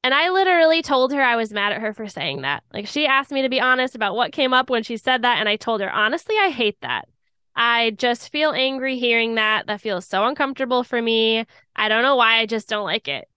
And 0.04 0.14
I 0.14 0.30
literally 0.30 0.80
told 0.80 1.12
her 1.12 1.20
I 1.20 1.34
was 1.34 1.52
mad 1.52 1.72
at 1.72 1.80
her 1.80 1.92
for 1.92 2.06
saying 2.06 2.42
that. 2.42 2.62
Like, 2.72 2.86
she 2.86 3.06
asked 3.06 3.32
me 3.32 3.42
to 3.42 3.48
be 3.48 3.60
honest 3.60 3.96
about 3.96 4.14
what 4.14 4.30
came 4.30 4.54
up 4.54 4.70
when 4.70 4.84
she 4.84 4.96
said 4.96 5.22
that. 5.22 5.38
And 5.38 5.48
I 5.48 5.56
told 5.56 5.80
her, 5.80 5.90
honestly, 5.90 6.36
I 6.40 6.50
hate 6.50 6.80
that. 6.82 7.08
I 7.56 7.90
just 7.90 8.30
feel 8.30 8.52
angry 8.52 8.96
hearing 8.96 9.34
that. 9.34 9.66
That 9.66 9.80
feels 9.80 10.06
so 10.06 10.24
uncomfortable 10.24 10.84
for 10.84 11.02
me. 11.02 11.46
I 11.74 11.88
don't 11.88 12.02
know 12.02 12.16
why. 12.16 12.38
I 12.38 12.46
just 12.46 12.68
don't 12.68 12.84
like 12.84 13.08
it. 13.08 13.28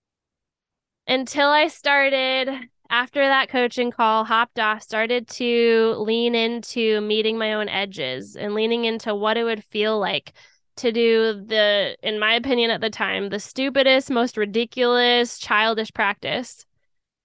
Until 1.08 1.49
I 1.49 1.67
started 1.67 2.69
after 2.89 3.26
that 3.26 3.50
coaching 3.50 3.91
call, 3.91 4.24
hopped 4.24 4.60
off, 4.60 4.82
started 4.82 5.28
to 5.28 5.95
lean 5.98 6.36
into 6.36 7.02
meeting 7.02 7.38
my 7.38 7.54
own 7.54 7.69
edges 7.69 8.36
and 8.36 8.54
leaning 8.54 8.86
into 8.86 9.15
what 9.15 9.38
it 9.38 9.43
would 9.43 9.63
feel 9.63 10.00
like 10.00 10.34
to 10.78 10.91
do 10.91 11.34
the, 11.34 11.95
in 12.04 12.19
my 12.19 12.34
opinion 12.34 12.69
at 12.69 12.82
the 12.82 12.89
time, 12.89 13.30
the 13.30 13.39
stupidest, 13.39 14.10
most 14.10 14.38
ridiculous, 14.38 15.39
childish 15.39 15.91
practice, 15.93 16.65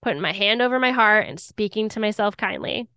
putting 0.03 0.21
my 0.21 0.33
hand 0.33 0.63
over 0.63 0.79
my 0.79 0.93
heart 0.93 1.27
and 1.29 1.41
speaking 1.41 1.89
to 1.91 2.01
myself 2.01 2.37
kindly. 2.37 2.89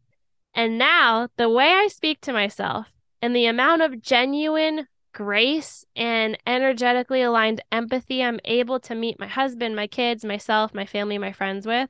And 0.53 0.77
now, 0.77 1.29
the 1.37 1.49
way 1.49 1.71
I 1.71 1.87
speak 1.87 2.21
to 2.21 2.33
myself 2.33 2.87
and 3.21 3.35
the 3.35 3.47
amount 3.47 3.81
of 3.81 4.01
genuine 4.01 4.87
grace 5.13 5.85
and 5.95 6.37
energetically 6.45 7.21
aligned 7.21 7.61
empathy 7.71 8.23
I'm 8.23 8.39
able 8.45 8.79
to 8.81 8.95
meet 8.95 9.19
my 9.19 9.27
husband, 9.27 9.75
my 9.75 9.87
kids, 9.87 10.23
myself, 10.23 10.73
my 10.73 10.85
family, 10.85 11.17
my 11.17 11.31
friends 11.31 11.65
with 11.65 11.89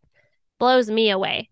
blows 0.63 0.89
me 0.89 1.09
away 1.09 1.49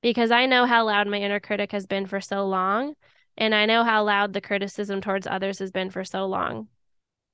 because 0.00 0.30
I 0.30 0.46
know 0.46 0.64
how 0.64 0.86
loud 0.86 1.06
my 1.06 1.18
inner 1.18 1.38
critic 1.38 1.72
has 1.72 1.84
been 1.84 2.06
for 2.06 2.18
so 2.18 2.46
long. 2.46 2.94
And 3.36 3.54
I 3.54 3.66
know 3.66 3.84
how 3.84 4.04
loud 4.04 4.32
the 4.32 4.40
criticism 4.40 5.02
towards 5.02 5.26
others 5.26 5.58
has 5.58 5.70
been 5.70 5.90
for 5.90 6.02
so 6.02 6.24
long. 6.24 6.68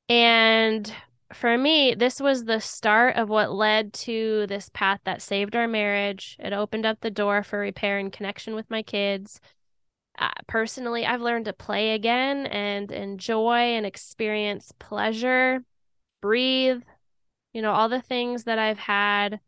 And 0.08 0.92
for 1.32 1.56
me, 1.56 1.94
this 1.94 2.20
was 2.20 2.46
the 2.46 2.60
start 2.60 3.14
of 3.14 3.28
what 3.28 3.52
led 3.52 3.92
to 3.92 4.48
this 4.48 4.70
path 4.74 4.98
that 5.04 5.22
saved 5.22 5.54
our 5.54 5.68
marriage. 5.68 6.36
It 6.40 6.52
opened 6.52 6.84
up 6.84 6.98
the 7.00 7.12
door 7.12 7.44
for 7.44 7.60
repair 7.60 7.98
and 8.00 8.12
connection 8.12 8.56
with 8.56 8.68
my 8.68 8.82
kids. 8.82 9.40
Uh, 10.18 10.30
personally, 10.48 11.06
I've 11.06 11.22
learned 11.22 11.44
to 11.44 11.52
play 11.52 11.92
again 11.92 12.46
and 12.46 12.90
enjoy 12.90 13.76
and 13.76 13.86
experience 13.86 14.72
pleasure, 14.80 15.62
breathe, 16.20 16.82
you 17.52 17.62
know, 17.62 17.70
all 17.70 17.88
the 17.88 18.02
things 18.02 18.44
that 18.44 18.58
I've 18.58 18.80
had 18.80 19.38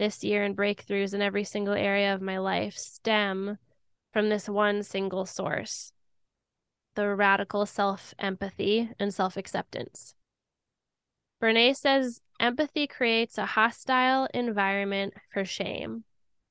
this 0.00 0.24
year 0.24 0.42
and 0.42 0.56
breakthroughs 0.56 1.12
in 1.12 1.20
every 1.20 1.44
single 1.44 1.74
area 1.74 2.14
of 2.14 2.22
my 2.22 2.38
life 2.38 2.74
stem 2.74 3.58
from 4.14 4.30
this 4.30 4.48
one 4.48 4.82
single 4.82 5.26
source 5.26 5.92
the 6.96 7.14
radical 7.14 7.66
self 7.66 8.14
empathy 8.18 8.90
and 8.98 9.12
self 9.14 9.36
acceptance. 9.36 10.14
Brene 11.42 11.76
says 11.76 12.20
empathy 12.40 12.86
creates 12.86 13.38
a 13.38 13.46
hostile 13.46 14.26
environment 14.34 15.14
for 15.32 15.44
shame. 15.44 16.04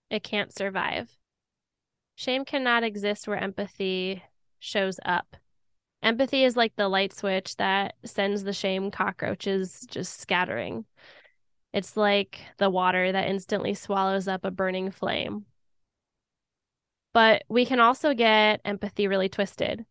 It 0.09 0.23
can't 0.23 0.53
survive. 0.53 1.09
Shame 2.15 2.45
cannot 2.45 2.83
exist 2.83 3.27
where 3.27 3.37
empathy 3.37 4.23
shows 4.59 4.99
up. 5.03 5.35
Empathy 6.01 6.43
is 6.43 6.55
like 6.55 6.75
the 6.75 6.87
light 6.87 7.13
switch 7.13 7.57
that 7.57 7.95
sends 8.05 8.43
the 8.43 8.53
shame 8.53 8.91
cockroaches 8.91 9.85
just 9.89 10.19
scattering. 10.19 10.85
It's 11.73 11.95
like 11.95 12.41
the 12.57 12.69
water 12.69 13.11
that 13.11 13.27
instantly 13.27 13.73
swallows 13.73 14.27
up 14.27 14.43
a 14.43 14.51
burning 14.51 14.91
flame. 14.91 15.45
But 17.13 17.43
we 17.49 17.65
can 17.65 17.79
also 17.79 18.13
get 18.13 18.61
empathy 18.65 19.07
really 19.07 19.29
twisted, 19.29 19.85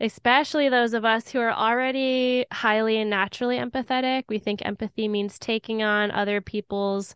especially 0.00 0.68
those 0.68 0.94
of 0.94 1.04
us 1.04 1.30
who 1.30 1.38
are 1.40 1.52
already 1.52 2.46
highly 2.52 2.98
and 2.98 3.10
naturally 3.10 3.58
empathetic. 3.58 4.24
We 4.28 4.38
think 4.38 4.64
empathy 4.64 5.08
means 5.08 5.38
taking 5.38 5.82
on 5.82 6.10
other 6.10 6.40
people's 6.40 7.14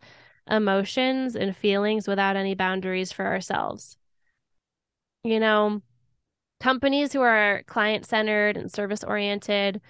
emotions 0.49 1.37
and 1.37 1.57
feelings 1.57 2.09
without 2.09 2.37
any 2.37 2.55
boundaries 2.55 3.13
for 3.13 3.27
ourselves. 3.27 3.97
You 5.25 5.39
know, 5.39 5.83
companies 6.61 7.13
who 7.13 7.21
are 7.21 7.63
client 7.67 8.07
centered 8.07 8.57
and 8.57 8.73
service 8.73 9.05
oriented 9.05 9.81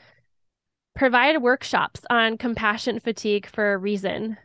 provide 0.95 1.43
workshops 1.43 2.03
on 2.11 2.39
compassion 2.39 3.01
fatigue 3.01 3.47
for 3.47 3.73
a 3.73 3.79
reason. 3.79 4.37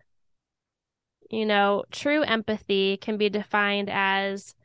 You 1.30 1.46
know, 1.46 1.84
true 1.92 2.24
empathy 2.24 2.98
can 2.98 3.18
be 3.18 3.30
defined 3.30 3.90
as 3.90 4.56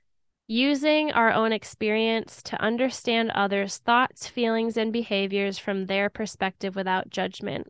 using 0.46 1.12
our 1.12 1.32
own 1.32 1.52
experience 1.52 2.42
to 2.42 2.60
understand 2.60 3.30
others' 3.30 3.78
thoughts, 3.78 4.26
feelings, 4.26 4.76
and 4.76 4.92
behaviors 4.92 5.58
from 5.58 5.86
their 5.86 6.10
perspective 6.10 6.74
without 6.74 7.08
judgment. 7.08 7.68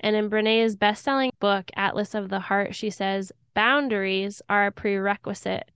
And 0.00 0.16
in 0.16 0.28
Brene's 0.28 0.76
best 0.76 1.04
selling 1.04 1.30
book, 1.40 1.70
Atlas 1.76 2.14
of 2.14 2.30
the 2.30 2.40
Heart, 2.40 2.74
she 2.74 2.90
says 2.90 3.32
boundaries 3.54 4.40
are 4.48 4.66
a 4.66 4.72
prerequisite 4.72 5.70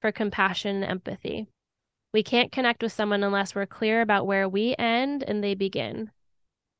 for 0.00 0.12
compassion 0.12 0.82
and 0.82 0.84
empathy. 0.84 1.48
We 2.12 2.22
can't 2.22 2.52
connect 2.52 2.82
with 2.82 2.92
someone 2.92 3.22
unless 3.22 3.54
we're 3.54 3.66
clear 3.66 4.00
about 4.00 4.26
where 4.26 4.48
we 4.48 4.74
end 4.78 5.22
and 5.22 5.42
they 5.42 5.54
begin. 5.54 6.10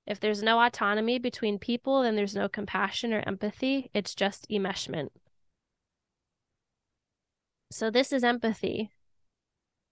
If 0.09 0.19
there's 0.19 0.43
no 0.43 0.59
autonomy 0.59 1.19
between 1.19 1.59
people, 1.59 2.03
then 2.03 2.17
there's 2.17 2.35
no 2.35 2.49
compassion 2.49 3.13
or 3.13 3.23
empathy. 3.27 3.91
It's 3.93 4.15
just 4.15 4.49
enmeshment. 4.49 5.11
So, 7.71 7.91
this 7.91 8.11
is 8.11 8.25
empathy. 8.25 8.91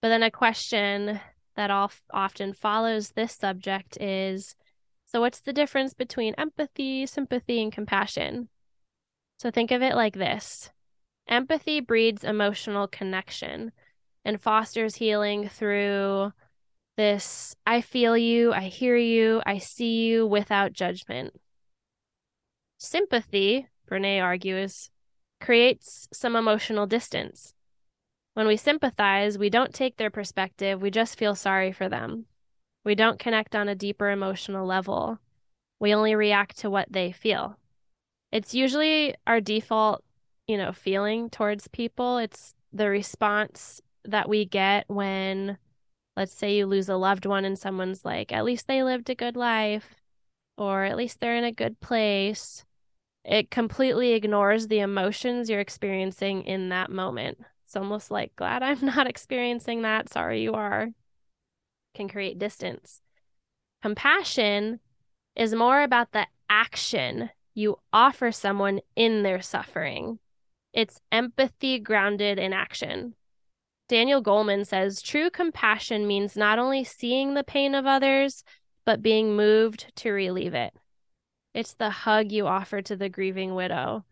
But 0.01 0.09
then 0.09 0.23
a 0.23 0.31
question 0.31 1.19
that 1.55 1.69
often 1.69 2.53
follows 2.53 3.11
this 3.11 3.33
subject 3.33 4.01
is 4.01 4.55
so, 5.05 5.21
what's 5.21 5.39
the 5.39 5.53
difference 5.53 5.93
between 5.93 6.33
empathy, 6.33 7.05
sympathy, 7.05 7.61
and 7.61 7.71
compassion? 7.71 8.49
So, 9.37 9.51
think 9.51 9.69
of 9.69 9.83
it 9.83 9.95
like 9.95 10.15
this 10.15 10.71
empathy 11.27 11.79
breeds 11.79 12.23
emotional 12.23 12.87
connection 12.87 13.71
and 14.25 14.41
fosters 14.41 14.95
healing 14.95 15.47
through 15.47 16.31
this 16.97 17.55
I 17.65 17.81
feel 17.81 18.17
you, 18.17 18.51
I 18.51 18.63
hear 18.63 18.97
you, 18.97 19.41
I 19.45 19.59
see 19.59 20.07
you 20.07 20.27
without 20.27 20.73
judgment. 20.73 21.33
Sympathy, 22.79 23.67
Brene 23.89 24.21
argues, 24.21 24.89
creates 25.39 26.09
some 26.11 26.35
emotional 26.35 26.85
distance. 26.87 27.53
When 28.33 28.47
we 28.47 28.57
sympathize, 28.57 29.37
we 29.37 29.49
don't 29.49 29.73
take 29.73 29.97
their 29.97 30.11
perspective, 30.11 30.81
we 30.81 30.91
just 30.91 31.17
feel 31.17 31.35
sorry 31.35 31.71
for 31.71 31.87
them. 31.87 32.25
We 32.83 32.95
don't 32.95 33.19
connect 33.19 33.55
on 33.55 33.67
a 33.67 33.75
deeper 33.75 34.09
emotional 34.09 34.65
level. 34.65 35.19
We 35.79 35.93
only 35.93 36.15
react 36.15 36.57
to 36.59 36.69
what 36.69 36.91
they 36.91 37.11
feel. 37.11 37.57
It's 38.31 38.53
usually 38.53 39.15
our 39.25 39.41
default, 39.41 40.03
you 40.47 40.57
know, 40.57 40.71
feeling 40.71 41.29
towards 41.29 41.67
people. 41.67 42.17
It's 42.17 42.53
the 42.71 42.89
response 42.89 43.81
that 44.05 44.29
we 44.29 44.45
get 44.45 44.85
when 44.87 45.57
let's 46.17 46.33
say 46.33 46.57
you 46.57 46.65
lose 46.65 46.89
a 46.89 46.95
loved 46.95 47.27
one 47.27 47.45
and 47.45 47.57
someone's 47.57 48.03
like, 48.03 48.33
at 48.33 48.43
least 48.43 48.67
they 48.67 48.81
lived 48.81 49.09
a 49.09 49.15
good 49.15 49.35
life, 49.37 49.95
or 50.57 50.83
at 50.83 50.97
least 50.97 51.19
they're 51.19 51.37
in 51.37 51.43
a 51.43 51.51
good 51.51 51.79
place, 51.79 52.65
it 53.23 53.51
completely 53.51 54.13
ignores 54.13 54.67
the 54.67 54.79
emotions 54.79 55.47
you're 55.47 55.59
experiencing 55.59 56.41
in 56.43 56.69
that 56.69 56.89
moment. 56.89 57.37
It's 57.63 57.75
almost 57.75 58.09
like, 58.09 58.35
glad 58.35 58.63
I'm 58.63 58.83
not 58.85 59.05
experiencing 59.05 59.83
that. 59.83 60.09
Sorry 60.09 60.41
you 60.41 60.53
are. 60.53 60.89
Can 61.93 62.09
create 62.09 62.39
distance. 62.39 63.01
Compassion 63.83 64.79
is 65.35 65.53
more 65.53 65.83
about 65.83 66.13
the 66.13 66.25
action 66.49 67.29
you 67.53 67.77
offer 67.93 68.31
someone 68.31 68.79
in 68.95 69.21
their 69.21 69.41
suffering. 69.41 70.17
It's 70.73 70.99
empathy 71.11 71.79
grounded 71.79 72.39
in 72.39 72.53
action. 72.53 73.13
Daniel 73.87 74.21
Goleman 74.21 74.65
says 74.65 75.01
true 75.01 75.29
compassion 75.29 76.05
means 76.05 76.35
not 76.35 76.59
only 76.59 76.83
seeing 76.83 77.33
the 77.33 77.43
pain 77.43 77.73
of 77.73 77.85
others, 77.85 78.43
but 78.85 79.01
being 79.01 79.35
moved 79.35 79.91
to 79.97 80.11
relieve 80.11 80.53
it. 80.53 80.73
It's 81.53 81.73
the 81.73 81.89
hug 81.89 82.31
you 82.31 82.47
offer 82.47 82.81
to 82.81 82.95
the 82.95 83.09
grieving 83.09 83.55
widow, 83.55 84.05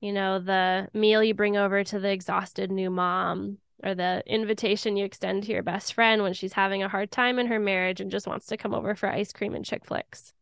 you 0.00 0.12
know, 0.12 0.38
the 0.38 0.88
meal 0.92 1.22
you 1.22 1.34
bring 1.34 1.56
over 1.56 1.82
to 1.82 1.98
the 1.98 2.10
exhausted 2.10 2.70
new 2.70 2.90
mom, 2.90 3.58
or 3.82 3.94
the 3.94 4.22
invitation 4.26 4.96
you 4.96 5.04
extend 5.04 5.44
to 5.44 5.52
your 5.52 5.62
best 5.62 5.94
friend 5.94 6.22
when 6.22 6.34
she's 6.34 6.52
having 6.52 6.82
a 6.82 6.88
hard 6.88 7.10
time 7.10 7.38
in 7.38 7.46
her 7.46 7.58
marriage 7.58 8.00
and 8.00 8.10
just 8.10 8.26
wants 8.26 8.46
to 8.46 8.56
come 8.56 8.74
over 8.74 8.94
for 8.94 9.08
ice 9.08 9.32
cream 9.32 9.54
and 9.54 9.64
chick 9.64 9.84
flicks. 9.84 10.32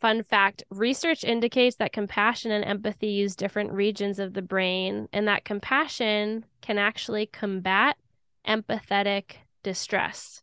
Fun 0.00 0.22
fact 0.22 0.62
research 0.70 1.24
indicates 1.24 1.76
that 1.76 1.92
compassion 1.92 2.50
and 2.50 2.64
empathy 2.64 3.08
use 3.08 3.36
different 3.36 3.72
regions 3.72 4.18
of 4.18 4.32
the 4.32 4.40
brain, 4.40 5.08
and 5.12 5.28
that 5.28 5.44
compassion 5.44 6.46
can 6.62 6.78
actually 6.78 7.26
combat 7.26 7.98
empathetic 8.46 9.32
distress. 9.62 10.42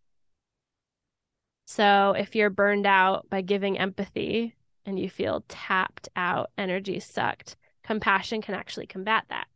So, 1.66 2.14
if 2.18 2.36
you're 2.36 2.52
burned 2.52 2.86
out 2.86 3.30
by 3.30 3.42
giving 3.42 3.80
empathy 3.80 4.54
and 4.86 5.00
you 5.00 5.10
feel 5.10 5.44
tapped 5.48 6.08
out, 6.16 6.52
energy 6.58 7.00
sucked, 7.00 7.56
compassion 7.84 8.44
can 8.44 8.54
actually 8.54 8.86
combat 8.86 9.26
that. 9.30 9.48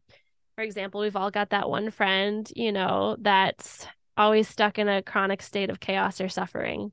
For 0.56 0.64
example, 0.64 1.02
we've 1.02 1.16
all 1.16 1.32
got 1.32 1.52
that 1.52 1.70
one 1.70 1.92
friend, 1.92 2.52
you 2.56 2.72
know, 2.72 3.18
that's 3.20 3.86
always 4.18 4.48
stuck 4.48 4.80
in 4.80 4.90
a 4.90 5.04
chronic 5.04 5.44
state 5.44 5.70
of 5.70 5.80
chaos 5.80 6.20
or 6.20 6.28
suffering. 6.28 6.92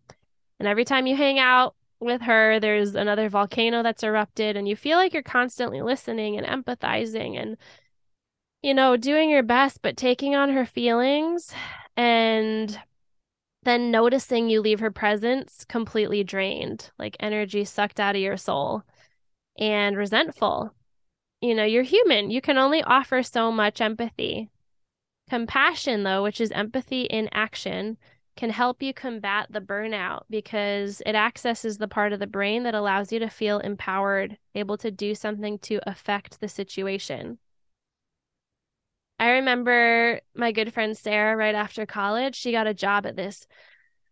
And 0.58 0.68
every 0.68 0.84
time 0.84 1.06
you 1.06 1.16
hang 1.16 1.38
out 1.38 1.74
with 2.00 2.22
her 2.22 2.60
there's 2.60 2.94
another 2.94 3.28
volcano 3.28 3.82
that's 3.82 4.04
erupted 4.04 4.56
and 4.56 4.68
you 4.68 4.76
feel 4.76 4.96
like 4.96 5.12
you're 5.12 5.22
constantly 5.22 5.82
listening 5.82 6.38
and 6.38 6.46
empathizing 6.46 7.40
and 7.40 7.56
you 8.62 8.72
know 8.72 8.96
doing 8.96 9.30
your 9.30 9.42
best 9.42 9.82
but 9.82 9.96
taking 9.96 10.36
on 10.36 10.50
her 10.50 10.64
feelings 10.64 11.52
and 11.96 12.78
then 13.64 13.90
noticing 13.90 14.48
you 14.48 14.60
leave 14.60 14.80
her 14.80 14.90
presence 14.90 15.64
completely 15.68 16.22
drained 16.22 16.90
like 16.98 17.16
energy 17.20 17.64
sucked 17.64 17.98
out 17.98 18.14
of 18.14 18.22
your 18.22 18.36
soul 18.36 18.84
and 19.58 19.96
resentful. 19.96 20.74
You 21.40 21.54
know 21.54 21.64
you're 21.64 21.82
human. 21.82 22.30
You 22.30 22.40
can 22.40 22.58
only 22.58 22.82
offer 22.82 23.22
so 23.22 23.52
much 23.52 23.80
empathy. 23.80 24.50
Compassion 25.28 26.04
though 26.04 26.22
which 26.22 26.40
is 26.40 26.50
empathy 26.52 27.02
in 27.02 27.28
action 27.32 27.98
can 28.38 28.50
help 28.50 28.84
you 28.84 28.94
combat 28.94 29.48
the 29.50 29.60
burnout 29.60 30.22
because 30.30 31.02
it 31.04 31.16
accesses 31.16 31.76
the 31.76 31.88
part 31.88 32.12
of 32.12 32.20
the 32.20 32.26
brain 32.26 32.62
that 32.62 32.74
allows 32.74 33.10
you 33.10 33.18
to 33.18 33.28
feel 33.28 33.58
empowered, 33.58 34.38
able 34.54 34.78
to 34.78 34.92
do 34.92 35.12
something 35.12 35.58
to 35.58 35.80
affect 35.90 36.38
the 36.38 36.46
situation. 36.46 37.38
I 39.18 39.30
remember 39.30 40.20
my 40.36 40.52
good 40.52 40.72
friend 40.72 40.96
Sarah, 40.96 41.36
right 41.36 41.56
after 41.56 41.84
college, 41.84 42.36
she 42.36 42.52
got 42.52 42.68
a 42.68 42.74
job 42.74 43.06
at 43.06 43.16
this 43.16 43.48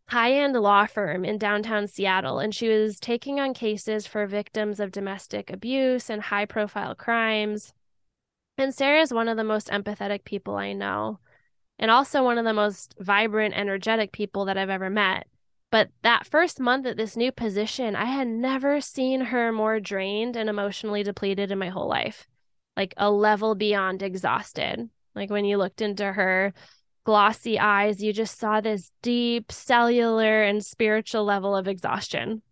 high 0.08 0.32
end 0.32 0.54
law 0.54 0.86
firm 0.86 1.24
in 1.24 1.38
downtown 1.38 1.86
Seattle, 1.86 2.40
and 2.40 2.52
she 2.52 2.68
was 2.68 2.98
taking 2.98 3.38
on 3.38 3.54
cases 3.54 4.08
for 4.08 4.26
victims 4.26 4.80
of 4.80 4.90
domestic 4.90 5.52
abuse 5.52 6.10
and 6.10 6.22
high 6.22 6.46
profile 6.46 6.96
crimes. 6.96 7.74
And 8.58 8.74
Sarah 8.74 9.02
is 9.02 9.14
one 9.14 9.28
of 9.28 9.36
the 9.36 9.44
most 9.44 9.68
empathetic 9.68 10.24
people 10.24 10.56
I 10.56 10.72
know 10.72 11.20
and 11.78 11.90
also 11.90 12.22
one 12.22 12.38
of 12.38 12.44
the 12.44 12.54
most 12.54 12.94
vibrant, 12.98 13.54
energetic 13.54 14.12
people 14.12 14.46
that 14.46 14.56
I've 14.56 14.70
ever 14.70 14.90
met. 14.90 15.26
But 15.70 15.90
that 16.02 16.26
first 16.26 16.60
month 16.60 16.86
at 16.86 16.96
this 16.96 17.16
new 17.16 17.32
position, 17.32 17.96
I 17.96 18.06
had 18.06 18.28
never 18.28 18.80
seen 18.80 19.20
her 19.20 19.52
more 19.52 19.80
drained 19.80 20.36
and 20.36 20.48
emotionally 20.48 21.02
depleted 21.02 21.50
in 21.50 21.58
my 21.58 21.68
whole 21.68 21.88
life, 21.88 22.28
like 22.76 22.94
a 22.96 23.10
level 23.10 23.54
beyond 23.54 24.02
exhausted. 24.02 24.88
Like 25.14 25.30
when 25.30 25.44
you 25.44 25.58
looked 25.58 25.80
into 25.80 26.12
her 26.12 26.54
glossy 27.04 27.58
eyes, 27.58 28.02
you 28.02 28.12
just 28.12 28.38
saw 28.38 28.60
this 28.60 28.92
deep 29.02 29.50
cellular 29.50 30.42
and 30.42 30.64
spiritual 30.64 31.24
level 31.24 31.56
of 31.56 31.68
exhaustion. 31.68 32.42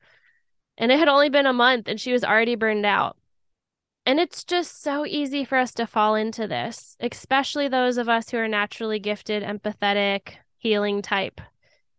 And 0.76 0.90
it 0.90 0.98
had 0.98 1.08
only 1.08 1.28
been 1.28 1.46
a 1.46 1.52
month 1.52 1.88
and 1.88 2.00
she 2.00 2.12
was 2.12 2.24
already 2.24 2.56
burned 2.56 2.84
out. 2.84 3.16
And 4.06 4.20
it's 4.20 4.44
just 4.44 4.82
so 4.82 5.06
easy 5.06 5.44
for 5.44 5.56
us 5.56 5.72
to 5.74 5.86
fall 5.86 6.14
into 6.14 6.46
this, 6.46 6.96
especially 7.00 7.68
those 7.68 7.96
of 7.96 8.08
us 8.08 8.28
who 8.28 8.36
are 8.36 8.48
naturally 8.48 8.98
gifted, 8.98 9.42
empathetic, 9.42 10.34
healing 10.58 11.00
type. 11.00 11.40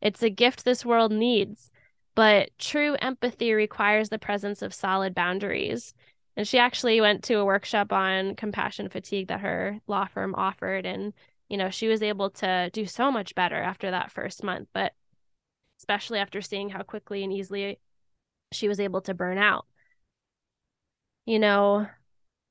It's 0.01 0.21
a 0.21 0.29
gift 0.29 0.65
this 0.65 0.85
world 0.85 1.11
needs, 1.11 1.71
but 2.13 2.51
true 2.59 2.95
empathy 2.95 3.53
requires 3.53 4.09
the 4.09 4.19
presence 4.19 4.61
of 4.61 4.73
solid 4.73 5.15
boundaries. 5.15 5.95
And 6.37 6.47
she 6.47 6.59
actually 6.59 7.01
went 7.01 7.23
to 7.23 7.35
a 7.35 7.45
workshop 7.45 7.91
on 7.91 8.35
compassion 8.35 8.87
fatigue 8.89 9.29
that 9.29 9.39
her 9.39 9.79
law 9.87 10.05
firm 10.05 10.35
offered. 10.35 10.85
And, 10.85 11.11
you 11.49 11.57
know, 11.57 11.71
she 11.71 11.87
was 11.87 12.03
able 12.03 12.29
to 12.31 12.69
do 12.71 12.85
so 12.85 13.09
much 13.09 13.33
better 13.33 13.55
after 13.55 13.89
that 13.89 14.11
first 14.11 14.43
month, 14.43 14.67
but 14.73 14.93
especially 15.79 16.19
after 16.19 16.41
seeing 16.41 16.69
how 16.69 16.83
quickly 16.83 17.23
and 17.23 17.33
easily 17.33 17.79
she 18.51 18.67
was 18.67 18.79
able 18.79 19.01
to 19.01 19.13
burn 19.15 19.39
out 19.39 19.65
you 21.25 21.39
know, 21.39 21.87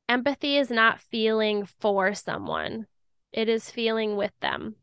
empathy 0.09 0.57
is 0.57 0.71
not 0.71 1.01
feeling 1.01 1.67
for 1.67 2.15
someone, 2.15 2.87
it 3.33 3.49
is 3.49 3.71
feeling 3.71 4.17
with 4.17 4.33
them. 4.41 4.77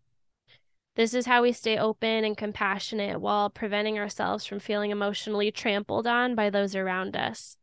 This 0.95 1.13
is 1.13 1.25
how 1.25 1.41
we 1.41 1.53
stay 1.53 1.77
open 1.77 2.25
and 2.25 2.35
compassionate 2.35 3.21
while 3.21 3.49
preventing 3.49 3.97
ourselves 3.97 4.45
from 4.45 4.59
feeling 4.59 4.91
emotionally 4.91 5.51
trampled 5.51 6.05
on 6.05 6.35
by 6.35 6.49
those 6.49 6.75
around 6.75 7.15
us. 7.15 7.55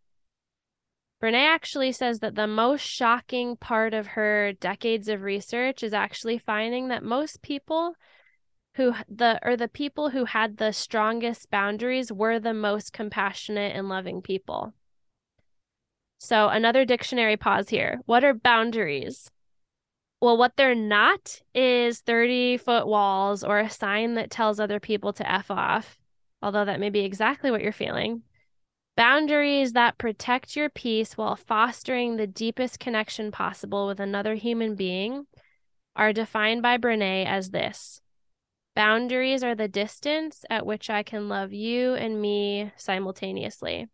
Brene 1.22 1.34
actually 1.34 1.92
says 1.92 2.20
that 2.20 2.36
the 2.36 2.46
most 2.46 2.80
shocking 2.82 3.56
part 3.56 3.92
of 3.92 4.08
her 4.08 4.52
decades 4.52 5.08
of 5.08 5.22
research 5.22 5.82
is 5.82 5.92
actually 5.92 6.38
finding 6.38 6.88
that 6.88 7.02
most 7.02 7.42
people 7.42 7.94
who 8.74 8.94
the 9.08 9.40
or 9.42 9.56
the 9.56 9.68
people 9.68 10.10
who 10.10 10.24
had 10.24 10.56
the 10.56 10.72
strongest 10.72 11.50
boundaries 11.50 12.12
were 12.12 12.38
the 12.38 12.54
most 12.54 12.92
compassionate 12.92 13.74
and 13.74 13.88
loving 13.88 14.22
people. 14.22 14.72
So, 16.18 16.48
another 16.48 16.84
dictionary 16.84 17.36
pause 17.36 17.68
here. 17.68 18.00
What 18.06 18.24
are 18.24 18.34
boundaries? 18.34 19.30
Well, 20.20 20.36
what 20.36 20.56
they're 20.56 20.74
not 20.74 21.42
is 21.54 22.00
30 22.00 22.56
foot 22.56 22.88
walls 22.88 23.44
or 23.44 23.60
a 23.60 23.70
sign 23.70 24.14
that 24.14 24.30
tells 24.30 24.58
other 24.58 24.80
people 24.80 25.12
to 25.12 25.30
F 25.30 25.50
off, 25.50 25.96
although 26.42 26.64
that 26.64 26.80
may 26.80 26.90
be 26.90 27.00
exactly 27.00 27.52
what 27.52 27.62
you're 27.62 27.72
feeling. 27.72 28.22
Boundaries 28.96 29.74
that 29.74 29.96
protect 29.96 30.56
your 30.56 30.68
peace 30.68 31.16
while 31.16 31.36
fostering 31.36 32.16
the 32.16 32.26
deepest 32.26 32.80
connection 32.80 33.30
possible 33.30 33.86
with 33.86 34.00
another 34.00 34.34
human 34.34 34.74
being 34.74 35.26
are 35.94 36.12
defined 36.12 36.62
by 36.62 36.78
Brene 36.78 37.26
as 37.26 37.50
this 37.50 38.00
Boundaries 38.74 39.42
are 39.42 39.56
the 39.56 39.66
distance 39.66 40.44
at 40.50 40.64
which 40.66 40.88
I 40.88 41.02
can 41.02 41.28
love 41.28 41.52
you 41.52 41.94
and 41.94 42.22
me 42.22 42.72
simultaneously. 42.76 43.88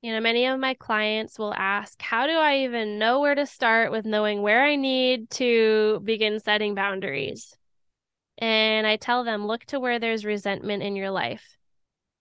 You 0.00 0.12
know, 0.12 0.20
many 0.20 0.46
of 0.46 0.60
my 0.60 0.74
clients 0.74 1.38
will 1.38 1.54
ask, 1.54 2.00
How 2.00 2.26
do 2.26 2.32
I 2.32 2.58
even 2.58 2.98
know 2.98 3.20
where 3.20 3.34
to 3.34 3.46
start 3.46 3.90
with 3.90 4.04
knowing 4.04 4.42
where 4.42 4.64
I 4.64 4.76
need 4.76 5.28
to 5.30 6.00
begin 6.04 6.38
setting 6.38 6.74
boundaries? 6.76 7.56
And 8.38 8.86
I 8.86 8.96
tell 8.96 9.24
them, 9.24 9.46
Look 9.46 9.64
to 9.66 9.80
where 9.80 9.98
there's 9.98 10.24
resentment 10.24 10.84
in 10.84 10.94
your 10.94 11.10
life. 11.10 11.56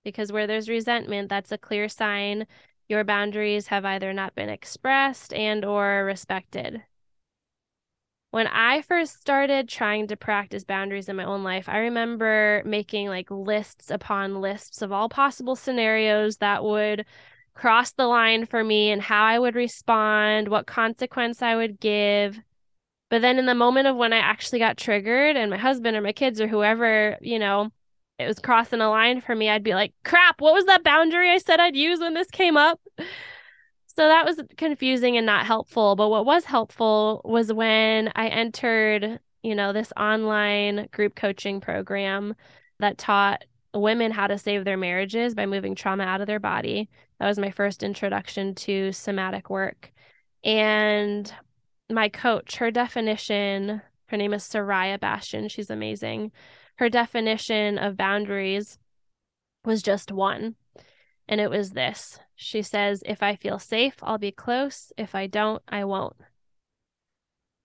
Because 0.04 0.32
where 0.32 0.48
there's 0.48 0.70
resentment, 0.70 1.30
that's 1.30 1.52
a 1.52 1.58
clear 1.58 1.88
sign 1.88 2.48
your 2.88 3.04
boundaries 3.04 3.68
have 3.68 3.86
either 3.86 4.14
not 4.14 4.34
been 4.34 4.50
expressed 4.50 5.34
and 5.34 5.66
or 5.66 6.06
respected. 6.06 6.84
When 8.32 8.48
I 8.48 8.82
first 8.82 9.20
started 9.20 9.70
trying 9.70 10.08
to 10.08 10.18
practice 10.18 10.64
boundaries 10.64 11.10
in 11.10 11.16
my 11.16 11.24
own 11.26 11.44
life, 11.44 11.68
I 11.70 11.80
remember 11.80 12.62
making 12.66 13.08
like 13.08 13.30
lists 13.30 13.92
upon 13.92 14.42
lists 14.42 14.82
of 14.82 14.92
all 14.92 15.10
possible 15.10 15.56
scenarios 15.56 16.38
that 16.38 16.64
would 16.64 17.06
cross 17.58 17.92
the 17.92 18.06
line 18.06 18.46
for 18.46 18.64
me 18.64 18.92
and 18.92 19.02
how 19.02 19.24
I 19.24 19.40
would 19.40 19.56
respond, 19.56 20.48
what 20.48 20.68
consequence 20.68 21.42
I 21.42 21.56
would 21.56 21.80
give. 21.80 22.40
But 23.10 23.22
then 23.22 23.40
in 23.40 23.46
the 23.46 23.56
moment 23.56 23.88
of 23.88 23.96
when 23.96 24.14
I 24.14 24.18
actually 24.18 24.60
got 24.60 24.78
triggered 24.78 25.36
and 25.36 25.50
my 25.50 25.58
husband 25.58 25.98
or 25.98 26.02
my 26.02 26.12
kids 26.12 26.40
or 26.40 26.48
whoever, 26.48 27.18
you 27.22 27.40
know, 27.40 27.72
it 28.20 28.28
was 28.28 28.40
crossing 28.40 28.82
a 28.82 28.90
line 28.90 29.22
for 29.22 29.36
me, 29.36 29.50
I'd 29.50 29.64
be 29.64 29.74
like, 29.74 29.94
crap, 30.04 30.40
what 30.42 30.54
was 30.54 30.66
that 30.66 30.84
boundary 30.84 31.32
I 31.32 31.38
said 31.38 31.60
I'd 31.60 31.76
use 31.76 32.00
when 32.00 32.14
this 32.14 32.30
came 32.30 32.58
up? 32.58 32.80
So 33.88 34.08
that 34.08 34.26
was 34.26 34.42
confusing 34.58 35.18
and 35.18 35.26
not 35.26 35.46
helpful. 35.46 35.96
But 35.96 36.10
what 36.10 36.26
was 36.26 36.46
helpful 36.46 37.22
was 37.26 37.52
when 37.52 38.12
I 38.16 38.28
entered, 38.28 39.20
you 39.42 39.56
know, 39.56 39.74
this 39.74 39.92
online 39.98 40.88
group 40.92 41.16
coaching 41.16 41.60
program 41.62 42.36
that 42.80 43.00
taught 43.00 43.44
women 43.74 44.12
how 44.12 44.28
to 44.28 44.38
save 44.38 44.66
their 44.66 44.78
marriages 44.78 45.36
by 45.36 45.46
moving 45.46 45.76
trauma 45.76 46.04
out 46.04 46.22
of 46.22 46.28
their 46.28 46.40
body. 46.40 46.90
That 47.20 47.28
was 47.28 47.40
my 47.40 47.52
first 47.52 47.84
introduction 47.84 48.56
to 48.56 48.92
somatic 48.92 49.50
work. 49.50 49.92
And 50.44 51.32
my 51.90 52.10
coach, 52.10 52.58
her 52.58 52.72
definition, 52.72 53.82
her 54.08 54.18
name 54.18 54.34
is 54.34 54.44
Soraya 54.44 55.00
Bastian. 55.00 55.50
She's 55.50 55.70
amazing. 55.70 56.32
Her 56.76 56.90
definition 56.90 57.78
of 57.78 57.98
boundaries 57.98 58.78
was 59.66 59.82
just 59.82 60.12
one. 60.12 60.56
And 61.28 61.42
it 61.42 61.50
was 61.50 61.72
this 61.72 62.20
She 62.36 62.62
says, 62.62 63.04
If 63.06 63.22
I 63.22 63.36
feel 63.36 63.60
safe, 63.60 63.96
I'll 64.02 64.18
be 64.18 64.32
close. 64.32 64.92
If 64.98 65.16
I 65.16 65.28
don't, 65.28 65.62
I 65.68 65.84
won't. 65.84 66.16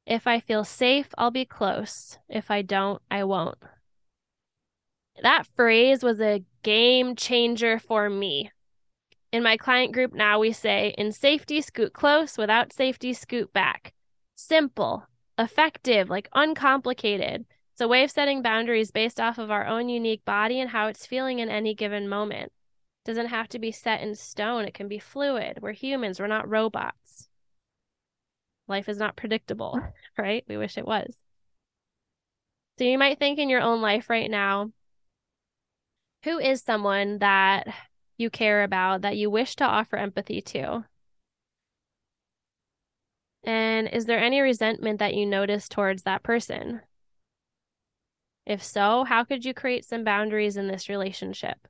If 0.07 0.27
I 0.27 0.41
feel 0.41 0.65
safe, 0.65 1.09
I'll 1.17 1.31
be 1.31 1.45
close. 1.45 2.19
If 2.29 2.51
I 2.51 2.63
don't, 2.63 3.01
I 3.11 3.23
won't. 3.25 3.59
That 5.23 5.47
phrase 5.55 6.03
was 6.03 6.21
a 6.21 6.45
game 6.65 7.15
changer 7.15 7.79
for 7.79 8.11
me. 8.11 8.51
In 9.31 9.45
my 9.45 9.57
client 9.57 9.93
group 9.93 10.13
now, 10.13 10.41
we 10.41 10.51
say, 10.51 10.95
in 10.99 11.13
safety, 11.13 11.61
scoot 11.61 11.93
close, 11.93 12.37
without 12.37 12.73
safety, 12.73 13.13
scoot 13.15 13.53
back. 13.53 13.95
Simple, 14.35 15.07
effective, 15.39 16.11
like 16.11 16.29
uncomplicated. 16.35 17.47
It's 17.73 17.81
a 17.81 17.87
way 17.87 18.03
of 18.03 18.11
setting 18.11 18.43
boundaries 18.43 18.91
based 18.91 19.21
off 19.21 19.39
of 19.39 19.51
our 19.51 19.65
own 19.65 19.89
unique 19.89 20.25
body 20.25 20.61
and 20.61 20.71
how 20.71 20.89
it's 20.89 21.07
feeling 21.07 21.39
in 21.39 21.49
any 21.49 21.73
given 21.73 22.09
moment. 22.09 22.53
It 23.05 23.09
doesn't 23.09 23.29
have 23.29 23.49
to 23.51 23.61
be 23.61 23.71
set 23.71 24.03
in 24.03 24.17
stone, 24.17 24.65
it 24.65 24.75
can 24.75 24.89
be 24.89 24.99
fluid. 24.99 25.61
We're 25.63 25.73
humans, 25.73 26.19
we're 26.19 26.27
not 26.27 26.49
robots. 26.49 27.29
Life 28.67 28.89
is 28.89 28.99
not 28.99 29.17
predictable, 29.17 29.81
right? 30.19 30.45
We 30.49 30.57
wish 30.57 30.77
it 30.77 30.87
was. 30.87 31.17
So 32.79 32.85
you 32.85 32.99
might 32.99 33.21
think 33.21 33.39
in 33.39 33.49
your 33.49 33.61
own 33.61 33.81
life 33.81 34.11
right 34.11 34.31
now, 34.31 34.73
who 36.25 36.39
is 36.39 36.63
someone 36.63 37.19
that 37.19 37.67
you 38.17 38.31
care 38.31 38.63
about 38.63 39.03
that 39.03 39.17
you 39.17 39.31
wish 39.31 39.57
to 39.57 39.65
offer 39.65 39.97
empathy 39.97 40.41
to? 40.41 40.85
And 43.45 43.89
is 43.89 44.07
there 44.07 44.21
any 44.21 44.41
resentment 44.41 45.01
that 45.01 45.15
you 45.15 45.27
notice 45.27 45.69
towards 45.69 46.05
that 46.05 46.23
person? 46.23 46.81
If 48.47 48.63
so, 48.63 49.05
how 49.05 49.25
could 49.25 49.45
you 49.45 49.55
create 49.55 49.85
some 49.85 50.05
boundaries 50.05 50.57
in 50.57 50.69
this 50.69 50.89
relationship? 50.89 51.69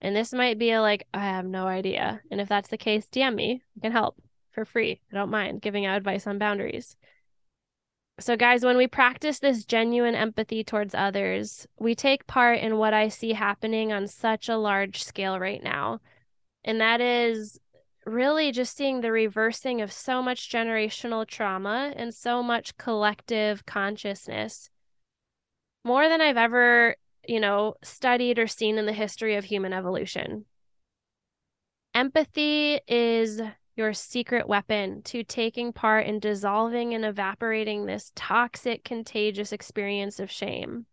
And 0.00 0.16
this 0.16 0.32
might 0.32 0.58
be 0.58 0.70
a, 0.70 0.80
like, 0.80 1.06
I 1.12 1.20
have 1.20 1.44
no 1.44 1.66
idea. 1.66 2.20
And 2.30 2.40
if 2.40 2.48
that's 2.48 2.70
the 2.70 2.78
case, 2.78 3.06
DM 3.08 3.34
me. 3.34 3.62
I 3.76 3.80
can 3.80 3.92
help 3.92 4.16
for 4.52 4.64
free. 4.64 5.00
I 5.12 5.14
don't 5.14 5.30
mind 5.30 5.60
giving 5.60 5.84
out 5.84 5.96
advice 5.96 6.26
on 6.26 6.38
boundaries. 6.38 6.96
So, 8.20 8.36
guys, 8.36 8.62
when 8.62 8.76
we 8.76 8.86
practice 8.86 9.38
this 9.38 9.64
genuine 9.64 10.14
empathy 10.14 10.62
towards 10.62 10.94
others, 10.94 11.66
we 11.78 11.94
take 11.94 12.26
part 12.26 12.58
in 12.58 12.76
what 12.76 12.92
I 12.92 13.08
see 13.08 13.32
happening 13.32 13.94
on 13.94 14.06
such 14.06 14.48
a 14.48 14.58
large 14.58 15.02
scale 15.02 15.38
right 15.38 15.62
now. 15.62 16.00
And 16.62 16.82
that 16.82 17.00
is 17.00 17.58
really 18.04 18.52
just 18.52 18.76
seeing 18.76 19.00
the 19.00 19.10
reversing 19.10 19.80
of 19.80 19.90
so 19.90 20.20
much 20.22 20.50
generational 20.50 21.26
trauma 21.26 21.94
and 21.96 22.12
so 22.12 22.42
much 22.42 22.76
collective 22.76 23.64
consciousness. 23.64 24.68
More 25.82 26.06
than 26.06 26.20
I've 26.20 26.36
ever, 26.36 26.96
you 27.26 27.40
know, 27.40 27.76
studied 27.82 28.38
or 28.38 28.46
seen 28.46 28.76
in 28.76 28.84
the 28.84 28.92
history 28.92 29.36
of 29.36 29.44
human 29.44 29.72
evolution. 29.72 30.44
Empathy 31.94 32.80
is 32.86 33.40
your 33.80 33.94
secret 33.94 34.46
weapon 34.46 35.00
to 35.02 35.24
taking 35.24 35.72
part 35.72 36.06
in 36.06 36.18
dissolving 36.18 36.92
and 36.92 37.02
evaporating 37.02 37.86
this 37.86 38.12
toxic, 38.14 38.84
contagious 38.84 39.52
experience 39.52 40.20
of 40.20 40.30
shame. 40.30 40.84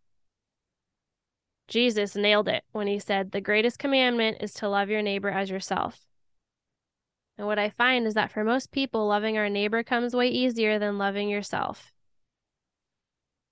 Jesus 1.67 2.15
nailed 2.15 2.47
it 2.47 2.63
when 2.71 2.88
he 2.88 2.97
said, 2.97 3.31
The 3.31 3.41
greatest 3.41 3.77
commandment 3.77 4.38
is 4.39 4.53
to 4.53 4.69
love 4.69 4.89
your 4.89 5.01
neighbor 5.01 5.29
as 5.29 5.49
yourself. 5.49 6.05
And 7.38 7.45
what 7.45 7.59
I 7.59 7.69
find 7.69 8.07
is 8.07 8.13
that 8.13 8.31
for 8.31 8.45
most 8.45 8.71
people, 8.71 9.05
loving 9.05 9.38
our 9.38 9.49
neighbor 9.49 9.83
comes 9.83 10.15
way 10.15 10.29
easier 10.29 10.79
than 10.79 10.97
loving 10.97 11.27
yourself. 11.27 11.91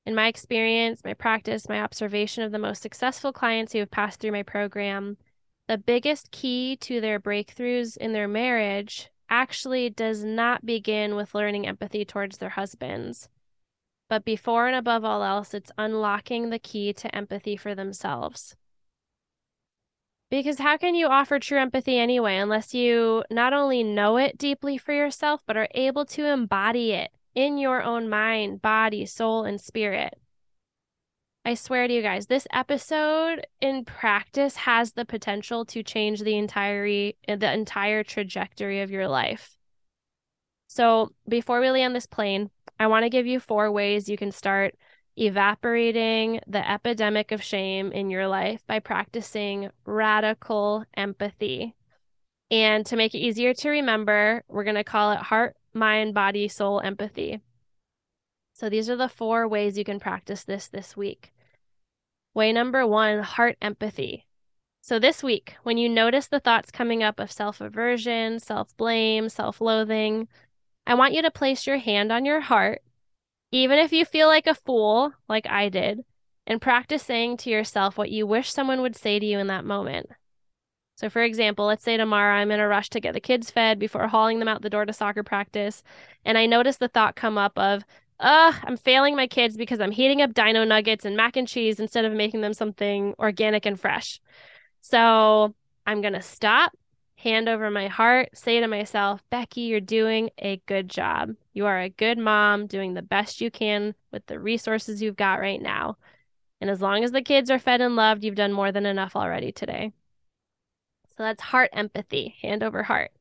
In 0.06 0.16
my 0.16 0.28
experience, 0.28 1.02
my 1.04 1.14
practice, 1.14 1.68
my 1.68 1.82
observation 1.82 2.44
of 2.44 2.54
the 2.54 2.58
most 2.58 2.82
successful 2.82 3.34
clients 3.34 3.74
who 3.74 3.80
have 3.80 3.92
passed 3.92 4.22
through 4.22 4.32
my 4.32 4.44
program, 4.44 5.18
the 5.68 5.78
biggest 5.78 6.32
key 6.32 6.78
to 6.78 7.02
their 7.02 7.20
breakthroughs 7.20 7.98
in 7.98 8.14
their 8.14 8.30
marriage 8.30 9.10
actually 9.30 9.90
does 9.90 10.24
not 10.24 10.66
begin 10.66 11.16
with 11.16 11.36
learning 11.36 11.68
empathy 11.68 12.06
towards 12.06 12.38
their 12.38 12.50
husbands. 12.50 13.30
But 14.10 14.24
before 14.26 14.68
and 14.68 14.76
above 14.76 15.04
all 15.04 15.24
else, 15.24 15.54
it's 15.54 15.72
unlocking 15.78 16.50
the 16.50 16.60
key 16.60 16.94
to 16.94 17.16
empathy 17.16 17.58
for 17.58 17.74
themselves. 17.74 18.56
Because 20.30 20.60
how 20.60 20.78
can 20.78 20.96
you 20.96 21.08
offer 21.08 21.40
true 21.40 21.60
empathy 21.60 21.98
anyway, 21.98 22.38
unless 22.38 22.74
you 22.74 23.24
not 23.30 23.54
only 23.54 23.84
know 23.84 24.18
it 24.18 24.38
deeply 24.38 24.78
for 24.78 24.94
yourself, 24.94 25.42
but 25.46 25.58
are 25.58 25.70
able 25.74 26.06
to 26.08 26.26
embody 26.26 26.92
it 26.92 27.12
in 27.34 27.58
your 27.58 27.84
own 27.84 28.10
mind, 28.10 28.62
body, 28.62 29.06
soul, 29.06 29.44
and 29.46 29.62
spirit? 29.62 30.20
I 31.48 31.54
swear 31.54 31.88
to 31.88 31.94
you 31.94 32.02
guys, 32.02 32.26
this 32.26 32.48
episode 32.52 33.46
in 33.62 33.86
practice 33.86 34.56
has 34.56 34.94
the 34.94 35.06
potential 35.06 35.64
to 35.66 35.84
change 35.84 36.22
the 36.22 36.36
entire 36.38 36.88
eh, 36.88 37.12
the 37.28 37.54
entire 37.54 38.04
trajectory 38.04 38.82
of 38.82 38.90
your 38.90 39.08
life. 39.08 39.56
So, 40.66 41.14
before 41.30 41.62
we 41.62 41.70
land 41.70 41.96
this 41.96 42.08
plane, 42.08 42.50
I 42.80 42.88
want 42.88 43.04
to 43.04 43.12
give 43.12 43.28
you 43.28 43.40
four 43.40 43.72
ways 43.72 44.10
you 44.10 44.18
can 44.18 44.32
start 44.32 44.74
evaporating 45.18 46.40
the 46.48 46.68
epidemic 46.68 47.32
of 47.32 47.44
shame 47.44 47.92
in 47.92 48.10
your 48.10 48.28
life 48.28 48.66
by 48.66 48.80
practicing 48.80 49.70
radical 49.86 50.84
empathy. 50.98 51.76
And 52.50 52.88
to 52.88 52.96
make 52.96 53.14
it 53.14 53.20
easier 53.20 53.54
to 53.54 53.70
remember, 53.70 54.44
we're 54.48 54.64
going 54.64 54.76
to 54.76 54.84
call 54.84 55.12
it 55.12 55.20
heart, 55.20 55.56
mind, 55.76 56.16
body, 56.16 56.48
soul 56.48 56.82
empathy. 56.82 57.40
So 58.54 58.68
these 58.68 58.90
are 58.90 58.96
the 58.96 59.10
four 59.10 59.48
ways 59.48 59.78
you 59.78 59.84
can 59.84 60.00
practice 60.00 60.44
this 60.44 60.68
this 60.68 60.98
week. 60.98 61.34
Way 62.36 62.52
number 62.52 62.86
one 62.86 63.24
heart 63.24 63.58
empathy. 63.62 64.28
So, 64.82 65.00
this 65.00 65.24
week, 65.24 65.56
when 65.64 65.78
you 65.78 65.88
notice 65.88 66.28
the 66.28 66.42
thoughts 66.42 66.70
coming 66.70 67.02
up 67.02 67.18
of 67.18 67.32
self 67.32 67.62
aversion, 67.62 68.40
self 68.40 68.76
blame, 68.76 69.30
self 69.30 69.62
loathing, 69.62 70.28
I 70.86 70.96
want 70.96 71.14
you 71.14 71.22
to 71.22 71.32
place 71.32 71.66
your 71.66 71.78
hand 71.78 72.12
on 72.12 72.26
your 72.26 72.42
heart, 72.42 72.82
even 73.52 73.80
if 73.80 73.94
you 73.94 74.04
feel 74.04 74.28
like 74.28 74.48
a 74.48 74.54
fool, 74.54 75.14
like 75.30 75.48
I 75.48 75.70
did, 75.70 76.04
and 76.46 76.62
practice 76.62 77.04
saying 77.04 77.38
to 77.38 77.50
yourself 77.50 77.98
what 77.98 78.12
you 78.12 78.28
wish 78.28 78.52
someone 78.52 78.82
would 78.82 78.98
say 78.98 79.18
to 79.18 79.26
you 79.26 79.40
in 79.40 79.48
that 79.48 79.64
moment. 79.64 80.10
So, 80.96 81.10
for 81.10 81.24
example, 81.24 81.66
let's 81.66 81.86
say 81.86 81.96
tomorrow 81.96 82.36
I'm 82.36 82.52
in 82.52 82.60
a 82.60 82.68
rush 82.68 82.90
to 82.90 83.00
get 83.00 83.14
the 83.14 83.22
kids 83.22 83.50
fed 83.50 83.80
before 83.80 84.10
hauling 84.10 84.40
them 84.40 84.50
out 84.50 84.62
the 84.62 84.70
door 84.70 84.86
to 84.86 84.92
soccer 84.94 85.24
practice. 85.24 85.84
And 86.26 86.38
I 86.38 86.48
notice 86.48 86.78
the 86.78 86.90
thought 86.90 87.16
come 87.16 87.38
up 87.38 87.58
of, 87.58 87.86
ugh, 88.20 88.56
I'm 88.64 88.78
failing 88.78 89.16
my 89.16 89.28
kids 89.28 89.58
because 89.58 89.80
I'm 89.80 89.92
heating 89.92 90.22
up 90.22 90.34
dino 90.34 90.64
nuggets 90.64 91.06
and 91.06 91.18
mac 91.18 91.36
and 91.38 91.48
cheese 91.48 91.80
instead 91.80 92.06
of 92.06 92.14
making 92.14 92.42
them 92.42 92.54
something 92.54 93.14
organic 93.20 93.66
and 93.66 93.80
fresh. 93.80 94.20
So, 94.82 95.54
I'm 95.88 96.02
going 96.02 96.14
to 96.14 96.22
stop, 96.22 96.74
hand 97.18 97.48
over 97.48 97.70
my 97.70 97.88
heart, 97.88 98.30
say 98.34 98.60
to 98.60 98.68
myself, 98.68 99.24
Becky, 99.30 99.62
you're 99.62 99.80
doing 99.80 100.30
a 100.40 100.62
good 100.66 100.90
job. 100.90 101.36
You 101.54 101.66
are 101.68 101.80
a 101.80 101.90
good 101.90 102.18
mom, 102.18 102.68
doing 102.68 102.94
the 102.94 103.02
best 103.02 103.42
you 103.42 103.52
can 103.52 103.96
with 104.12 104.26
the 104.26 104.40
resources 104.40 105.02
you've 105.02 105.16
got 105.16 105.40
right 105.40 105.62
now. 105.62 105.98
And 106.62 106.70
as 106.70 106.82
long 106.82 107.04
as 107.04 107.12
the 107.12 107.22
kids 107.22 107.52
are 107.52 107.60
fed 107.60 107.82
and 107.82 107.96
loved, 107.96 108.24
you've 108.24 108.36
done 108.36 108.54
more 108.54 108.72
than 108.72 108.86
enough 108.86 109.16
already 109.16 109.52
today. 109.52 109.92
So 111.10 111.24
that's 111.24 111.42
heart 111.42 111.70
empathy, 111.74 112.36
hand 112.42 112.64
over 112.64 112.84
heart. 112.84 113.12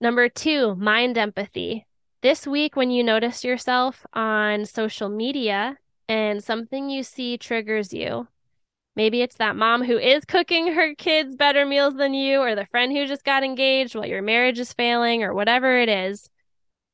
Number 0.00 0.28
two, 0.28 0.74
mind 0.76 1.16
empathy. 1.16 1.86
This 2.22 2.46
week, 2.46 2.76
when 2.76 2.90
you 2.90 3.02
notice 3.02 3.44
yourself 3.44 4.04
on 4.12 4.66
social 4.66 5.08
media 5.08 5.78
and 6.06 6.44
something 6.44 6.90
you 6.90 7.02
see 7.02 7.38
triggers 7.38 7.94
you, 7.94 8.28
maybe 8.94 9.22
it's 9.22 9.36
that 9.36 9.56
mom 9.56 9.82
who 9.82 9.96
is 9.96 10.26
cooking 10.26 10.74
her 10.74 10.94
kids 10.94 11.34
better 11.34 11.64
meals 11.64 11.94
than 11.94 12.12
you, 12.12 12.40
or 12.40 12.54
the 12.54 12.66
friend 12.66 12.92
who 12.92 13.06
just 13.06 13.24
got 13.24 13.42
engaged 13.42 13.94
while 13.94 14.04
your 14.04 14.20
marriage 14.20 14.58
is 14.58 14.74
failing, 14.74 15.22
or 15.22 15.32
whatever 15.32 15.78
it 15.78 15.88
is, 15.88 16.28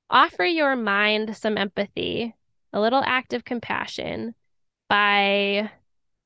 offer 0.09 0.45
your 0.45 0.77
mind 0.77 1.37
some 1.37 1.59
empathy, 1.59 2.37
a 2.73 2.81
little 2.81 3.03
act 3.05 3.33
of 3.33 3.45
compassion 3.45 4.33
by 4.89 5.73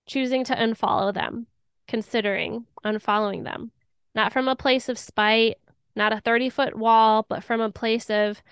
choosing 0.06 0.44
to 0.44 0.54
unfollow 0.54 1.14
them 1.14 1.46
considering 1.88 2.66
unfollowing 2.84 3.44
them. 3.44 3.70
Not 4.14 4.32
from 4.32 4.46
a 4.46 4.56
place 4.56 4.90
of 4.90 4.98
spite, 4.98 5.56
not 5.96 6.12
a 6.12 6.20
30 6.20 6.50
foot 6.50 6.76
wall, 6.76 7.24
but 7.26 7.42
from 7.42 7.62
a 7.62 7.70
place 7.70 8.10
of, 8.10 8.42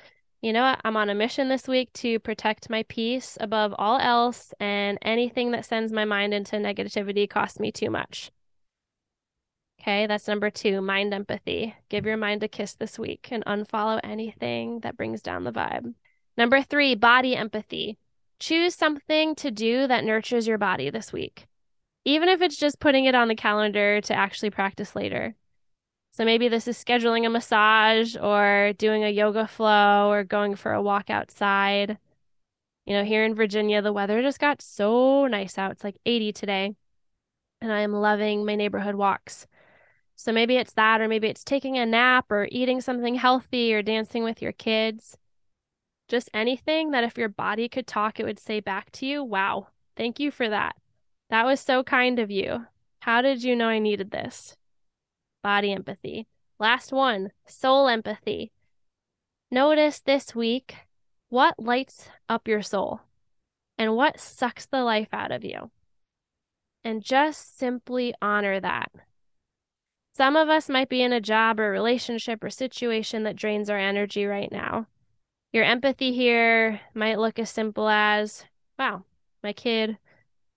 you 0.41 0.53
know 0.53 0.63
what, 0.63 0.81
I'm 0.85 0.97
on 0.97 1.11
a 1.11 1.15
mission 1.15 1.49
this 1.49 1.67
week 1.67 1.93
to 1.95 2.19
protect 2.19 2.71
my 2.71 2.85
peace 2.85 3.37
above 3.41 3.75
all 3.79 3.99
else, 3.99 4.53
and 4.61 4.99
anything 5.03 5.51
that 5.53 5.65
sends 5.65 5.93
my 5.93 6.05
mind 6.05 6.35
into 6.35 6.57
negativity 6.57 7.29
costs 7.29 7.59
me 7.59 7.73
too 7.73 7.91
much. 7.91 8.31
Okay, 9.81 10.07
that's 10.07 10.29
number 10.29 10.51
two 10.51 10.81
mind 10.81 11.15
empathy. 11.15 11.75
Give 11.89 12.05
your 12.05 12.17
mind 12.17 12.43
a 12.43 12.49
kiss 12.49 12.75
this 12.75 12.99
week 12.99 13.29
and 13.31 13.45
unfollow 13.45 14.01
anything 14.03 14.81
that 14.81 14.97
brings 14.97 15.23
down 15.23 15.45
the 15.45 15.53
vibe. 15.53 15.95
Number 16.37 16.63
three, 16.63 16.95
body 16.95 17.37
empathy. 17.37 17.99
Choose 18.41 18.75
something 18.75 19.35
to 19.37 19.51
do 19.51 19.87
that 19.87 20.05
nurtures 20.05 20.47
your 20.47 20.59
body 20.59 20.91
this 20.91 21.13
week 21.13 21.47
even 22.09 22.31
if 22.31 22.41
it's 22.41 22.57
just 22.57 22.81
putting 22.81 23.05
it 23.05 23.15
on 23.15 23.29
the 23.29 23.35
calendar 23.35 24.01
to 24.01 24.15
actually 24.15 24.49
practice 24.49 24.97
later. 24.97 25.35
So 26.19 26.25
maybe 26.25 26.49
this 26.49 26.67
is 26.67 26.77
scheduling 26.77 27.25
a 27.27 27.31
massage 27.31 28.17
or 28.17 28.73
doing 28.77 29.05
a 29.05 29.09
yoga 29.09 29.47
flow 29.47 30.11
or 30.11 30.25
going 30.25 30.57
for 30.57 30.73
a 30.73 30.83
walk 30.83 31.11
outside. 31.11 31.97
You 32.87 32.95
know, 32.95 33.05
here 33.05 33.25
in 33.25 33.37
Virginia, 33.37 33.81
the 33.83 33.93
weather 33.93 34.21
just 34.21 34.41
got 34.41 34.61
so 34.61 35.29
nice 35.29 35.57
out. 35.59 35.71
It's 35.71 35.85
like 35.85 35.97
80 36.05 36.33
today, 36.33 36.75
and 37.61 37.73
I 37.73 37.83
am 37.83 37.93
loving 37.93 38.45
my 38.45 38.57
neighborhood 38.57 38.97
walks. 38.97 39.47
So 40.17 40.33
maybe 40.33 40.57
it's 40.57 40.73
that, 40.73 41.01
or 41.01 41.07
maybe 41.07 41.29
it's 41.29 41.45
taking 41.45 41.79
a 41.79 41.87
nap 41.87 42.33
or 42.33 42.49
eating 42.51 42.81
something 42.81 43.15
healthy 43.15 43.73
or 43.73 43.81
dancing 43.81 44.25
with 44.25 44.43
your 44.43 44.51
kids. 44.51 45.17
Just 46.09 46.31
anything 46.35 46.91
that 46.91 47.05
if 47.05 47.17
your 47.17 47.29
body 47.29 47.69
could 47.69 47.87
talk, 47.87 48.19
it 48.19 48.25
would 48.25 48.41
say 48.41 48.59
back 48.59 48.91
to 48.95 49.07
you, 49.07 49.23
wow, 49.23 49.69
thank 49.97 50.19
you 50.19 50.33
for 50.33 50.49
that. 50.49 50.75
That 51.31 51.47
was 51.47 51.61
so 51.61 51.85
kind 51.85 52.19
of 52.19 52.29
you. 52.29 52.67
How 53.03 53.23
did 53.23 53.45
you 53.45 53.55
know 53.55 53.69
I 53.69 53.79
needed 53.79 54.11
this? 54.11 54.57
Body 55.49 55.73
empathy. 55.73 56.27
Last 56.59 56.93
one, 56.93 57.33
soul 57.47 57.89
empathy. 57.89 58.53
Notice 59.51 59.99
this 59.99 60.35
week 60.35 60.75
what 61.31 61.55
lights 61.59 62.11
up 62.29 62.47
your 62.47 62.61
soul 62.61 63.01
and 63.79 63.97
what 63.97 64.21
sucks 64.21 64.67
the 64.67 64.83
life 64.83 65.09
out 65.11 65.33
of 65.33 65.47
you. 65.47 65.71
And 66.85 67.03
just 67.03 67.57
simply 67.57 68.13
honor 68.21 68.61
that. 68.61 68.93
Some 70.15 70.37
of 70.37 70.51
us 70.51 70.69
might 70.69 70.91
be 70.91 71.01
in 71.01 71.15
a 71.15 71.19
job 71.35 71.59
or 71.59 71.71
relationship 71.71 72.45
or 72.45 72.51
situation 72.51 73.23
that 73.23 73.35
drains 73.35 73.71
our 73.71 73.79
energy 73.79 74.27
right 74.27 74.53
now. 74.53 74.87
Your 75.55 75.65
empathy 75.65 76.13
here 76.13 76.83
might 76.93 77.19
look 77.19 77.39
as 77.39 77.49
simple 77.49 77.89
as 77.89 78.45
wow, 78.79 79.05
my 79.43 79.55
kid 79.55 79.97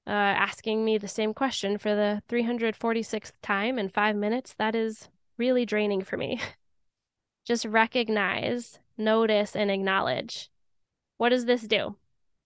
uh, 0.07 0.09
asking 0.09 0.83
me 0.83 0.97
the 0.97 1.07
same 1.07 1.33
question 1.33 1.77
for 1.77 1.95
the 1.95 2.21
346th 2.29 3.33
time 3.41 3.77
in 3.77 3.89
five 3.89 4.15
minutes, 4.15 4.55
that 4.57 4.75
is 4.75 5.09
really 5.37 5.65
draining 5.65 6.01
for 6.01 6.17
me. 6.17 6.39
Just 7.45 7.65
recognize, 7.65 8.79
notice, 8.97 9.55
and 9.55 9.69
acknowledge. 9.71 10.49
What 11.17 11.29
does 11.29 11.45
this 11.45 11.63
do? 11.63 11.95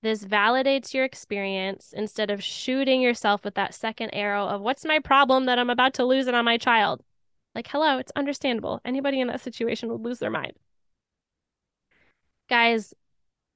This 0.01 0.23
validates 0.23 0.93
your 0.93 1.03
experience 1.03 1.93
instead 1.95 2.29
of 2.29 2.43
shooting 2.43 3.01
yourself 3.01 3.43
with 3.43 3.55
that 3.55 3.73
second 3.73 4.11
arrow 4.11 4.45
of 4.45 4.61
what's 4.61 4.85
my 4.85 4.99
problem 4.99 5.45
that 5.45 5.57
I'm 5.57 5.69
about 5.69 5.93
to 5.95 6.05
lose 6.05 6.27
it 6.27 6.35
on 6.35 6.45
my 6.45 6.57
child. 6.57 7.01
Like, 7.55 7.67
hello, 7.67 7.97
it's 7.97 8.11
understandable. 8.15 8.81
Anybody 8.85 9.21
in 9.21 9.27
that 9.27 9.41
situation 9.41 9.89
would 9.89 10.01
lose 10.01 10.19
their 10.19 10.29
mind. 10.29 10.53
Guys, 12.49 12.93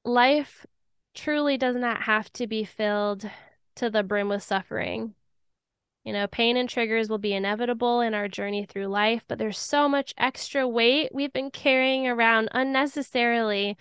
life 0.03 0.65
truly 1.13 1.57
does 1.57 1.75
not 1.75 2.03
have 2.03 2.31
to 2.33 2.47
be 2.47 2.63
filled 2.63 3.29
to 3.79 3.89
the 3.89 4.03
brim 4.03 4.29
with 4.29 4.43
suffering. 4.43 5.15
You 6.05 6.13
know, 6.13 6.27
pain 6.27 6.57
and 6.57 6.69
triggers 6.69 7.09
will 7.09 7.17
be 7.17 7.33
inevitable 7.33 8.01
in 8.01 8.13
our 8.13 8.27
journey 8.27 8.65
through 8.65 8.87
life, 8.87 9.23
but 9.27 9.37
there's 9.37 9.59
so 9.59 9.89
much 9.89 10.13
extra 10.17 10.67
weight 10.67 11.09
we've 11.13 11.33
been 11.33 11.51
carrying 11.51 12.07
around 12.07 12.49
unnecessarily 12.53 13.77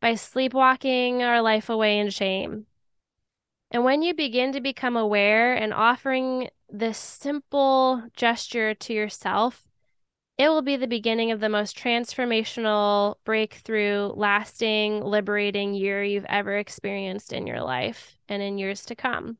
by 0.00 0.14
sleepwalking 0.14 1.22
our 1.22 1.40
life 1.40 1.68
away 1.68 1.98
in 1.98 2.10
shame. 2.10 2.66
And 3.70 3.84
when 3.84 4.02
you 4.02 4.14
begin 4.14 4.52
to 4.52 4.60
become 4.60 4.96
aware 4.96 5.54
and 5.54 5.72
offering 5.72 6.50
this 6.68 6.98
simple 6.98 8.02
gesture 8.14 8.74
to 8.74 8.92
yourself, 8.92 9.66
it 10.36 10.48
will 10.48 10.62
be 10.62 10.76
the 10.76 10.86
beginning 10.86 11.30
of 11.30 11.40
the 11.40 11.48
most 11.48 11.78
transformational, 11.78 13.16
breakthrough, 13.24 14.10
lasting, 14.14 15.00
liberating 15.00 15.74
year 15.74 16.02
you've 16.02 16.26
ever 16.28 16.56
experienced 16.58 17.32
in 17.32 17.46
your 17.46 17.60
life 17.60 18.16
and 18.28 18.42
in 18.42 18.58
years 18.58 18.84
to 18.86 18.96
come. 18.96 19.38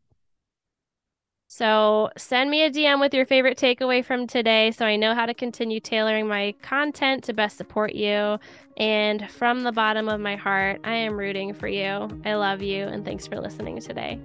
So 1.48 2.10
send 2.16 2.50
me 2.50 2.64
a 2.64 2.70
DM 2.70 3.00
with 3.00 3.14
your 3.14 3.26
favorite 3.26 3.56
takeaway 3.56 4.04
from 4.04 4.26
today 4.26 4.72
so 4.72 4.86
I 4.86 4.96
know 4.96 5.14
how 5.14 5.26
to 5.26 5.34
continue 5.34 5.78
tailoring 5.78 6.26
my 6.26 6.54
content 6.62 7.22
to 7.24 7.32
best 7.32 7.56
support 7.56 7.94
you. 7.94 8.38
And 8.76 9.30
from 9.30 9.62
the 9.62 9.70
bottom 9.70 10.08
of 10.08 10.20
my 10.20 10.34
heart, 10.34 10.80
I 10.82 10.94
am 10.94 11.16
rooting 11.16 11.54
for 11.54 11.68
you. 11.68 12.08
I 12.24 12.34
love 12.34 12.60
you, 12.60 12.84
and 12.84 13.04
thanks 13.04 13.28
for 13.28 13.38
listening 13.40 13.80
today. 13.80 14.18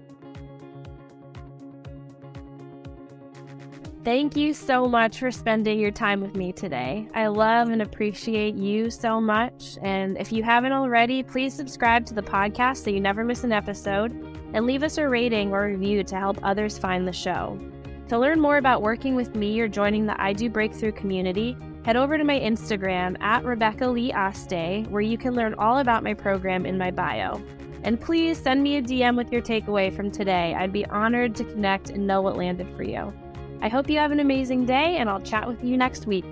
Thank 4.09 4.35
you 4.35 4.55
so 4.55 4.87
much 4.87 5.19
for 5.19 5.29
spending 5.29 5.79
your 5.79 5.91
time 5.91 6.19
with 6.19 6.35
me 6.35 6.51
today. 6.51 7.07
I 7.13 7.27
love 7.27 7.69
and 7.69 7.79
appreciate 7.79 8.55
you 8.55 8.89
so 8.89 9.21
much. 9.21 9.77
And 9.83 10.17
if 10.17 10.31
you 10.31 10.41
haven't 10.41 10.71
already, 10.71 11.21
please 11.21 11.53
subscribe 11.53 12.07
to 12.07 12.15
the 12.15 12.23
podcast 12.23 12.77
so 12.77 12.89
you 12.89 13.01
never 13.01 13.23
miss 13.23 13.43
an 13.43 13.51
episode 13.51 14.11
and 14.55 14.65
leave 14.65 14.81
us 14.81 14.97
a 14.97 15.07
rating 15.07 15.53
or 15.53 15.67
review 15.67 16.03
to 16.03 16.15
help 16.15 16.39
others 16.41 16.75
find 16.75 17.07
the 17.07 17.13
show. 17.13 17.59
To 18.07 18.17
learn 18.17 18.39
more 18.39 18.57
about 18.57 18.81
working 18.81 19.15
with 19.15 19.35
me 19.35 19.61
or 19.61 19.67
joining 19.67 20.07
the 20.07 20.19
I 20.19 20.33
Do 20.33 20.49
Breakthrough 20.49 20.93
community, 20.93 21.55
head 21.85 21.95
over 21.95 22.17
to 22.17 22.23
my 22.23 22.39
Instagram 22.39 23.15
at 23.21 23.45
Rebecca 23.45 23.85
Lee 23.85 24.11
Aste, 24.11 24.89
where 24.89 25.03
you 25.03 25.19
can 25.19 25.35
learn 25.35 25.53
all 25.53 25.77
about 25.77 26.03
my 26.03 26.15
program 26.15 26.65
in 26.65 26.79
my 26.79 26.89
bio. 26.89 27.39
And 27.83 28.01
please 28.01 28.39
send 28.39 28.63
me 28.63 28.77
a 28.77 28.81
DM 28.81 29.15
with 29.15 29.31
your 29.31 29.43
takeaway 29.43 29.95
from 29.95 30.09
today. 30.09 30.55
I'd 30.55 30.73
be 30.73 30.87
honored 30.87 31.35
to 31.35 31.43
connect 31.43 31.91
and 31.91 32.07
know 32.07 32.23
what 32.23 32.37
landed 32.37 32.75
for 32.75 32.81
you. 32.81 33.13
I 33.61 33.67
hope 33.67 33.89
you 33.89 33.97
have 33.97 34.11
an 34.11 34.19
amazing 34.19 34.65
day, 34.65 34.97
and 34.97 35.09
I'll 35.09 35.21
chat 35.21 35.47
with 35.47 35.63
you 35.63 35.77
next 35.77 36.07
week. 36.07 36.25